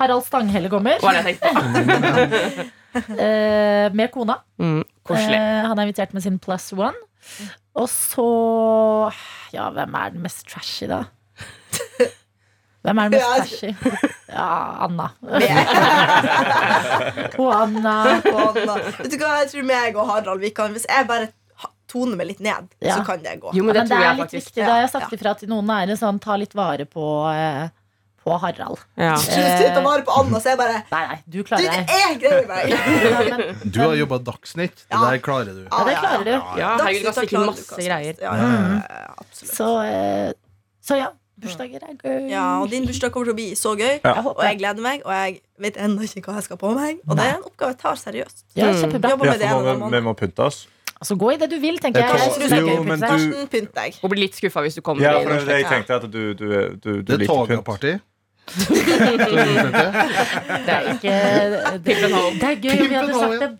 Harald 0.00 0.24
Stanghelle 0.26 0.70
kommer. 0.72 0.96
Hva 1.02 1.12
er 1.12 1.20
det 1.28 1.34
jeg 1.34 1.42
tenkte 1.44 2.64
på? 2.64 2.70
eh, 2.94 3.90
med 3.92 4.10
kona. 4.14 4.36
Mm, 4.58 4.84
koselig. 5.06 5.36
Eh, 5.38 5.66
han 5.68 5.78
er 5.78 5.82
invitert 5.88 6.14
med 6.14 6.22
sin 6.22 6.38
plus 6.38 6.72
one. 6.72 6.94
Og 7.74 7.88
så 7.88 9.10
Ja, 9.54 9.70
hvem 9.72 9.94
er 9.94 10.10
den 10.14 10.22
mest 10.22 10.46
trashy, 10.50 10.86
da? 10.90 11.02
Hvem 12.84 12.98
er 13.00 13.08
den 13.08 13.16
mest 13.16 13.48
trashy? 13.48 13.70
Ja, 14.28 14.84
Anna. 14.84 15.06
Og 17.40 17.48
Anna. 17.54 17.94
Og 18.28 18.54
Vet 18.58 19.12
du 19.14 19.18
hva, 19.22 19.30
jeg 19.40 19.48
tror 19.54 19.64
meg 19.68 19.96
og 19.96 20.04
Harald 20.10 20.40
vi 20.44 20.50
kan, 20.54 20.72
Hvis 20.76 20.84
jeg 20.90 21.06
bare 21.08 21.26
toner 21.90 22.16
meg 22.18 22.26
litt 22.32 22.40
ned, 22.42 22.64
Ja. 22.82 22.96
så 22.98 23.02
kan 23.06 23.22
det 23.22 23.36
gå. 23.40 23.48
Jo, 23.54 23.62
men 23.64 23.74
Men 23.76 23.86
det 23.88 23.96
det 23.96 24.04
er 24.04 24.14
litt 24.18 24.24
faktisk. 24.26 24.46
viktig. 24.50 24.64
Da 24.66 24.74
jeg 24.80 24.86
har 24.88 24.92
sagt 24.92 25.12
ifra 25.14 25.34
til 25.38 25.48
noen 25.52 25.66
nære 25.68 25.94
sånn 26.00 26.18
ta 26.20 26.34
litt 26.40 26.54
vare 26.56 26.84
på, 26.90 27.04
eh, 27.30 27.68
på 28.24 28.36
Harald. 28.40 28.80
Ja. 28.96 29.14
Slutt 29.20 29.64
å 29.64 29.72
du 29.74 29.80
vare 29.84 30.04
på 30.06 30.14
Anna, 30.20 30.40
så 30.40 30.52
jeg 30.54 30.60
bare 30.60 30.78
Nei, 30.90 31.02
nei, 31.10 31.18
du 31.28 31.42
klarer 31.46 31.64
det 31.64 31.82
deg. 31.90 32.22
greier 32.22 32.46
meg! 32.48 33.58
Du 33.74 33.80
har 33.82 33.96
jobba 33.98 34.18
Dagsnytt. 34.30 34.86
Det 34.88 35.02
der 35.04 35.18
klarer 35.24 35.52
du. 35.52 35.64
ja, 35.66 35.82
det 35.88 35.98
klarer 36.00 36.24
du. 36.24 36.32
Ja, 36.60 36.70
herregud, 36.80 37.02
du 37.04 37.10
kan 37.10 37.18
stikke 37.18 37.44
masse 37.44 37.82
greier. 37.82 38.16
Ja, 38.22 38.36
ja, 38.40 38.48
ja, 38.54 38.80
ja, 39.04 39.12
absolutt. 39.18 39.54
Så, 39.58 39.68
eh, 39.84 40.32
så 40.84 41.00
ja. 41.02 41.12
Bursdager 41.44 41.82
er 41.82 41.96
gøy. 41.98 42.28
Ja, 42.30 42.44
og 42.62 42.70
din 42.70 42.84
bursdag 42.86 43.10
kommer 43.12 43.26
til 43.26 43.34
å 43.34 43.36
bli 43.36 43.48
så 43.58 43.72
gøy. 43.76 43.96
Ja. 44.04 44.20
Og 44.22 44.38
jeg 44.46 44.60
gleder 44.60 44.84
meg, 44.84 45.02
og 45.04 45.10
jeg 45.12 45.40
vet 45.60 45.80
ennå 45.82 46.06
ikke 46.06 46.22
hva 46.30 46.38
jeg 46.38 46.46
skal 46.46 46.60
på 46.60 46.70
meg. 46.76 47.02
Og 47.08 47.18
det 47.18 47.26
er 47.26 47.40
en 47.40 47.48
oppgave 47.48 47.74
jeg 47.74 47.80
tar 47.82 47.98
seriøst. 48.00 48.44
Ja, 48.56 48.70
kjempebra. 48.78 49.16
Vi, 49.18 49.74
vi 49.96 50.00
må 50.06 50.14
pynte 50.16 50.46
oss. 50.46 50.62
Altså, 50.94 51.16
gå 51.20 51.34
i 51.34 51.36
det 51.36 51.50
du 51.50 51.58
vil, 51.60 51.76
tenker 51.82 52.00
jeg. 52.00 52.16
Jeg 52.16 52.50
jeg 52.54 52.62
Jo, 52.64 52.82
men 52.86 53.02
du- 53.02 53.46
pynt 53.50 53.74
deg. 53.76 53.98
Og 54.00 54.10
blir 54.12 54.22
litt 54.24 54.38
skuffa 54.38 54.62
hvis 54.64 54.78
du 54.78 54.80
kommer 54.80 55.02
Ja, 55.02 55.18
for 55.18 55.34
det 55.34 55.46
det 55.50 55.56
jeg 55.60 55.66
tenkte 55.68 55.98
at 55.98 56.06
du, 56.08 56.20
du, 56.38 56.46
du, 56.80 57.02
du 57.02 57.02
Det 57.02 57.18
er 57.20 57.26
togaparty. 57.26 57.98
Det 58.44 58.52
er 60.68 60.80
ikke 60.92 61.12
det, 61.84 61.84
det 61.84 61.94
er 62.48 62.54
gøy 62.60 62.76
om 62.76 62.88
vi 62.90 62.94
hadde 62.94 63.14
sagt 63.18 63.40
det. 63.42 63.50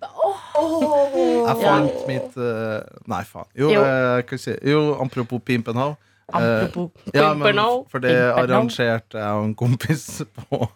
Åh, 0.55 1.17
Jeg 1.49 1.57
fant 1.63 1.93
mitt 2.11 2.37
eh, 2.39 2.81
Nei, 3.11 3.23
faen. 3.29 3.49
Jo, 3.59 3.67
Jo. 3.73 3.81
eh, 3.85 4.39
si? 4.41 4.53
jo 4.71 4.81
apropos 5.03 5.41
Pimp 5.45 5.69
and 5.73 5.79
How. 5.81 5.91
apropos 6.33 6.91
Ja, 7.15 7.35
men 7.35 7.59
for 7.91 7.99
det 8.05 8.15
arrangerte 8.33 9.19
jeg 9.21 9.31
og 9.41 9.45
en 9.49 9.55
kompis 9.55 10.23
på 10.39 10.69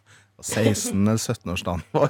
16. 0.42 1.08
eller 1.08 1.18
17-årsdagen 1.18 1.82
vår. 1.92 2.08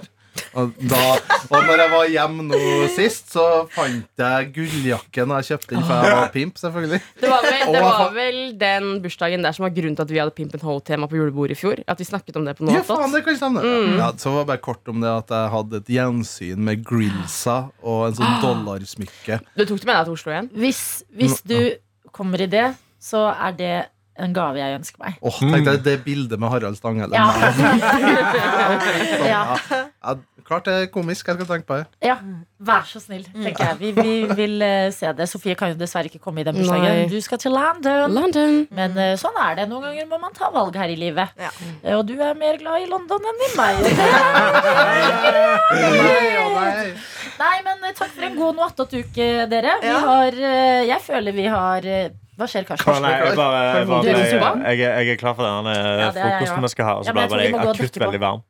Og, 0.59 0.73
da, 0.91 1.03
og 1.49 1.67
når 1.69 1.83
jeg 1.83 1.93
var 1.93 2.11
hjemme 2.13 2.47
nå 2.49 2.61
sist, 2.95 3.33
så 3.35 3.45
fant 3.75 4.23
jeg 4.23 4.51
gulljakken 4.57 5.35
jeg 5.39 5.49
kjøpte 5.51 5.75
den, 5.75 5.85
for 5.85 6.09
jeg 6.09 6.17
var 6.19 6.33
pimp, 6.35 6.59
selvfølgelig. 6.61 7.01
Det 7.21 7.31
var, 7.33 7.45
vel, 7.47 7.73
det 7.75 7.83
var 7.85 8.15
vel 8.17 8.41
den 8.61 8.89
bursdagen 9.05 9.45
der 9.47 9.57
som 9.57 9.67
var 9.67 9.75
grunnen 9.77 9.99
til 9.99 10.07
at 10.07 10.15
vi 10.15 10.21
hadde 10.23 10.35
Pimp 10.39 10.55
and 10.57 10.65
Ho-tema 10.67 11.09
på 11.11 11.19
julebordet 11.21 11.57
i 11.57 11.61
fjor. 11.61 11.83
At 11.89 12.01
vi 12.01 12.09
snakket 12.09 12.39
om 12.41 12.49
det 12.49 12.57
på 12.59 12.69
Ja, 12.73 12.83
faen, 12.87 13.13
det 13.15 13.25
kan 13.27 13.39
stemme. 13.39 13.65
Ja, 13.99 14.11
så 14.19 14.33
var 14.35 14.45
det 14.45 14.51
bare 14.53 14.65
kort 14.65 14.89
om 14.91 15.03
det 15.05 15.11
at 15.13 15.35
jeg 15.35 15.53
hadde 15.55 15.83
et 15.83 15.93
gjensyn 15.99 16.65
med 16.69 16.85
grillsa 16.87 17.59
og 17.83 18.09
en 18.09 18.19
sånn 18.19 18.41
dollarsmykke. 18.45 19.41
Du 19.59 19.65
tok 19.65 19.83
det 19.83 19.89
med 19.91 19.95
deg 19.97 20.09
til 20.09 20.17
Oslo 20.19 20.35
igjen? 20.35 20.51
Hvis, 20.65 20.83
hvis 21.19 21.41
du 21.49 21.59
kommer 22.15 22.43
i 22.45 22.51
det, 22.51 22.67
så 23.03 23.29
er 23.35 23.57
det 23.59 23.77
en 24.19 24.33
gave 24.35 24.59
jeg 24.59 24.79
ønsker 24.81 24.99
meg. 25.05 25.19
Åh, 25.23 25.39
tenk 25.41 25.65
deg 25.69 25.83
det 25.87 25.97
bildet 26.05 26.39
med 26.43 26.51
Harald 26.53 26.77
Stanghelle. 26.79 27.15
Ja. 27.19 27.27
Ja. 29.29 29.43
ja, 29.69 30.15
klart 30.47 30.65
det 30.69 30.75
er 30.75 30.87
komisk. 30.93 31.27
Jeg 31.29 31.37
skal 31.39 31.47
tenke 31.49 31.67
på 31.69 31.77
det. 31.81 31.87
Ja, 32.05 32.17
vær 32.65 32.85
så 32.89 33.01
snill, 33.03 33.25
tenker 33.35 33.65
jeg. 33.69 33.77
Vi, 33.81 33.91
vi 33.97 34.13
vil 34.39 34.63
eh, 34.65 34.89
se 34.95 35.11
det. 35.19 35.27
Sofie 35.29 35.55
kan 35.59 35.73
jo 35.73 35.79
dessverre 35.81 36.09
ikke 36.11 36.21
komme 36.25 36.41
i 36.43 36.47
den 36.47 36.57
bursdagen. 36.57 37.09
Du 37.13 37.19
skal 37.25 37.39
til 37.43 37.53
London. 37.55 38.11
London. 38.17 38.57
Men 38.75 38.97
eh, 38.99 39.15
sånn 39.21 39.37
er 39.45 39.59
det. 39.61 39.67
Noen 39.71 39.85
ganger 39.91 40.09
må 40.11 40.19
man 40.23 40.33
ta 40.37 40.49
valg 40.55 40.77
her 40.81 40.89
i 40.93 40.97
livet. 40.99 41.35
Ja. 41.39 41.51
Eh, 41.83 41.95
Og 41.99 42.07
du 42.09 42.15
er 42.19 42.35
mer 42.39 42.57
glad 42.63 42.87
i 42.87 42.89
London 42.91 43.21
enn 43.33 43.45
i 43.45 43.51
meg. 43.59 43.75
Nei, 47.39 47.57
men 47.67 47.85
takk 47.95 48.11
for 48.15 48.25
en 48.27 48.35
god 48.39 48.57
noe-attåt-uke, 48.59 49.29
dere. 49.53 49.77
Vi 49.85 49.93
har, 50.09 50.41
jeg 50.89 51.01
føler 51.05 51.37
vi 51.37 51.47
har 51.53 51.87
Hva 52.39 52.47
skjer, 52.47 52.69
Karsten? 52.69 52.87
jeg, 53.03 53.25
jeg, 53.27 53.35
bare, 53.35 53.63
jeg, 53.79 53.89
bare, 53.89 54.03
Du 54.03 54.11
er 54.11 54.15
jeg, 54.15 54.79
jeg, 54.79 54.79
jeg 54.79 55.17
er 55.17 55.19
klar 55.19 55.35
for 55.35 55.43
denne 55.49 55.75
Ja, 55.75 55.83
er 55.83 56.05
jeg 56.07 56.15
frokosten 56.21 56.69
vi 56.69 56.71
skal 56.77 56.87
ha. 56.87 56.95
Og 57.01 57.09
så 57.09 57.15
men 57.17 57.25
jeg 57.25 57.35
ble 57.35 57.49
jeg 57.49 57.75
akutt 57.75 58.01
veldig 58.05 58.23
varm. 58.23 58.47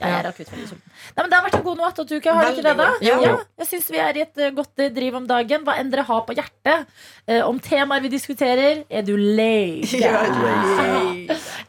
Jeg 0.00 0.16
er 0.16 0.26
akutt 0.30 0.48
veldig 0.48 0.66
sulten. 0.70 0.92
Nei, 1.10 1.20
men 1.20 1.30
Det 1.30 1.36
har 1.36 1.44
vært 1.44 1.56
en 1.58 1.64
god 1.66 1.80
noe-attåt-uke, 1.80 2.34
har 2.36 2.46
det 2.46 2.52
ikke 2.54 2.64
det? 2.64 2.74
da? 2.78 2.86
Ja. 3.04 3.16
Ja, 3.20 3.32
jeg 3.60 3.68
syns 3.68 3.88
vi 3.92 3.98
er 4.00 4.16
i 4.16 4.22
et 4.24 4.40
eh, 4.40 4.52
godt 4.56 4.80
eh, 4.80 4.92
driv 4.96 5.18
om 5.18 5.26
dagen. 5.28 5.64
Hva 5.66 5.74
enn 5.80 5.90
dere 5.92 6.04
har 6.08 6.22
på 6.24 6.36
hjertet. 6.38 6.86
Eh, 7.28 7.42
om 7.44 7.58
temaer 7.60 8.04
vi 8.04 8.12
diskuterer. 8.12 8.80
Er 8.88 9.04
du 9.04 9.12
lei? 9.16 9.84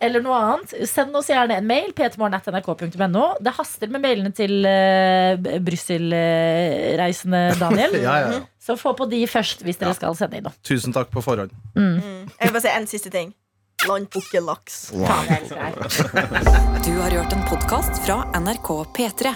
Eller 0.01 0.23
noe 0.23 0.38
annet. 0.39 0.75
Send 0.88 1.15
oss 1.19 1.27
gjerne 1.31 1.60
en 1.60 1.67
mail. 1.67 1.91
ptmorgen.nrk.no. 1.97 3.25
Det 3.43 3.55
haster 3.60 3.91
med 3.91 4.05
mailene 4.05 4.31
til 4.36 4.63
eh, 4.67 5.36
Brussel-reisende 5.60 7.43
Daniel. 7.60 7.99
Ja, 8.01 8.15
ja, 8.23 8.31
ja. 8.39 8.41
Så 8.62 8.76
få 8.78 8.93
på 8.93 9.08
de 9.10 9.24
først 9.26 9.63
hvis 9.65 9.80
dere 9.82 9.95
skal 9.97 10.13
sende 10.17 10.38
inn 10.38 10.45
noe. 10.45 10.54
Tusen 10.67 10.93
takk 10.93 11.10
på 11.13 11.24
forhånd. 11.26 11.54
Jeg 11.74 12.45
vil 12.45 12.54
bare 12.54 12.62
si 12.62 12.74
en 12.76 12.86
siste 12.89 13.10
ting. 13.13 13.34
Landpukkellaks. 13.89 14.91
Faen, 14.93 15.47
jeg. 15.50 16.84
Du 16.86 16.91
har 17.00 17.15
hørt 17.17 17.34
en 17.34 17.41
podkast 17.50 18.04
fra 18.06 18.21
NRK 18.38 18.69
P3. 18.93 19.34